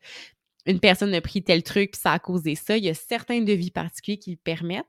une 0.68 0.80
personne 0.80 1.14
a 1.16 1.22
pris 1.22 1.44
tel 1.44 1.64
truc, 1.64 1.92
puis 1.94 2.02
ça 2.02 2.12
a 2.12 2.20
causé 2.20 2.54
ça. 2.54 2.78
Il 2.78 2.84
y 2.84 2.90
a 2.90 2.94
certains 2.94 3.42
devis 3.42 3.72
particuliers 3.72 4.20
qui 4.20 4.32
le 4.32 4.38
permettent 4.38 4.86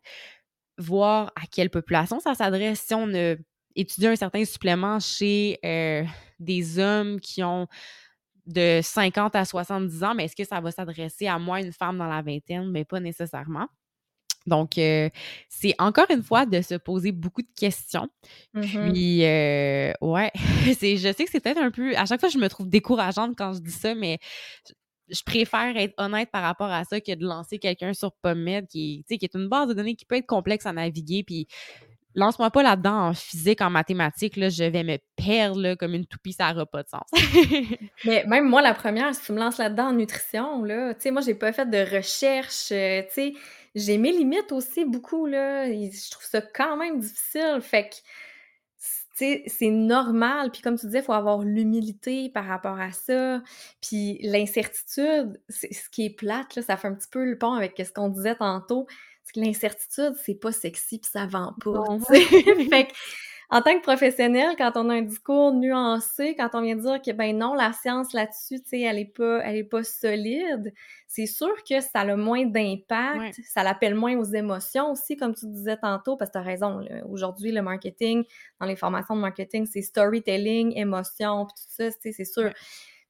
voir 0.77 1.33
à 1.37 1.47
quelle 1.51 1.71
population 1.71 2.21
ça 2.21 2.35
s'adresse. 2.35 2.81
Si 2.81 2.95
on 2.95 3.15
a 3.15 3.37
étudié 3.75 4.09
un 4.09 4.17
certain 4.17 4.45
supplément 4.45 5.01
chez 5.01 5.59
euh, 5.65 6.05
des 6.39 6.79
hommes 6.79 7.19
qui 7.21 7.43
ont 7.43 7.67
de 8.47 8.81
50 8.83 9.37
à 9.37 9.45
70 9.45 10.05
ans, 10.05 10.15
mais 10.15 10.25
est-ce 10.25 10.37
que 10.37 10.45
ça 10.45 10.61
va 10.61 10.71
s'adresser 10.71 11.27
à 11.27 11.39
moi, 11.39 11.61
une 11.61 11.73
femme 11.73 11.99
dans 11.99 12.07
la 12.07 12.23
vingtaine? 12.23 12.71
Mais 12.71 12.85
pas 12.85 13.01
nécessairement. 13.01 13.69
Donc, 14.49 14.79
euh, 14.79 15.09
c'est 15.49 15.75
encore 15.79 16.07
une 16.11 16.23
fois 16.23 16.47
de 16.47 16.61
se 16.63 16.75
poser 16.75 17.13
beaucoup 17.13 17.43
de 17.43 17.53
questions. 17.57 18.09
Mmh 18.55 18.91
Puis, 18.93 19.25
euh, 19.25 19.93
ouais, 20.01 20.31
je 20.67 20.73
sais 20.73 21.25
que 21.25 21.31
c'est 21.31 21.41
peut-être 21.41 21.61
un 21.61 21.71
peu. 21.71 21.97
À 21.97 22.07
chaque 22.07 22.21
fois, 22.21 22.29
je 22.29 22.39
me 22.39 22.49
trouve 22.49 22.69
décourageante 22.69 23.35
quand 23.37 23.53
je 23.55 23.61
dis 23.61 23.71
ça, 23.71 23.95
mais 23.95 24.19
je 25.11 25.23
préfère 25.23 25.77
être 25.77 25.95
honnête 25.97 26.31
par 26.31 26.43
rapport 26.43 26.71
à 26.71 26.85
ça 26.85 27.01
que 27.01 27.15
de 27.15 27.25
lancer 27.25 27.59
quelqu'un 27.59 27.95
sur 27.95 28.13
PubMed 28.23 28.67
qui, 28.67 29.05
qui 29.09 29.19
est 29.23 29.35
une 29.35 29.49
base 29.49 29.69
de 29.69 29.75
données 29.75 29.95
qui 29.95 30.05
peut 30.05 30.17
être 30.17 30.27
complexe 30.27 30.67
à 30.67 30.73
naviguer. 30.73 31.23
Puis 31.25 31.47
lance-moi 32.19 32.51
pas 32.51 32.63
là-dedans 32.63 33.09
en 33.09 33.15
physique, 33.15 33.61
en 33.61 33.71
mathématiques, 33.71 34.37
là, 34.37 34.49
je 34.49 34.65
vais 34.65 34.83
me 34.83 34.99
perdre 35.17 35.75
comme 35.75 35.95
une 35.95 36.07
toupie, 36.07 36.33
ça 36.33 36.53
n'aura 36.53 36.67
pas 36.67 36.83
de 36.83 36.89
sens. 36.89 37.09
Mais 38.05 38.25
même 38.27 38.49
moi, 38.49 38.61
la 38.61 38.75
première, 38.75 39.15
si 39.15 39.25
tu 39.25 39.33
me 39.33 39.39
lances 39.39 39.59
là-dedans 39.59 39.89
en 39.89 39.93
nutrition, 39.93 40.65
là, 40.65 40.95
tu 40.95 41.03
sais, 41.03 41.11
moi, 41.11 41.23
j'ai 41.23 41.35
pas 41.35 41.53
fait 41.53 41.69
de 41.71 41.97
recherche, 41.97 42.71
euh, 42.73 43.03
tu 43.03 43.15
sais, 43.15 43.33
j'ai 43.75 43.99
mes 43.99 44.13
limites 44.13 44.53
aussi 44.53 44.85
beaucoup, 44.85 45.27
là, 45.27 45.67
je 45.67 46.11
trouve 46.11 46.25
ça 46.25 46.41
quand 46.41 46.77
même 46.77 46.99
difficile, 46.99 47.61
fait 47.61 47.89
que 47.89 47.97
c'est 49.19 49.71
normal. 49.71 50.51
Puis 50.53 50.63
comme 50.63 50.79
tu 50.79 50.87
disais, 50.87 51.01
il 51.01 51.05
faut 51.05 51.13
avoir 51.13 51.43
l'humilité 51.43 52.31
par 52.31 52.45
rapport 52.45 52.79
à 52.79 52.93
ça. 52.93 53.43
Puis 53.81 54.19
l'incertitude, 54.23 55.41
c'est 55.49 55.73
ce 55.73 55.89
qui 55.91 56.07
est 56.07 56.11
plate, 56.11 56.55
là, 56.57 56.63
ça 56.63 56.77
fait 56.77 56.89
un 56.89 56.95
petit 56.95 57.09
peu 57.11 57.25
le 57.25 57.37
pont 57.39 57.53
avec 57.53 57.75
ce 57.85 57.93
qu'on 57.93 58.09
disait 58.09 58.37
tantôt. 58.37 58.87
L'incertitude, 59.37 60.15
c'est 60.25 60.35
pas 60.35 60.53
sexy 60.53 60.99
puis 60.99 61.11
ça 61.11 61.27
vend 61.27 61.55
pas. 61.63 61.85
fait 62.09 62.87
que 62.87 62.93
en 63.51 63.63
tant 63.63 63.79
que 63.79 63.83
professionnel, 63.83 64.57
quand 64.59 64.73
on 64.75 64.91
a 64.91 64.95
un 64.95 65.03
discours 65.03 65.55
nuancé, 65.55 66.37
quand 66.37 66.51
on 66.53 66.61
vient 66.61 66.77
dire 66.77 67.01
que 67.01 67.13
ben 67.13 67.37
non, 67.37 67.55
la 67.55 67.73
science 67.73 68.13
là-dessus, 68.13 68.61
tu 68.61 68.69
sais, 68.69 68.81
elle 68.81 68.99
est 68.99 69.07
pas, 69.17 69.41
elle 69.43 69.57
est 69.57 69.65
pas 69.65 69.83
solide, 69.85 70.71
c'est 71.07 71.25
sûr 71.25 71.55
que 71.67 71.81
ça 71.81 72.01
a 72.01 72.17
moins 72.17 72.45
d'impact, 72.45 73.41
ça 73.47 73.63
l'appelle 73.63 73.95
moins 73.95 74.19
aux 74.19 74.25
émotions 74.25 74.93
aussi, 74.93 75.17
comme 75.17 75.35
tu 75.35 75.47
disais 75.47 75.79
tantôt, 75.79 76.19
parce 76.19 76.31
que 76.31 76.33
tu 76.33 76.39
as 76.39 76.43
raison. 76.43 76.87
Aujourd'hui, 77.09 77.51
le 77.51 77.63
marketing, 77.63 78.23
dans 78.61 78.67
les 78.67 78.77
formations 78.77 79.17
de 79.17 79.23
marketing, 79.23 79.65
c'est 79.65 79.81
storytelling, 79.83 80.77
émotion, 80.77 81.47
puis 81.47 81.55
tout 81.57 81.91
ça, 81.91 81.91
c'est 82.03 82.25
sûr. 82.27 82.53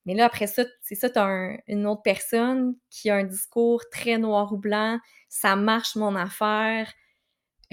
Mais 0.09 0.15
là, 0.15 0.25
après 0.25 0.47
ça, 0.47 0.65
c'est 0.81 0.95
ça, 0.95 1.11
tu 1.11 1.19
as 1.19 1.59
une 1.67 1.87
autre 1.87 2.01
personne 2.01 2.75
qui 2.89 3.11
a 3.11 3.17
un 3.17 3.25
discours 3.25 3.83
très 3.91 4.17
noir 4.17 4.55
ou 4.55 4.57
blanc, 4.57 4.99
ça 5.29 5.55
marche 5.55 5.97
mon 5.97 6.17
affaire, 6.17 6.91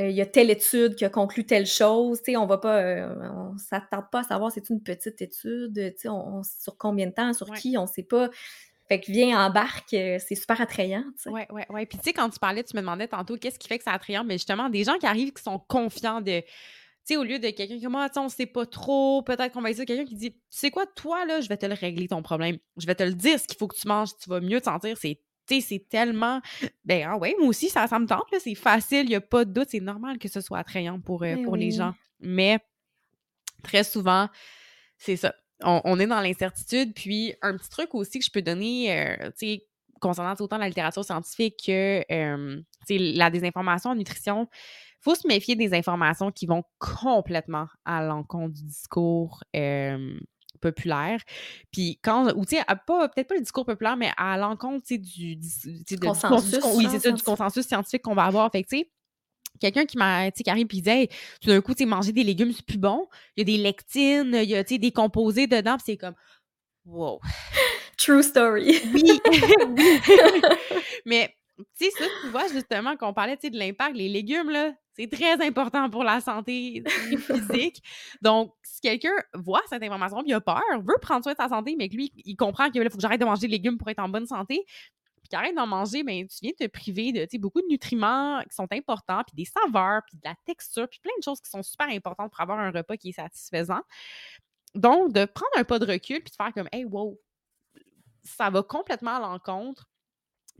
euh, 0.02 0.10
il 0.10 0.16
y 0.18 0.20
a 0.20 0.26
telle 0.26 0.50
étude 0.50 0.96
qui 0.96 1.06
a 1.06 1.10
conclu 1.10 1.46
telle 1.46 1.66
chose, 1.66 2.22
tu 2.22 2.34
sais, 2.34 2.38
on 2.38 2.46
va 2.46 2.58
pas, 2.58 2.82
euh, 2.82 3.30
on 3.34 3.58
s'attarde 3.58 4.08
pas 4.12 4.20
à 4.20 4.24
savoir 4.24 4.52
c'est 4.52 4.70
une 4.70 4.84
petite 4.84 5.22
étude, 5.22 5.74
tu 5.74 6.02
sais, 6.02 6.10
on, 6.10 6.44
sur 6.44 6.78
combien 6.78 7.08
de 7.08 7.14
temps, 7.14 7.32
sur 7.32 7.50
qui, 7.54 7.78
on 7.78 7.88
sait 7.88 8.04
pas. 8.04 8.30
Fait 8.90 9.00
que 9.00 9.10
viens, 9.10 9.40
embarque, 9.40 9.94
euh, 9.94 10.18
c'est 10.20 10.36
super 10.36 10.60
attrayant. 10.60 11.06
Ouais, 11.28 11.48
ouais, 11.54 11.66
ouais. 11.70 11.86
Puis 11.86 12.00
tu 12.00 12.04
sais, 12.04 12.14
quand 12.14 12.30
tu 12.30 12.38
parlais, 12.38 12.66
tu 12.66 12.76
me 12.76 12.82
demandais 12.82 13.08
tantôt 13.08 13.38
qu'est-ce 13.38 13.58
qui 13.58 13.70
fait 13.70 13.78
que 13.78 13.86
c'est 13.86 13.90
attrayant, 13.90 14.26
mais 14.26 14.34
justement, 14.34 14.68
des 14.68 14.84
gens 14.84 14.98
qui 14.98 15.06
arrivent 15.06 15.32
qui 15.32 15.42
sont 15.42 15.60
confiants 15.70 16.20
de, 16.20 16.44
sais, 17.14 17.18
au 17.18 17.24
lieu 17.24 17.40
de 17.40 17.50
quelqu'un 17.50 17.78
qui, 17.78 17.88
moi, 17.88 18.10
on 18.16 18.30
sait 18.30 18.46
pas 18.46 18.66
trop, 18.66 19.22
peut-être 19.22 19.54
qu'on 19.54 19.62
va 19.62 19.72
dire 19.72 19.86
quelqu'un 19.86 20.06
qui 20.06 20.16
dit, 20.16 20.32
tu 20.32 20.40
sais 20.50 20.72
quoi, 20.72 20.86
toi, 20.86 21.26
là, 21.26 21.42
je 21.42 21.50
vais 21.50 21.58
te 21.58 21.66
le 21.66 21.74
régler 21.74 22.08
ton 22.08 22.22
problème. 22.22 22.58
Je 22.78 22.86
vais 22.86 22.96
te 22.96 23.04
le 23.04 23.14
dire 23.14 23.40
ce 23.40 23.48
qu'il 23.48 23.58
faut 23.58 23.68
que 23.68 23.76
tu 23.76 23.88
manges, 23.88 24.10
tu 24.22 24.30
vas 24.30 24.40
mieux 24.40 24.60
te 24.60 24.66
sentir, 24.66 24.98
c'est 24.98 25.20
tu 25.48 25.62
sais, 25.62 25.62
c'est 25.62 25.90
tellement. 25.90 26.42
Ben, 26.86 27.08
ah 27.08 27.18
ouais, 27.18 27.36
moi 27.38 27.50
aussi, 27.50 27.70
ça, 27.70 27.86
ça 27.88 28.00
me 28.00 28.08
tente, 28.08 28.24
c'est 28.40 28.56
facile, 28.56 29.04
il 29.04 29.10
n'y 29.10 29.16
a 29.16 29.22
pas 29.22 29.46
de 29.46 29.54
doute, 29.54 29.68
c'est 29.70 29.80
normal 29.80 30.18
que 30.18 30.28
ce 30.28 30.42
soit 30.42 30.58
attrayant 30.58 31.00
pour, 31.00 31.22
euh, 31.22 31.36
ben 31.36 31.44
pour 31.44 31.56
les 31.56 31.70
gens. 31.70 31.94
Mais 32.20 32.60
très 33.62 33.84
souvent, 33.84 34.28
c'est 34.98 35.18
ça. 35.18 35.36
On, 35.62 36.00
est 36.00 36.08
dans 36.08 36.20
l'incertitude. 36.20 36.94
Puis, 36.94 37.34
un 37.42 37.56
petit 37.56 37.70
truc 37.70 37.94
aussi 37.96 38.20
que 38.20 38.26
je 38.26 38.32
peux 38.32 38.42
donner, 38.42 38.92
euh, 38.92 39.30
tu 39.38 39.48
sais, 39.48 39.68
concernant 40.02 40.36
autant 40.40 40.58
la 40.58 40.68
littérature 40.68 41.06
scientifique 41.06 41.62
que 41.66 42.04
euh, 42.12 42.62
la 42.90 43.30
désinformation 43.30 43.92
en 43.92 43.96
nutrition, 43.96 44.50
faut 45.06 45.16
se 45.16 45.28
méfier 45.28 45.56
des 45.56 45.74
informations 45.74 46.32
qui 46.32 46.48
vont 46.48 46.64
complètement 46.80 47.68
à 47.86 48.04
l'encontre 48.04 48.54
du 48.54 48.64
discours 48.64 49.44
populaire. 50.62 51.20
Puis 51.72 52.00
quand, 52.02 52.36
ou 52.36 52.46
tu 52.46 52.58
sais, 52.58 52.64
pas, 52.88 53.10
peut-être 53.10 53.28
pas 53.28 53.36
le 53.36 53.42
discours 53.42 53.66
populaire, 53.66 53.98
mais 53.98 54.12
à 54.18 54.38
l'encontre, 54.38 54.86
du, 54.90 55.36
du, 55.36 56.00
consensus. 56.00 56.60
oui, 56.76 56.88
c'est 56.90 57.00
ça, 57.00 57.12
du 57.12 57.22
consensus 57.22 57.68
scientifique 57.68 58.02
qu'on 58.02 58.16
va 58.16 58.24
avoir. 58.24 58.52
Fait 58.52 58.64
tu 58.64 58.80
sais, 58.80 58.92
quelqu'un 59.60 59.86
qui 59.86 59.98
m'a 59.98 60.32
qui 60.32 60.50
arrive 60.50 60.68
et 60.72 60.82
dit 60.82 61.16
tout 61.42 61.50
d'un 61.50 61.62
coup 61.62 61.74
tu 61.74 61.84
sais 61.84 61.86
manger 61.86 62.12
des 62.12 62.24
légumes 62.24 62.52
c'est 62.52 62.66
plus 62.66 62.78
bon 62.78 63.08
il 63.36 63.40
y 63.40 63.42
a 63.42 63.58
des 63.58 63.62
lectines 63.62 64.36
il 64.36 64.50
y 64.50 64.56
a 64.56 64.64
des 64.64 64.92
composés 64.92 65.48
dedans 65.48 65.78
c'est 65.84 65.96
comme 65.96 66.16
wow 66.86 67.22
true 67.98 68.22
story 68.22 68.82
oui, 68.94 69.22
mais 71.06 71.34
tu 71.58 71.86
sais 71.86 71.92
ça 71.92 72.06
tu 72.22 72.30
vois 72.32 72.50
justement 72.50 72.98
qu'on 72.98 73.14
parlait 73.14 73.38
de 73.38 73.58
l'impact 73.58 73.96
les 73.96 74.10
légumes 74.10 74.50
là 74.50 74.74
c'est 74.96 75.12
très 75.12 75.46
important 75.46 75.90
pour 75.90 76.04
la 76.04 76.22
santé 76.22 76.84
physique. 77.18 77.84
Donc, 78.22 78.54
si 78.64 78.80
quelqu'un 78.82 79.16
voit 79.34 79.62
cette 79.70 79.84
information, 79.84 80.24
il 80.26 80.34
a 80.34 80.42
peur, 80.42 80.64
veut 80.80 80.98
prendre 81.02 81.24
soin 81.24 81.34
de 81.34 81.38
sa 81.38 81.50
santé, 81.50 81.76
mais 81.78 81.90
que 81.90 81.96
lui, 81.96 82.14
il 82.24 82.36
comprend 82.36 82.70
qu'il 82.70 82.82
faut 82.90 82.96
que 82.96 83.02
j'arrête 83.02 83.20
de 83.20 83.26
manger 83.26 83.42
des 83.42 83.50
légumes 83.50 83.78
pour 83.78 83.90
être 83.90 84.00
en 84.00 84.08
bonne 84.08 84.26
santé, 84.26 84.64
puis 84.66 85.30
qu'il 85.30 85.38
arrête 85.38 85.56
d'en 85.56 85.68
manger, 85.68 86.04
ben, 86.04 86.26
tu 86.28 86.38
viens 86.42 86.52
te 86.58 86.68
priver 86.68 87.12
de 87.12 87.38
beaucoup 87.38 87.62
de 87.62 87.68
nutriments 87.68 88.42
qui 88.44 88.56
sont 88.56 88.68
importants, 88.72 89.24
puis 89.28 89.36
des 89.36 89.46
saveurs, 89.46 90.02
puis 90.08 90.18
de 90.18 90.22
la 90.24 90.36
texture, 90.46 90.88
puis 90.88 91.00
plein 91.00 91.14
de 91.18 91.24
choses 91.24 91.42
qui 91.42 91.50
sont 91.50 91.64
super 91.64 91.90
importantes 91.90 92.32
pour 92.32 92.40
avoir 92.42 92.60
un 92.60 92.72
repas 92.72 92.96
qui 92.96 93.10
est 93.10 93.14
satisfaisant. 93.14 93.82
Donc, 94.76 95.14
de 95.14 95.26
prendre 95.26 95.52
un 95.58 95.64
pas 95.64 95.80
de 95.80 95.86
recul, 95.86 96.22
puis 96.22 96.32
de 96.32 96.36
faire 96.36 96.54
comme, 96.54 96.70
hey, 96.72 96.86
wow, 96.86 97.20
ça 98.24 98.50
va 98.50 98.64
complètement 98.64 99.16
à 99.16 99.20
l'encontre 99.20 99.90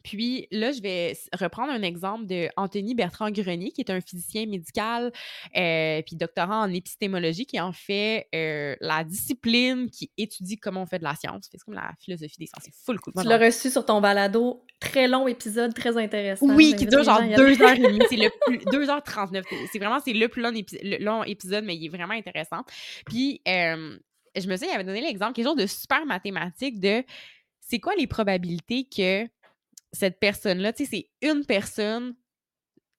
puis 0.06 0.48
là, 0.52 0.72
je 0.72 0.84
vais 0.84 1.18
reprendre 1.34 1.72
un 1.72 1.82
exemple 1.82 2.28
de 2.28 2.48
Anthony 2.58 2.94
Bertrand 2.94 3.32
Grenier, 3.32 3.72
qui 3.72 3.82
est 3.82 3.90
un 3.90 4.00
physicien 4.02 4.46
médical 4.46 5.12
euh, 5.58 6.04
puis 6.04 6.16
doctorant 6.16 6.62
en 6.62 6.72
épistémologie, 6.72 7.48
qui 7.48 7.60
en 7.60 7.72
fait 7.72 8.28
euh, 8.36 8.76
la 8.82 9.04
discipline 9.04 9.90
qui 9.90 10.12
étudie 10.16 10.58
comment 10.58 10.84
on 10.84 10.86
fait 10.86 11.00
de 11.00 11.04
la 11.04 11.16
science. 11.16 11.50
C'est 11.52 11.58
comme 11.58 11.74
la 11.74 11.90
philosophie 12.00 12.38
des 12.38 12.46
sciences. 12.46 12.66
C'est 12.66 12.86
full 12.86 13.00
cool. 13.00 13.14
Tu 13.20 13.28
l'as 13.28 13.40
reçu 13.40 13.72
sur 13.72 13.84
ton 13.84 14.00
balado. 14.00 14.64
Très 14.80 15.08
long 15.08 15.28
épisode, 15.28 15.74
très 15.74 15.98
intéressant. 15.98 16.54
Oui, 16.54 16.76
qui 16.78 16.86
dure 16.86 17.04
genre 17.04 17.24
deux 17.36 17.60
heures 17.64 17.72
et 17.72 17.80
demie. 17.80 18.06
C'est 18.08 18.18
le 18.18 18.30
plus... 18.46 18.58
2h39. 18.58 19.42
C'est 19.72 19.80
vraiment 19.80 20.00
c'est 20.06 20.14
le 20.14 20.28
plus 20.28 20.44
long, 20.44 20.52
long, 21.00 21.24
épisode, 21.24 21.66
mais 21.66 21.76
il 21.76 21.84
est 21.84 21.90
vraiment 21.90 22.14
intéressant. 22.14 22.62
Puis, 23.08 23.42
euh, 23.48 23.98
je 24.36 24.48
me 24.48 24.56
souviens, 24.56 24.74
il 24.74 24.76
avait 24.76 24.84
donné 24.84 25.02
l'exemple, 25.02 25.34
quelque 25.34 25.48
chose 25.48 25.56
de 25.56 25.66
super 25.66 26.06
mathématique 26.06 26.80
de 26.80 27.04
c'est 27.68 27.80
quoi 27.80 27.94
les 27.98 28.06
probabilités 28.06 28.84
que 28.84 29.28
cette 29.96 30.20
personne-là, 30.20 30.74
tu 30.74 30.86
sais, 30.86 31.10
c'est 31.22 31.28
une 31.28 31.46
personne. 31.46 32.16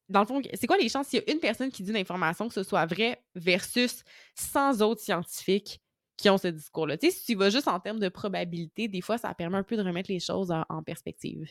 Dans 0.09 0.21
le 0.21 0.27
fond, 0.27 0.41
c'est 0.55 0.67
quoi 0.67 0.77
les 0.77 0.89
chances 0.89 1.09
s'il 1.09 1.21
y 1.21 1.31
a 1.31 1.33
une 1.33 1.41
personne 1.41 1.71
qui 1.71 1.83
dit 1.83 1.91
une 1.91 1.97
information 1.97 2.49
que 2.49 2.55
ce 2.55 2.63
soit 2.63 2.87
vrai 2.87 3.23
versus 3.35 4.05
100 4.37 4.81
autres 4.81 5.01
scientifiques 5.01 5.81
qui 6.17 6.31
ont 6.31 6.39
ce 6.39 6.49
discours-là? 6.49 6.97
Tu 6.97 7.11
sais, 7.11 7.17
si 7.19 7.25
tu 7.25 7.35
vas 7.35 7.51
juste 7.51 7.69
en 7.69 7.81
termes 7.81 7.99
de 7.99 8.09
probabilité, 8.09 8.89
des 8.89 9.01
fois, 9.01 9.19
ça 9.19 9.35
permet 9.35 9.59
un 9.59 9.63
peu 9.65 9.77
de 9.77 9.83
remettre 9.83 10.11
les 10.11 10.21
choses 10.21 10.53
en, 10.53 10.83
perspective. 10.83 11.51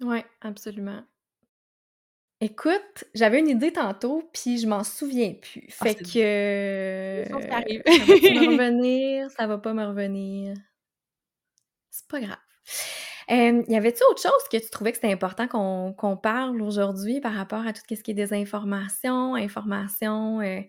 Oui, 0.00 0.18
absolument. 0.40 1.02
Écoute, 2.40 3.04
j'avais 3.14 3.40
une 3.40 3.48
idée 3.48 3.72
tantôt, 3.72 4.28
puis 4.32 4.58
je 4.58 4.66
m'en 4.66 4.84
souviens 4.84 5.34
plus. 5.34 5.68
Ah, 5.80 5.84
fait 5.84 5.94
que. 5.94 7.24
Ça, 7.48 7.56
arrive. 7.56 7.82
ça 7.86 8.04
va 8.04 8.40
me 8.40 8.50
revenir, 8.52 9.30
ça 9.30 9.46
va 9.46 9.58
pas 9.58 9.72
me 9.72 9.84
revenir. 9.84 10.54
C'est 11.90 12.06
pas 12.08 12.20
grave 12.20 12.38
y 13.28 13.76
avait-tu 13.76 14.02
autre 14.10 14.22
chose 14.22 14.32
que 14.50 14.56
tu 14.56 14.70
trouvais 14.70 14.92
que 14.92 14.98
c'était 14.98 15.12
important 15.12 15.48
qu'on 15.48 16.16
parle 16.16 16.60
aujourd'hui 16.62 17.20
par 17.20 17.34
rapport 17.34 17.66
à 17.66 17.72
tout 17.72 17.82
ce 17.88 18.02
qui 18.02 18.10
est 18.10 18.14
désinformation, 18.14 19.34
information 19.34 20.40
euh, 20.40 20.60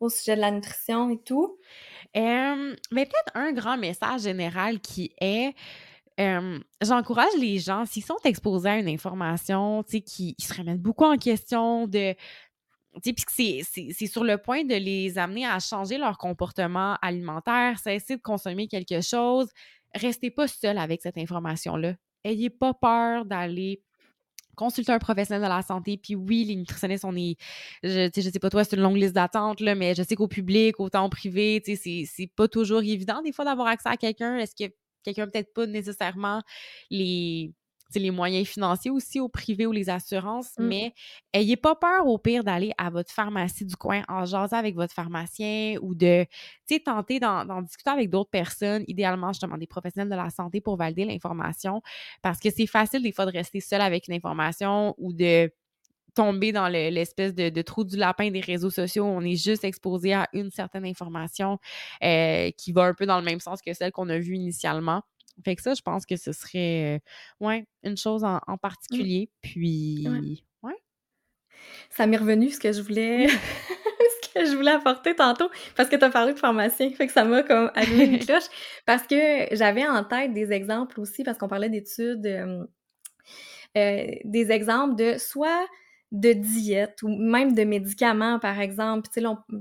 au 0.00 0.08
sujet 0.08 0.36
de 0.36 0.40
la 0.40 0.50
nutrition 0.50 1.10
et 1.10 1.18
tout? 1.24 1.58
mais 2.14 3.04
peut-être 3.04 3.32
un 3.34 3.52
grand 3.52 3.76
message 3.76 4.22
général 4.22 4.80
qui 4.80 5.12
est 5.20 5.54
j'encourage 6.82 7.32
les 7.38 7.58
gens, 7.58 7.84
s'ils 7.84 8.04
sont 8.04 8.16
exposés 8.24 8.70
à 8.70 8.78
une 8.78 8.88
information, 8.88 9.82
qui, 9.82 10.02
qui 10.02 10.34
se 10.38 10.54
remettent 10.54 10.80
beaucoup 10.80 11.04
en 11.04 11.18
question 11.18 11.86
de 11.86 12.14
c'est 13.28 14.06
sur 14.06 14.24
le 14.24 14.38
point 14.38 14.64
de 14.64 14.74
les 14.74 15.18
amener 15.18 15.46
à 15.46 15.58
changer 15.58 15.98
leur 15.98 16.18
comportement 16.18 16.96
alimentaire, 17.02 17.78
cesser 17.78 18.16
de 18.16 18.22
consommer 18.22 18.68
quelque 18.68 19.00
chose. 19.00 19.48
Restez 19.96 20.30
pas 20.30 20.48
seul 20.48 20.78
avec 20.78 21.02
cette 21.02 21.18
information-là. 21.18 21.94
Ayez 22.24 22.50
pas 22.50 22.74
peur 22.74 23.24
d'aller 23.24 23.82
consulter 24.56 24.90
un 24.90 24.98
professionnel 24.98 25.42
de 25.42 25.48
la 25.48 25.62
santé. 25.62 25.96
Puis 25.96 26.14
oui, 26.14 26.44
les 26.44 26.56
nutritionnistes, 26.56 27.04
on 27.04 27.14
est, 27.14 27.36
je, 27.82 28.10
je 28.14 28.20
sais 28.20 28.38
pas 28.38 28.50
toi, 28.50 28.64
c'est 28.64 28.76
une 28.76 28.82
longue 28.82 28.96
liste 28.96 29.14
d'attente, 29.14 29.60
mais 29.60 29.94
je 29.94 30.02
sais 30.02 30.16
qu'au 30.16 30.28
public, 30.28 30.80
autant 30.80 31.06
au 31.06 31.08
privé, 31.08 31.62
c'est, 31.64 32.04
c'est 32.06 32.30
pas 32.34 32.48
toujours 32.48 32.82
évident 32.82 33.22
des 33.22 33.32
fois 33.32 33.44
d'avoir 33.44 33.68
accès 33.68 33.88
à 33.88 33.96
quelqu'un. 33.96 34.38
Est-ce 34.38 34.56
que 34.56 34.72
quelqu'un 35.04 35.28
peut-être 35.28 35.52
pas 35.54 35.66
nécessairement 35.66 36.42
les 36.90 37.52
les 37.94 38.10
moyens 38.10 38.46
financiers 38.46 38.90
aussi 38.90 39.20
au 39.20 39.28
privé 39.28 39.66
ou 39.66 39.72
les 39.72 39.88
assurances, 39.88 40.52
mmh. 40.58 40.66
mais 40.66 40.92
ayez 41.32 41.56
pas 41.56 41.74
peur 41.74 42.06
au 42.06 42.18
pire 42.18 42.44
d'aller 42.44 42.72
à 42.78 42.90
votre 42.90 43.12
pharmacie 43.12 43.64
du 43.64 43.76
coin 43.76 44.02
en 44.08 44.24
jasant 44.24 44.56
avec 44.56 44.74
votre 44.74 44.92
pharmacien 44.92 45.76
ou 45.80 45.94
de 45.94 46.26
tenter 46.84 47.20
d'en 47.20 47.62
discuter 47.62 47.90
avec 47.90 48.10
d'autres 48.10 48.30
personnes, 48.30 48.84
idéalement 48.86 49.32
justement 49.32 49.56
des 49.56 49.66
professionnels 49.66 50.10
de 50.10 50.16
la 50.16 50.30
santé 50.30 50.60
pour 50.60 50.76
valider 50.76 51.04
l'information 51.04 51.82
parce 52.22 52.40
que 52.40 52.50
c'est 52.50 52.66
facile 52.66 53.02
des 53.02 53.12
fois 53.12 53.26
de 53.26 53.32
rester 53.32 53.60
seul 53.60 53.80
avec 53.80 54.08
une 54.08 54.14
information 54.14 54.94
ou 54.98 55.12
de 55.12 55.50
tomber 56.14 56.50
dans 56.50 56.66
l'espèce 56.68 57.34
de, 57.34 57.62
trou 57.62 57.84
du 57.84 57.96
lapin 57.96 58.30
des 58.30 58.40
réseaux 58.40 58.70
sociaux. 58.70 59.04
On 59.04 59.20
est 59.20 59.36
juste 59.36 59.64
exposé 59.64 60.14
à 60.14 60.26
une 60.32 60.50
certaine 60.50 60.86
information 60.86 61.58
euh, 62.02 62.50
qui 62.56 62.72
va 62.72 62.84
un 62.84 62.94
peu 62.94 63.04
dans 63.04 63.18
le 63.18 63.24
même 63.24 63.38
sens 63.38 63.60
que 63.60 63.72
celle 63.74 63.92
qu'on 63.92 64.08
a 64.08 64.18
vue 64.18 64.34
initialement. 64.34 65.02
Fait 65.44 65.56
que 65.56 65.62
ça, 65.62 65.74
je 65.74 65.82
pense 65.82 66.06
que 66.06 66.16
ce 66.16 66.32
serait 66.32 66.96
euh, 66.96 67.46
ouais, 67.46 67.66
une 67.82 67.96
chose 67.96 68.24
en, 68.24 68.40
mmh. 68.46 68.58
particulier. 68.60 69.30
Puis, 69.42 70.06
ouais. 70.62 70.76
Ça 71.90 72.06
m'est 72.06 72.16
revenu 72.16 72.50
ce 72.50 72.60
que 72.60 72.72
je 72.72 72.80
voulais. 72.80 73.28
ce 74.22 74.32
que 74.34 74.46
je 74.46 74.56
voulais 74.56 74.72
apporter 74.72 75.14
tantôt, 75.14 75.50
parce 75.76 75.88
que 75.88 75.96
tu 75.96 76.04
as 76.04 76.10
parlé 76.10 76.34
de 76.34 76.38
pharmacien, 76.38 76.90
fait 76.90 77.06
que 77.06 77.12
ça 77.12 77.24
m'a 77.24 77.42
comme 77.42 77.70
allumé 77.74 78.04
une 78.04 78.18
cloche, 78.24 78.44
parce 78.84 79.06
que 79.06 79.54
j'avais 79.54 79.86
en 79.86 80.04
tête 80.04 80.32
des 80.32 80.52
exemples 80.52 81.00
aussi, 81.00 81.24
parce 81.24 81.38
qu'on 81.38 81.48
parlait 81.48 81.70
d'études, 81.70 82.26
euh, 82.26 82.64
des 84.24 84.50
exemples 84.50 84.96
de 84.96 85.18
soit 85.18 85.66
de 86.12 86.32
diète 86.32 87.02
ou 87.02 87.08
même 87.08 87.54
de 87.54 87.64
médicaments, 87.64 88.38
par 88.38 88.60
exemple. 88.60 89.08
Tu 89.12 89.20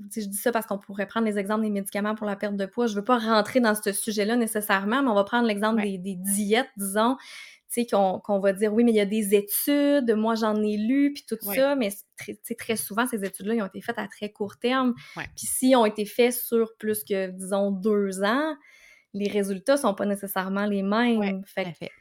sais, 0.09 0.21
je 0.21 0.27
dis 0.27 0.37
ça 0.37 0.51
parce 0.51 0.65
qu'on 0.67 0.77
pourrait 0.77 1.07
prendre 1.07 1.25
les 1.25 1.39
exemples 1.39 1.63
des 1.63 1.71
médicaments 1.71 2.15
pour 2.15 2.27
la 2.27 2.35
perte 2.35 2.55
de 2.55 2.65
poids. 2.65 2.87
Je 2.87 2.95
veux 2.95 3.03
pas 3.03 3.17
rentrer 3.17 3.59
dans 3.59 3.73
ce 3.75 3.91
sujet-là 3.91 4.35
nécessairement, 4.35 5.01
mais 5.01 5.09
on 5.09 5.15
va 5.15 5.23
prendre 5.23 5.47
l'exemple 5.47 5.81
des, 5.81 6.15
diètes, 6.15 6.69
disons, 6.77 7.17
tu 7.71 7.81
sais, 7.81 7.87
qu'on 7.87 8.39
va 8.39 8.53
dire, 8.53 8.73
oui, 8.73 8.83
mais 8.83 8.91
il 8.91 8.97
y 8.97 9.01
a 9.01 9.05
des 9.05 9.33
études, 9.33 10.13
moi 10.15 10.35
j'en 10.35 10.55
ai 10.61 10.77
lu, 10.77 11.13
puis 11.13 11.25
tout 11.27 11.37
ça, 11.41 11.75
mais 11.75 11.89
très, 12.15 12.37
très 12.55 12.75
souvent, 12.75 13.07
ces 13.07 13.25
études-là, 13.25 13.55
ils 13.55 13.61
ont 13.63 13.67
été 13.67 13.81
faites 13.81 13.99
à 13.99 14.07
très 14.07 14.31
court 14.31 14.57
terme. 14.57 14.93
Puis 15.15 15.47
s'ils 15.47 15.75
ont 15.75 15.85
été 15.85 16.05
faits 16.05 16.33
sur 16.33 16.75
plus 16.77 17.03
que, 17.03 17.31
disons, 17.31 17.71
deux 17.71 18.23
ans, 18.23 18.55
les 19.13 19.29
résultats 19.29 19.77
sont 19.77 19.95
pas 19.95 20.05
nécessairement 20.05 20.65
les 20.65 20.83
mêmes. 20.83 21.43
fait, 21.45 21.73
fait 21.73 21.91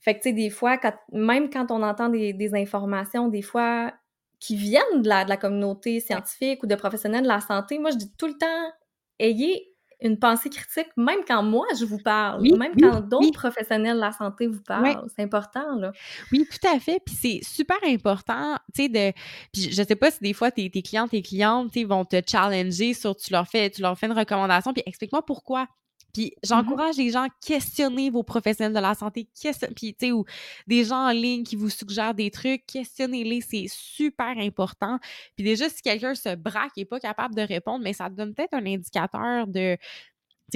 fait 0.00 0.14
que, 0.14 0.22
tu 0.22 0.30
sais, 0.30 0.32
des 0.32 0.50
fois, 0.50 0.78
même 1.12 1.50
quand 1.50 1.70
on 1.70 1.82
entend 1.82 2.08
des, 2.08 2.50
informations, 2.54 3.28
des 3.28 3.42
fois, 3.42 3.92
qui 4.38 4.56
viennent 4.56 5.02
de 5.02 5.08
la, 5.08 5.24
de 5.24 5.28
la 5.28 5.36
communauté 5.36 6.00
scientifique 6.00 6.62
ou 6.62 6.66
de 6.66 6.74
professionnels 6.74 7.22
de 7.22 7.28
la 7.28 7.40
santé, 7.40 7.78
moi, 7.78 7.90
je 7.90 7.96
dis 7.98 8.12
tout 8.16 8.26
le 8.26 8.38
temps, 8.38 8.72
ayez 9.18 9.66
une 10.02 10.18
pensée 10.18 10.48
critique, 10.48 10.88
même 10.96 11.20
quand 11.28 11.42
moi, 11.42 11.66
je 11.78 11.84
vous 11.84 11.98
parle, 11.98 12.40
même 12.56 12.72
quand 12.80 13.00
d'autres 13.02 13.32
professionnels 13.32 13.96
de 13.96 14.00
la 14.00 14.12
santé 14.12 14.46
vous 14.46 14.62
parlent. 14.62 15.06
C'est 15.14 15.22
important, 15.22 15.76
là. 15.76 15.92
Oui, 16.32 16.48
tout 16.50 16.66
à 16.66 16.80
fait. 16.80 17.02
Puis 17.04 17.14
c'est 17.14 17.40
super 17.42 17.76
important, 17.84 18.56
tu 18.74 18.84
sais, 18.84 18.88
de... 18.88 19.12
Puis 19.52 19.70
je 19.70 19.82
sais 19.82 19.96
pas 19.96 20.10
si 20.10 20.20
des 20.20 20.32
fois, 20.32 20.50
tes, 20.50 20.70
tes 20.70 20.80
clients, 20.80 21.06
tes 21.06 21.20
clientes, 21.20 21.76
vont 21.86 22.06
te 22.06 22.22
challenger 22.26 22.94
sur... 22.94 23.14
Tu 23.14 23.30
leur 23.30 23.46
fais, 23.46 23.68
tu 23.68 23.82
leur 23.82 23.98
fais 23.98 24.06
une 24.06 24.18
recommandation, 24.18 24.72
puis 24.72 24.82
explique-moi 24.86 25.22
pourquoi. 25.26 25.66
Puis 26.12 26.26
mmh 26.26 26.46
j'encourage 26.46 26.96
les 26.96 27.10
gens 27.10 27.24
à 27.24 27.28
questionner 27.44 28.10
vos 28.10 28.22
professionnels 28.22 28.74
de 28.74 28.80
la 28.80 28.94
santé, 28.94 29.28
puis 29.74 29.94
tu 29.94 30.06
sais, 30.06 30.12
ou 30.12 30.24
des 30.66 30.84
gens 30.84 31.08
en 31.08 31.10
ligne 31.10 31.44
qui 31.44 31.56
vous 31.56 31.70
suggèrent 31.70 32.14
des 32.14 32.30
trucs, 32.30 32.66
questionnez-les, 32.66 33.40
c'est 33.40 33.66
super 33.68 34.36
important. 34.38 34.98
Puis 35.36 35.44
déjà, 35.44 35.68
si 35.68 35.82
quelqu'un 35.82 36.14
se 36.14 36.34
braque 36.34 36.72
et 36.76 36.80
n'est 36.80 36.84
pas 36.84 37.00
capable 37.00 37.34
de 37.34 37.42
répondre, 37.42 37.82
mais 37.82 37.92
ça 37.92 38.08
donne 38.08 38.34
peut-être 38.34 38.54
un 38.54 38.66
indicateur 38.66 39.46
de, 39.46 39.76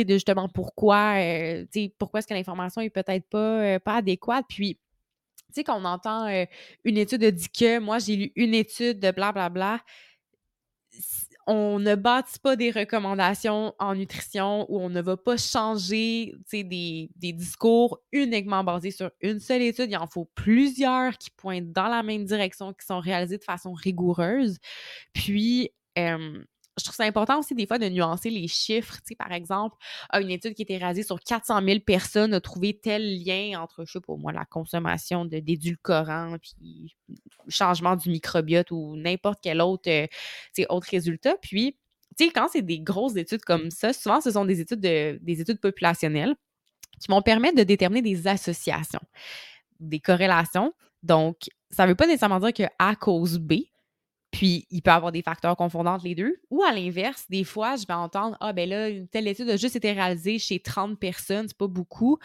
de 0.03 0.15
justement 0.15 0.49
pourquoi, 0.49 1.17
euh, 1.19 1.65
pourquoi 1.99 2.19
est-ce 2.19 2.27
que 2.27 2.35
l'information 2.35 2.81
est 2.81 2.91
peut-être 2.91 3.29
pas, 3.29 3.39
euh, 3.39 3.79
pas 3.79 3.97
adéquate. 3.97 4.45
Puis, 4.49 4.75
tu 4.75 5.61
sais, 5.61 5.65
qu'on 5.65 5.85
entend 5.85 6.27
euh, 6.27 6.45
une 6.85 6.99
étude 6.99 7.25
dit 7.25 7.49
que, 7.49 7.79
moi, 7.79 7.99
j'ai 7.99 8.17
lu 8.17 8.33
une 8.35 8.55
étude 8.55 8.99
de 8.99 9.11
blablabla. 9.11 9.51
Bla, 9.51 9.77
bla, 9.77 9.85
on 11.47 11.79
ne 11.79 11.95
bâtit 11.95 12.39
pas 12.39 12.57
des 12.57 12.71
recommandations 12.71 13.75
en 13.79 13.95
nutrition 13.95 14.67
ou 14.71 14.81
on 14.81 14.89
ne 14.89 15.01
va 15.01 15.17
pas 15.17 15.37
changer 15.37 16.35
des, 16.51 17.11
des 17.15 17.33
discours 17.33 18.01
uniquement 18.13 18.65
basés 18.65 18.91
sur 18.91 19.11
une 19.21 19.41
seule 19.41 19.63
étude. 19.63 19.91
Il 19.91 19.97
en 19.97 20.07
faut 20.07 20.31
plusieurs 20.35 21.19
qui 21.19 21.31
pointent 21.31 21.73
dans 21.73 21.89
la 21.89 22.03
même 22.03 22.25
direction, 22.25 22.73
qui 22.73 22.87
sont 22.87 23.01
réalisés 23.01 23.39
de 23.39 23.45
façon 23.45 23.73
rigoureuse. 23.73 24.59
Puis, 25.13 25.71
je 26.77 26.85
trouve 26.85 26.97
ça 26.97 27.05
important 27.05 27.39
aussi 27.39 27.55
des 27.55 27.67
fois 27.67 27.79
de 27.79 27.89
nuancer 27.89 28.31
les 28.31 28.49
chiffres. 28.49 28.97
Tu 28.97 29.09
sais, 29.09 29.15
par 29.15 29.33
exemple, 29.33 29.77
une 30.13 30.31
étude 30.31 30.55
qui 30.55 30.63
été 30.63 30.77
réalisée 30.77 31.05
sur 31.05 31.21
400 31.21 31.61
000 31.65 31.81
personnes 31.81 32.35
a 32.35 32.41
trouvé 32.41 32.79
tel 32.79 33.23
lien 33.25 33.61
entre, 33.61 33.85
je 33.85 33.93
sais 33.93 34.01
pas 34.01 34.17
moi, 34.17 34.33
la 34.33 34.45
consommation 34.45 35.25
d'édulcorants, 35.25 36.37
puis 36.41 36.97
changement 37.49 37.97
du 37.97 38.11
microbiote 38.11 38.71
ou 38.71 38.97
n'importe 38.97 39.39
quel 39.43 39.61
autre, 39.61 39.89
euh, 39.89 40.07
autre 40.69 40.89
résultat. 40.91 41.37
Puis, 41.41 41.77
tu 42.17 42.25
sais, 42.25 42.31
quand 42.31 42.49
c'est 42.51 42.63
des 42.63 42.81
grosses 42.81 43.17
études 43.17 43.45
comme 43.45 43.71
ça, 43.71 43.93
souvent 43.93 44.21
ce 44.21 44.33
sont 44.33 44.45
des 44.45 44.61
études, 44.61 44.81
de, 44.81 45.19
des 45.23 45.41
études 45.41 45.61
populationnelles 45.61 46.35
qui 47.01 47.09
vont 47.09 47.23
permettre 47.23 47.57
de 47.57 47.65
déterminer 47.65 48.03
des 48.03 48.27
associations, 48.27 49.01
des 49.81 50.01
corrélations. 50.01 50.73
Donc, 51.03 51.49
ça 51.71 51.85
ne 51.85 51.91
veut 51.91 51.97
pas 51.97 52.07
nécessairement 52.07 52.41
dire 52.41 52.53
que 52.53 52.63
A 52.79 52.95
cause 52.97 53.39
B, 53.39 53.55
puis, 54.35 54.67
il 54.71 54.83
peut 54.83 54.91
y 54.91 54.95
avoir 54.95 55.13
des 55.13 55.23
facteurs 55.23 55.57
confondants 55.57 55.97
les 56.03 56.17
deux. 56.17 56.35
Ou 56.51 56.65
à 56.65 56.73
l'inverse, 56.73 57.25
des 57.31 57.45
fois, 57.45 57.77
je 57.77 57.87
vais 57.87 57.95
entendre 57.95 58.37
Ah, 58.41 58.53
ben 58.53 58.69
là, 58.69 58.89
une 58.89 59.07
telle 59.07 59.29
étude 59.29 59.49
a 59.49 59.57
juste 59.57 59.77
été 59.77 59.93
réalisée 59.93 60.41
chez 60.41 60.59
30 60.59 60.99
personnes, 60.99 61.47
c'est 61.47 61.57
pas 61.57 61.69
beaucoup, 61.69 62.19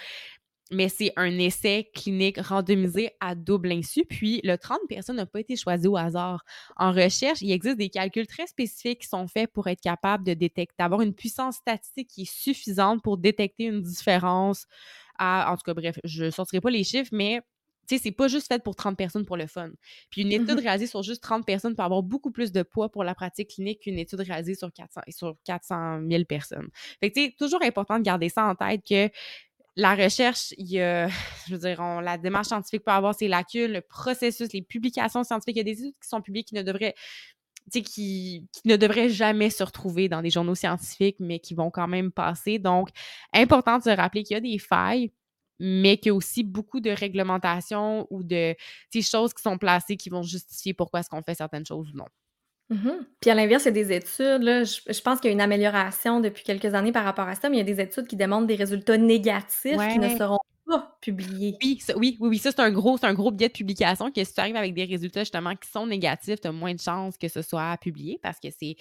mais 0.72 0.90
c'est 0.90 1.14
un 1.18 1.38
essai 1.38 1.92
clinique 1.94 2.40
randomisé 2.40 3.12
à 3.20 3.36
double 3.36 3.72
insu. 3.72 4.06
Puis, 4.10 4.42
le 4.44 4.58
30 4.58 4.80
personnes 4.90 5.18
n'a 5.18 5.28
pas 5.28 5.40
été 5.40 5.56
choisi 5.56 5.88
au 5.88 5.98
hasard. 5.98 6.44
En 6.78 6.92
recherche, 6.92 7.42
il 7.42 7.52
existe 7.52 7.78
des 7.78 7.90
calculs 7.90 8.28
très 8.28 8.48
spécifiques 8.48 9.02
qui 9.02 9.08
sont 9.08 9.28
faits 9.28 9.52
pour 9.54 9.68
être 9.68 9.82
capable 9.82 10.24
de 10.26 10.34
détecter, 10.34 10.76
d'avoir 10.80 11.02
une 11.02 11.14
puissance 11.14 11.58
statistique 11.58 12.08
qui 12.10 12.24
est 12.24 12.32
suffisante 12.32 13.04
pour 13.04 13.20
détecter 13.20 13.66
une 13.66 13.84
différence. 13.84 14.66
En 15.20 15.56
tout 15.58 15.64
cas, 15.66 15.74
bref, 15.76 16.00
je 16.04 16.26
ne 16.26 16.30
sortirai 16.32 16.62
pas 16.62 16.72
les 16.72 16.84
chiffres, 16.84 17.10
mais 17.12 17.42
tu 17.90 17.98
sais, 17.98 18.04
c'est 18.04 18.12
pas 18.12 18.28
juste 18.28 18.48
fait 18.48 18.64
pour 18.64 18.76
30 18.76 18.96
personnes 18.96 19.26
pour 19.26 19.36
le 19.36 19.48
fun. 19.48 19.72
Puis 20.12 20.22
une 20.22 20.30
mmh 20.30 20.44
étude 20.44 20.60
réalisée 20.60 20.88
sur 20.88 21.02
juste 21.02 21.24
30 21.24 21.46
personnes 21.46 21.76
peut 21.76 21.84
avoir 21.84 22.04
beaucoup 22.04 22.32
plus 22.32 22.52
de 22.52 22.62
poids 22.62 22.90
pour 22.90 23.04
la 23.04 23.16
pratique 23.16 23.50
clinique 23.50 23.82
qu'une 23.82 23.98
étude 23.98 24.20
réalisée 24.20 24.54
sur 24.54 24.72
400, 24.72 25.02
sur 25.10 25.36
400 25.44 26.02
000 26.08 26.26
personnes. 26.26 26.70
Fait 27.00 27.10
que, 27.10 27.16
tu 27.16 27.26
sais, 27.26 27.36
toujours 27.38 27.64
important 27.64 27.98
de 27.98 28.04
garder 28.04 28.30
ça 28.30 28.46
en 28.46 28.54
tête 28.54 28.82
que 28.88 29.10
la 29.76 29.96
recherche, 29.96 30.54
il 30.58 30.68
y 30.68 30.80
a, 30.80 31.08
je 31.48 31.56
veux 31.56 31.60
dire, 31.60 31.82
la 32.02 32.18
démarche 32.18 32.48
scientifique 32.48 32.84
peut 32.84 32.92
avoir 32.92 33.16
ses 33.16 33.28
lacunes, 33.28 33.72
le 33.72 33.82
processus, 33.82 34.54
les 34.54 34.62
publications 34.62 35.24
scientifiques, 35.24 35.56
il 35.56 35.60
y 35.60 35.62
a 35.62 35.74
des 35.74 35.82
études 35.82 36.00
qui 36.02 36.08
sont 36.08 36.22
publiées 36.22 36.44
qui 36.44 36.56
ne 36.56 36.62
devraient 36.62 36.94
qui, 37.72 37.84
qui, 37.84 38.48
ne 38.66 38.76
devraient 38.78 39.10
jamais 39.10 39.50
se 39.50 39.64
retrouver 39.64 40.10
dans 40.10 40.22
des 40.22 40.30
journaux 40.30 40.56
scientifiques, 40.56 41.18
mais 41.20 41.40
qui 41.40 41.54
vont 41.54 41.70
quand 41.70 41.88
même 41.88 42.12
passer. 42.12 42.58
Donc, 42.58 42.90
important 43.34 43.78
de 43.78 43.84
se 43.84 43.90
rappeler 43.90 44.24
qu'il 44.24 44.34
y 44.34 44.38
a 44.38 44.42
des 44.42 44.58
failles, 44.58 45.12
mais 45.60 45.98
qu'il 45.98 46.08
y 46.08 46.10
a 46.12 46.16
aussi 46.16 46.44
beaucoup 46.44 46.80
de 46.80 46.90
réglementations 46.90 48.08
ou 48.10 48.24
de 48.24 48.56
choses 49.02 49.34
qui 49.34 49.42
sont 49.42 49.58
placées 49.58 49.98
qui 49.98 50.10
vont 50.10 50.24
justifier 50.24 50.74
pourquoi 50.74 51.02
est-ce 51.02 51.10
qu'on 51.10 51.22
fait 51.22 51.36
certaines 51.36 51.66
choses 51.66 51.92
ou 51.94 51.98
non. 51.98 52.06
Mmh 52.70 52.90
Puis 53.20 53.32
à 53.32 53.36
l'inverse, 53.36 53.64
il 53.64 53.68
y 53.68 53.70
a 53.70 53.72
des 53.72 53.92
études, 53.92 54.44
là, 54.44 54.64
je, 54.64 55.02
pense 55.02 55.20
qu'il 55.20 55.30
y 55.30 55.32
a 55.32 55.34
une 55.34 55.42
amélioration 55.42 56.20
depuis 56.20 56.44
quelques 56.44 56.74
années 56.76 56.92
par 56.92 57.04
rapport 57.04 57.28
à 57.28 57.36
ça, 57.36 57.50
mais 57.50 57.58
il 57.58 57.60
y 57.60 57.62
a 57.62 57.76
des 57.76 57.82
études 57.82 58.06
qui 58.06 58.16
démontrent 58.16 58.46
des 58.46 58.56
résultats 58.56 58.98
négatifs 58.98 59.78
qui 59.92 60.00
ne 60.00 60.10
seront 60.10 60.38
pas 60.68 60.98
publiés. 61.02 61.58
Oui, 61.64 61.80
oui, 61.96 62.18
oui, 62.20 62.38
ça 62.38 62.52
c'est 62.52 62.62
un 62.62 62.70
gros, 62.70 62.98
c'est 62.98 63.08
un 63.08 63.16
gros 63.16 63.32
biais 63.32 63.48
de 63.48 63.54
publication 63.54 64.12
que 64.12 64.24
si 64.24 64.34
tu 64.34 64.40
arrives 64.40 64.56
avec 64.56 64.76
des 64.76 64.86
résultats 64.86 65.22
justement 65.22 65.56
qui 65.56 65.68
sont 65.68 65.88
négatifs, 65.88 66.42
tu 66.42 66.48
as 66.48 66.52
moins 66.52 66.76
de 66.76 66.80
chances 66.80 67.18
que 67.18 67.28
ce 67.28 67.42
soit 67.42 67.76
publié 67.78 68.20
parce 68.22 68.40
que 68.40 68.50
c'est 68.52 68.76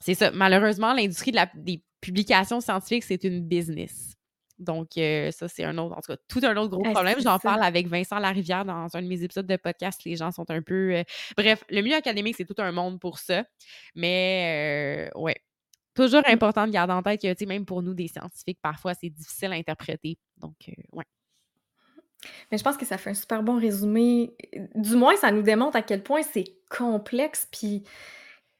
c'est 0.00 0.14
ça. 0.14 0.30
Malheureusement, 0.32 0.92
l'industrie 0.92 1.30
de 1.30 1.36
la, 1.36 1.48
des 1.54 1.82
publications 2.00 2.60
scientifiques, 2.60 3.04
c'est 3.04 3.24
une 3.24 3.40
business. 3.40 4.15
Donc, 4.58 4.96
euh, 4.96 5.30
ça, 5.30 5.48
c'est 5.48 5.64
un 5.64 5.76
autre, 5.78 5.96
en 5.96 6.00
tout 6.00 6.12
cas, 6.12 6.16
tout 6.28 6.40
un 6.42 6.56
autre 6.56 6.70
gros 6.70 6.82
problème. 6.82 7.20
J'en 7.20 7.38
parle 7.38 7.62
avec 7.62 7.88
Vincent 7.88 8.18
Larivière 8.18 8.64
dans 8.64 8.88
un 8.94 9.02
de 9.02 9.06
mes 9.06 9.22
épisodes 9.22 9.46
de 9.46 9.56
podcast. 9.56 10.02
Les 10.04 10.16
gens 10.16 10.30
sont 10.30 10.50
un 10.50 10.62
peu. 10.62 10.94
Euh, 10.94 11.02
bref, 11.36 11.64
le 11.68 11.82
milieu 11.82 11.96
académique, 11.96 12.36
c'est 12.36 12.46
tout 12.46 12.60
un 12.60 12.72
monde 12.72 12.98
pour 13.00 13.18
ça. 13.18 13.44
Mais, 13.94 15.10
euh, 15.14 15.20
ouais. 15.20 15.36
Toujours 15.94 16.20
mmh. 16.20 16.30
important 16.30 16.66
de 16.66 16.72
garder 16.72 16.92
en 16.92 17.02
tête 17.02 17.20
que, 17.22 17.32
tu 17.32 17.38
sais, 17.38 17.46
même 17.46 17.64
pour 17.64 17.82
nous, 17.82 17.94
des 17.94 18.08
scientifiques, 18.08 18.58
parfois, 18.60 18.92
c'est 18.94 19.08
difficile 19.08 19.52
à 19.52 19.56
interpréter. 19.56 20.18
Donc, 20.36 20.54
ouais. 20.92 21.04
Mais 22.50 22.58
je 22.58 22.62
pense 22.62 22.76
que 22.76 22.84
ça 22.84 22.98
fait 22.98 23.10
un 23.10 23.14
super 23.14 23.42
bon 23.42 23.58
résumé. 23.58 24.34
Du 24.74 24.96
moins, 24.96 25.16
ça 25.16 25.30
nous 25.30 25.42
démontre 25.42 25.76
à 25.76 25.82
quel 25.82 26.02
point 26.02 26.22
c'est 26.22 26.44
complexe, 26.68 27.48
puis 27.50 27.84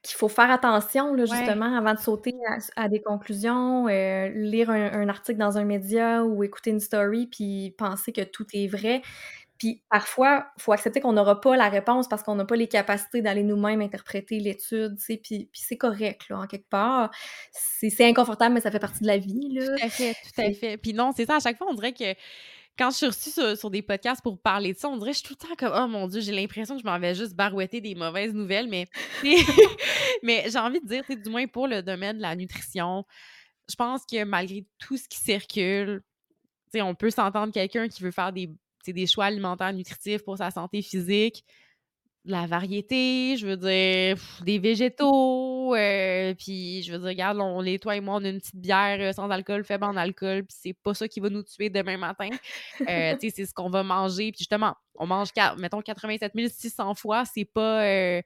qu'il 0.08 0.16
faut 0.18 0.28
faire 0.28 0.50
attention, 0.50 1.14
là, 1.14 1.24
Ouais. 1.24 1.36
justement, 1.36 1.76
avant 1.76 1.94
de 1.94 1.98
sauter 1.98 2.34
à, 2.76 2.84
à 2.84 2.88
des 2.88 3.00
conclusions, 3.02 3.88
euh, 3.88 4.28
lire 4.28 4.70
un, 4.70 4.92
un 4.92 5.08
article 5.08 5.38
dans 5.38 5.58
un 5.58 5.64
média 5.64 6.24
ou 6.24 6.44
écouter 6.44 6.70
une 6.70 6.80
story, 6.80 7.26
puis 7.26 7.74
penser 7.78 8.12
que 8.12 8.22
tout 8.22 8.46
est 8.52 8.66
vrai. 8.68 9.02
Puis 9.58 9.82
parfois, 9.90 10.48
il 10.58 10.62
faut 10.62 10.72
accepter 10.72 11.00
qu'on 11.00 11.14
n'aura 11.14 11.40
pas 11.40 11.56
la 11.56 11.70
réponse 11.70 12.08
parce 12.08 12.22
qu'on 12.22 12.34
n'a 12.34 12.44
pas 12.44 12.56
les 12.56 12.68
capacités 12.68 13.22
d'aller 13.22 13.42
nous-mêmes 13.42 13.80
interpréter 13.80 14.38
l'étude, 14.38 14.96
tu 14.98 15.04
sais, 15.04 15.16
puis, 15.22 15.48
puis 15.50 15.62
c'est 15.64 15.78
correct, 15.78 16.28
là, 16.28 16.40
en 16.40 16.46
quelque 16.46 16.68
part. 16.68 17.10
C'est 17.52 18.04
inconfortable, 18.06 18.54
mais 18.54 18.60
ça 18.60 18.70
fait 18.70 18.78
partie 18.78 19.02
de 19.02 19.06
la 19.06 19.16
vie, 19.16 19.54
là. 19.54 19.64
Tout 19.78 19.84
à 19.84 19.88
fait, 19.88 20.12
tout 20.14 20.40
à 20.42 20.52
fait. 20.52 20.76
Puis 20.76 20.92
non, 20.92 21.12
c'est 21.16 21.24
ça, 21.24 21.36
à 21.36 21.40
chaque 21.40 21.56
fois, 21.56 21.68
on 21.70 21.74
dirait 21.74 21.94
que 21.94 22.04
quand 22.78 22.90
je 22.90 22.96
suis 22.96 23.06
reçue 23.06 23.30
sur, 23.30 23.56
sur 23.56 23.70
des 23.70 23.82
podcasts 23.82 24.22
pour 24.22 24.40
parler 24.40 24.72
de 24.72 24.78
ça, 24.78 24.88
on 24.88 24.96
dirait 24.96 25.12
que 25.12 25.18
je 25.18 25.24
suis 25.24 25.34
tout 25.34 25.36
le 25.40 25.48
temps 25.48 25.54
comme 25.56 25.72
Oh 25.74 25.88
mon 25.88 26.06
Dieu, 26.08 26.20
j'ai 26.20 26.32
l'impression 26.32 26.76
que 26.76 26.82
je 26.82 26.86
m'en 26.86 26.98
vais 26.98 27.14
juste 27.14 27.34
barouetter 27.34 27.80
des 27.80 27.94
mauvaises 27.94 28.34
nouvelles, 28.34 28.68
mais, 28.68 28.86
mais 30.22 30.44
j'ai 30.48 30.58
envie 30.58 30.80
de 30.80 30.86
dire, 30.86 31.04
du 31.08 31.30
moins 31.30 31.46
pour 31.46 31.66
le 31.66 31.82
domaine 31.82 32.18
de 32.18 32.22
la 32.22 32.36
nutrition, 32.36 33.04
je 33.68 33.74
pense 33.74 34.02
que 34.04 34.24
malgré 34.24 34.66
tout 34.78 34.96
ce 34.96 35.08
qui 35.08 35.18
circule, 35.18 36.02
tu 36.72 36.78
sais, 36.78 36.82
on 36.82 36.94
peut 36.94 37.10
s'entendre 37.10 37.52
quelqu'un 37.52 37.88
qui 37.88 38.02
veut 38.02 38.10
faire 38.10 38.32
des 38.32 39.06
choix 39.06 39.26
alimentaires 39.26 39.72
nutritifs 39.72 40.22
pour 40.22 40.36
sa 40.36 40.50
santé 40.50 40.82
physique, 40.82 41.44
de 42.26 42.32
la 42.32 42.46
variété, 42.46 43.36
je 43.36 43.46
veux 43.46 43.56
dire, 43.56 44.16
pff, 44.16 44.42
des 44.42 44.58
végétaux, 44.58 45.74
euh, 45.74 46.34
puis 46.34 46.82
je 46.82 46.92
veux 46.92 46.98
dire, 46.98 47.08
regarde, 47.08 47.38
on, 47.40 47.60
les, 47.60 47.78
toi 47.78 47.96
et 47.96 48.00
moi, 48.00 48.16
on 48.16 48.24
a 48.24 48.28
une 48.28 48.38
petite 48.38 48.56
bière 48.56 48.98
euh, 49.00 49.12
sans 49.12 49.30
alcool, 49.30 49.64
faible 49.64 49.84
en 49.84 49.96
alcool, 49.96 50.44
puis 50.44 50.56
c'est 50.60 50.72
pas 50.72 50.92
ça 50.92 51.06
qui 51.06 51.20
va 51.20 51.30
nous 51.30 51.42
tuer 51.42 51.70
demain 51.70 51.96
matin. 51.96 52.28
Euh, 52.88 53.14
tu 53.14 53.30
sais, 53.30 53.34
c'est 53.34 53.46
ce 53.46 53.54
qu'on 53.54 53.70
va 53.70 53.82
manger, 53.82 54.30
puis 54.32 54.40
justement, 54.40 54.74
on 54.96 55.06
mange, 55.06 55.30
mettons, 55.58 55.80
87 55.80 56.32
600 56.48 56.94
fois, 56.94 57.24
c'est 57.24 57.44
pas... 57.44 57.84
euh, 57.84 58.22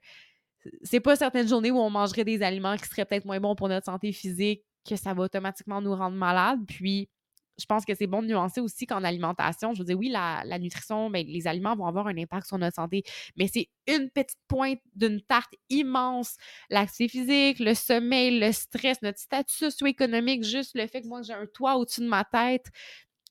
c'est 0.83 0.99
pas 0.99 1.15
certaines 1.15 1.47
journées 1.47 1.71
où 1.71 1.79
on 1.79 1.89
mangerait 1.89 2.25
des 2.25 2.43
aliments 2.43 2.75
qui 2.75 2.85
seraient 2.87 3.05
peut-être 3.05 3.25
moins 3.25 3.39
bons 3.39 3.55
pour 3.55 3.69
notre 3.69 3.85
santé 3.85 4.11
physique 4.11 4.63
que 4.87 4.95
ça 4.95 5.13
va 5.13 5.23
automatiquement 5.23 5.81
nous 5.81 5.95
rendre 5.95 6.15
malades. 6.15 6.59
Puis, 6.67 7.09
je 7.57 7.65
pense 7.65 7.85
que 7.85 7.93
c'est 7.95 8.07
bon 8.07 8.21
de 8.21 8.27
nuancer 8.27 8.61
aussi 8.61 8.85
qu'en 8.85 9.03
alimentation, 9.03 9.73
je 9.73 9.79
veux 9.79 9.85
dire, 9.85 9.97
oui, 9.97 10.09
la, 10.09 10.43
la 10.45 10.59
nutrition, 10.59 11.09
ben, 11.09 11.25
les 11.25 11.47
aliments 11.47 11.75
vont 11.75 11.85
avoir 11.85 12.07
un 12.07 12.17
impact 12.17 12.47
sur 12.47 12.57
notre 12.57 12.75
santé, 12.75 13.03
mais 13.35 13.47
c'est 13.47 13.67
une 13.87 14.09
petite 14.09 14.39
pointe 14.47 14.79
d'une 14.95 15.21
tarte 15.21 15.53
immense. 15.69 16.37
L'activité 16.69 17.19
physique, 17.19 17.59
le 17.59 17.73
sommeil, 17.73 18.39
le 18.39 18.51
stress, 18.51 19.01
notre 19.01 19.19
statut 19.19 19.55
socio-économique, 19.55 20.43
juste 20.43 20.75
le 20.75 20.87
fait 20.87 21.01
que 21.01 21.07
moi, 21.07 21.21
j'ai 21.21 21.33
un 21.33 21.45
toit 21.45 21.75
au-dessus 21.75 22.01
de 22.01 22.07
ma 22.07 22.23
tête, 22.23 22.67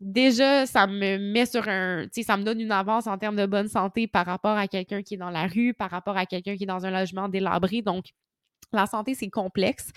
déjà, 0.01 0.66
ça 0.66 0.87
me 0.87 1.18
met 1.18 1.47
sur 1.47 1.68
un. 1.68 2.07
Tu 2.12 2.23
ça 2.23 2.37
me 2.37 2.43
donne 2.43 2.61
une 2.61 2.73
avance 2.73 3.07
en 3.07 3.18
termes 3.18 3.37
de 3.37 3.47
bonne 3.47 3.68
santé 3.68 4.07
par 4.07 4.27
rapport 4.27 4.57
à 4.57 4.66
quelqu'un 4.68 5.03
qui 5.03 5.14
est 5.14 5.18
dans 5.18 5.31
la 5.31 5.47
rue, 5.47 5.75
par 5.75 5.91
rapport 5.91 6.16
à 6.16 6.27
quelqu'un 6.27 6.57
qui 6.57 6.64
est 6.64 6.66
dans 6.66 6.87
un 6.87 6.91
logement 6.91 7.29
délabré. 7.29 7.83
Donc, 7.83 8.07
la 8.72 8.86
santé, 8.86 9.14
c'est 9.14 9.30
complexe. 9.30 9.90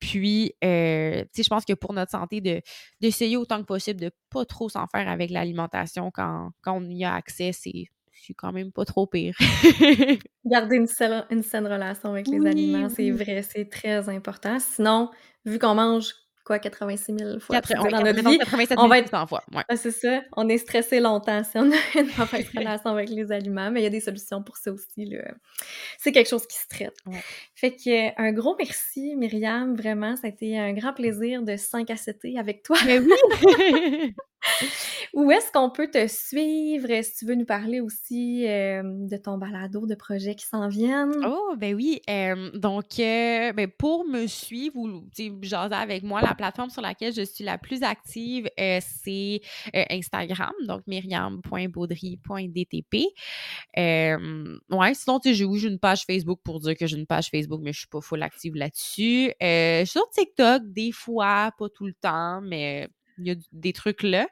Puis, 0.00 0.54
euh, 0.64 1.22
tu 1.22 1.28
sais, 1.34 1.42
je 1.42 1.48
pense 1.48 1.64
que 1.64 1.72
pour 1.72 1.92
notre 1.92 2.10
santé, 2.10 2.40
de, 2.40 2.60
d'essayer 3.00 3.36
autant 3.36 3.58
que 3.60 3.66
possible 3.66 4.00
de 4.00 4.10
pas 4.30 4.44
trop 4.44 4.68
s'en 4.68 4.86
faire 4.86 5.08
avec 5.08 5.30
l'alimentation 5.30 6.10
quand, 6.10 6.50
quand 6.62 6.74
on 6.74 6.88
y 6.90 7.04
a 7.04 7.14
accès, 7.14 7.52
c'est, 7.52 7.86
quand 8.36 8.52
même 8.52 8.72
pas 8.72 8.84
trop 8.84 9.06
pire. 9.06 9.34
Garder 10.44 10.76
une, 10.76 10.86
saine- 10.86 11.26
une 11.30 11.42
saine 11.42 11.66
relation 11.66 12.10
avec 12.10 12.28
les 12.28 12.38
Oui, 12.40 12.46
aliments, 12.46 12.88
c'est 12.88 13.10
oui. 13.10 13.10
vrai, 13.12 13.42
c'est 13.42 13.68
très 13.68 14.08
important. 14.08 14.58
Sinon, 14.58 15.10
vu 15.44 15.58
qu'on 15.58 15.74
mange 15.74 16.12
quoi, 16.48 16.58
86 16.58 17.14
000 17.18 17.38
fois 17.40 17.60
Quatre- 17.60 17.74
on- 17.78 17.88
dans 17.90 18.00
notre 18.02 18.28
vie, 18.28 18.38
87 18.38 18.78
on 18.80 18.88
va 18.88 18.98
être 18.98 19.10
100 19.10 19.26
fois. 19.26 19.42
Ouais. 19.54 19.62
Ah, 19.68 19.76
c'est 19.76 19.90
ça. 19.92 20.22
On 20.36 20.48
est 20.48 20.58
stressé 20.58 20.98
longtemps 20.98 21.44
si 21.44 21.56
on 21.56 21.70
a 21.70 21.74
une 22.00 22.08
mauvaise 22.18 22.48
relation 22.56 22.90
avec 22.90 23.10
les 23.10 23.30
aliments, 23.30 23.70
mais 23.70 23.80
il 23.80 23.84
y 23.84 23.86
a 23.86 23.90
des 23.90 24.00
solutions 24.00 24.42
pour 24.42 24.56
ça 24.56 24.72
aussi. 24.72 25.14
C'est 25.98 26.10
quelque 26.12 26.28
chose 26.30 26.46
qui 26.46 26.56
se 26.58 26.66
traite. 26.68 26.96
Ouais. 27.06 27.22
Fait 27.54 27.72
que 27.76 28.08
euh, 28.08 28.10
un 28.16 28.32
gros 28.32 28.56
merci, 28.58 29.14
Myriam. 29.16 29.76
Vraiment, 29.76 30.16
ça 30.16 30.26
a 30.26 30.30
été 30.30 30.58
un 30.58 30.72
grand 30.72 30.92
plaisir 30.94 31.42
de 31.42 31.56
5 31.56 31.90
à 31.90 31.96
7 31.96 32.18
avec 32.38 32.62
toi. 32.62 32.76
Mais 32.86 32.98
oui! 32.98 34.14
Où 35.14 35.30
est-ce 35.30 35.50
qu'on 35.52 35.70
peut 35.70 35.90
te 35.90 36.06
suivre? 36.06 36.88
Si 37.02 37.16
tu 37.16 37.26
veux 37.26 37.34
nous 37.34 37.44
parler 37.44 37.80
aussi 37.80 38.46
euh, 38.46 38.82
de 38.84 39.16
ton 39.16 39.38
balado, 39.38 39.86
de 39.86 39.94
projets 39.94 40.34
qui 40.34 40.46
s'en 40.46 40.68
viennent? 40.68 41.14
Oh, 41.24 41.54
ben 41.56 41.74
oui. 41.74 42.00
euh, 42.08 42.50
donc, 42.54 42.98
euh, 42.98 43.52
ben, 43.52 43.68
pour 43.78 44.06
me 44.06 44.26
suivre 44.26 44.76
ou 44.76 45.04
jaser 45.42 45.74
avec 45.74 46.02
moi, 46.02 46.22
la 46.22 46.34
plateforme 46.34 46.70
sur 46.70 46.82
laquelle 46.82 47.12
je 47.12 47.22
suis 47.22 47.44
la 47.44 47.58
plus 47.58 47.82
active, 47.82 48.48
c'est 48.56 49.40
Instagram, 49.90 50.52
donc 50.66 50.82
myriam.baudry.dtp. 50.86 53.06
Ouais, 53.76 54.94
sinon, 54.94 55.20
tu 55.20 55.30
sais, 55.30 55.34
j'ai 55.34 55.44
une 55.44 55.78
page 55.78 56.04
Facebook 56.04 56.40
pour 56.44 56.60
dire 56.60 56.76
que 56.76 56.86
j'ai 56.86 56.96
une 56.96 57.06
page 57.06 57.28
Facebook, 57.30 57.60
mais 57.62 57.72
je 57.72 57.80
suis 57.80 57.88
pas 57.88 58.00
full 58.00 58.22
active 58.22 58.54
là-dessus. 58.54 59.32
Je 59.40 59.82
suis 59.84 59.92
sur 59.92 60.08
TikTok 60.10 60.62
des 60.66 60.92
fois, 60.92 61.52
pas 61.58 61.68
tout 61.68 61.86
le 61.86 61.94
temps, 61.94 62.40
mais 62.40 62.88
il 63.18 63.26
y 63.26 63.30
a 63.30 63.34
des 63.52 63.72
trucs 63.72 64.02
là. 64.02 64.26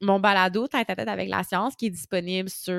Mon 0.00 0.20
balado 0.20 0.66
tête 0.68 0.90
à 0.90 0.96
tête 0.96 1.08
avec 1.08 1.28
la 1.28 1.42
science 1.42 1.76
qui 1.76 1.86
est 1.86 1.90
disponible 1.90 2.48
sur 2.48 2.72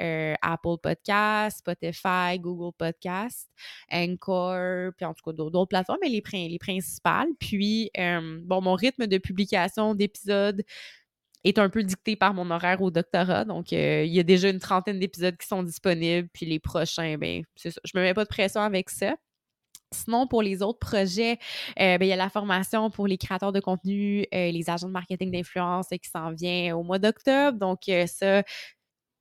euh, 0.00 0.34
Apple 0.42 0.76
Podcasts, 0.82 1.58
Spotify, 1.58 2.38
Google 2.38 2.74
Podcasts, 2.76 3.50
Anchor, 3.92 4.92
puis 4.96 5.04
en 5.06 5.14
tout 5.14 5.22
cas 5.24 5.32
d'autres 5.32 5.66
plateformes, 5.66 5.98
mais 6.02 6.08
les, 6.08 6.22
prin- 6.22 6.48
les 6.48 6.58
principales. 6.58 7.28
Puis, 7.38 7.90
bon, 7.96 8.60
mon 8.60 8.74
rythme 8.74 9.06
de 9.06 9.18
publication 9.18 9.94
d'épisodes 9.94 10.62
est 11.44 11.58
un 11.58 11.68
peu 11.68 11.84
dicté 11.84 12.16
par 12.16 12.34
mon 12.34 12.50
horaire 12.50 12.82
au 12.82 12.90
doctorat. 12.90 13.44
Donc, 13.44 13.72
euh, 13.72 14.02
il 14.04 14.12
y 14.12 14.18
a 14.18 14.24
déjà 14.24 14.48
une 14.48 14.58
trentaine 14.58 14.98
d'épisodes 14.98 15.36
qui 15.36 15.46
sont 15.46 15.62
disponibles. 15.62 16.28
Puis 16.32 16.44
les 16.44 16.58
prochains, 16.58 17.16
ben, 17.18 17.44
c'est 17.54 17.70
ça. 17.70 17.80
Je 17.84 17.96
me 17.96 18.02
mets 18.02 18.14
pas 18.14 18.24
de 18.24 18.28
pression 18.28 18.62
avec 18.62 18.90
ça. 18.90 19.14
Sinon, 19.96 20.26
pour 20.26 20.42
les 20.42 20.62
autres 20.62 20.78
projets, 20.78 21.38
euh, 21.80 21.98
ben, 21.98 22.02
il 22.02 22.08
y 22.08 22.12
a 22.12 22.16
la 22.16 22.28
formation 22.28 22.90
pour 22.90 23.06
les 23.06 23.18
créateurs 23.18 23.52
de 23.52 23.60
contenu, 23.60 24.26
euh, 24.34 24.50
les 24.50 24.70
agents 24.70 24.88
de 24.88 24.92
marketing 24.92 25.30
d'influence 25.30 25.86
euh, 25.92 25.96
qui 25.96 26.08
s'en 26.10 26.32
vient 26.32 26.76
au 26.76 26.82
mois 26.82 26.98
d'octobre. 26.98 27.58
Donc, 27.58 27.80
ça, 28.06 28.42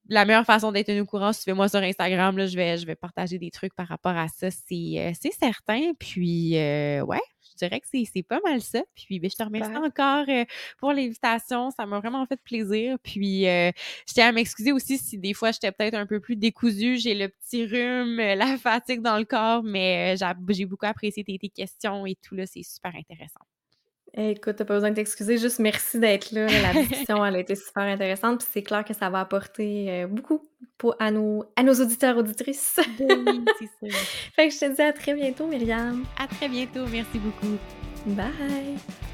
la 0.08 0.26
meilleure 0.26 0.46
façon 0.46 0.72
d'être 0.72 0.92
au 1.00 1.06
courant, 1.06 1.34
suivez-moi 1.34 1.70
sur 1.70 1.80
Instagram. 1.80 2.38
Là, 2.38 2.46
je, 2.46 2.56
vais, 2.56 2.78
je 2.78 2.86
vais 2.86 2.96
partager 2.96 3.40
des 3.40 3.52
trucs 3.52 3.74
par 3.74 3.88
rapport 3.88 4.16
à 4.16 4.28
ça, 4.28 4.50
c'est 4.52 5.16
certain. 5.40 5.94
Puis, 6.00 6.54
ouais, 6.54 7.22
je 7.60 7.66
dirais 7.66 7.80
que 7.80 7.88
c'est 7.92 8.24
pas 8.24 8.40
mal 8.44 8.62
ça. 8.62 8.84
Puis, 8.96 9.20
ben, 9.20 9.30
je 9.30 9.36
te 9.36 9.44
remercie 9.44 9.72
encore 9.78 10.26
euh, 10.30 10.46
pour 10.78 10.92
l'invitation. 10.94 11.72
Ça 11.72 11.86
m'a 11.86 12.00
vraiment 12.00 12.26
fait 12.26 12.40
plaisir. 12.44 12.98
Puis, 13.04 13.48
euh, 13.48 13.72
je 14.08 14.14
tiens 14.14 14.30
à 14.30 14.32
m'excuser 14.32 14.72
aussi 14.72 14.98
si 14.98 15.18
des 15.18 15.34
fois 15.34 15.52
j'étais 15.52 15.72
peut-être 15.72 15.96
un 15.96 16.06
peu 16.06 16.20
plus 16.20 16.36
décousue. 16.36 16.98
J'ai 16.98 17.16
le 17.16 17.30
petit 17.30 17.66
rhume, 17.66 18.20
euh, 18.20 18.36
la 18.36 18.58
fatigue 18.58 19.02
dans 19.02 19.18
le 19.18 19.26
corps, 19.26 19.64
mais 19.64 20.16
j'a- 20.18 20.36
j'ai 20.50 20.66
beaucoup 20.66 20.86
apprécié 20.86 21.24
tes, 21.24 21.38
tes 21.38 21.50
questions 21.50 22.06
et 22.06 22.16
tout. 22.16 22.36
là 22.36 22.46
C'est 22.46 22.64
super 22.64 22.94
intéressant. 22.96 23.42
Écoute, 24.18 24.56
t'as 24.56 24.66
pas 24.66 24.76
besoin 24.76 24.92
de 24.92 24.96
t'excuser, 24.96 25.38
juste 25.38 25.60
merci 25.60 26.00
d'être 26.00 26.32
là. 26.32 26.48
La 26.48 26.74
discussion, 26.82 27.26
elle 27.26 27.36
a 27.36 27.40
été 27.40 27.56
super 27.56 27.84
intéressante, 27.84 28.40
puis 28.40 28.48
c'est 28.52 28.64
clair 28.64 28.86
que 28.86 28.94
ça 28.94 29.10
va 29.10 29.20
apporter 29.20 29.88
euh, 29.90 30.08
beaucoup 30.08 30.42
pour, 30.78 30.96
à, 31.00 31.12
nos, 31.12 31.44
à 31.56 31.64
nos 31.64 31.74
auditeurs, 31.74 32.18
auditrices. 32.18 32.80
Oui, 33.00 33.44
c'est 33.60 33.92
ça. 33.92 33.98
fait 34.36 34.48
que 34.48 34.54
je 34.54 34.60
te 34.60 34.76
dis 34.76 34.82
à 34.82 34.94
très 34.94 35.14
bientôt, 35.14 35.48
Myriam. 35.48 36.06
À 36.18 36.28
très 36.28 36.48
bientôt. 36.48 36.86
Merci 36.90 37.20
beaucoup. 37.20 37.58
Bye! 38.06 39.05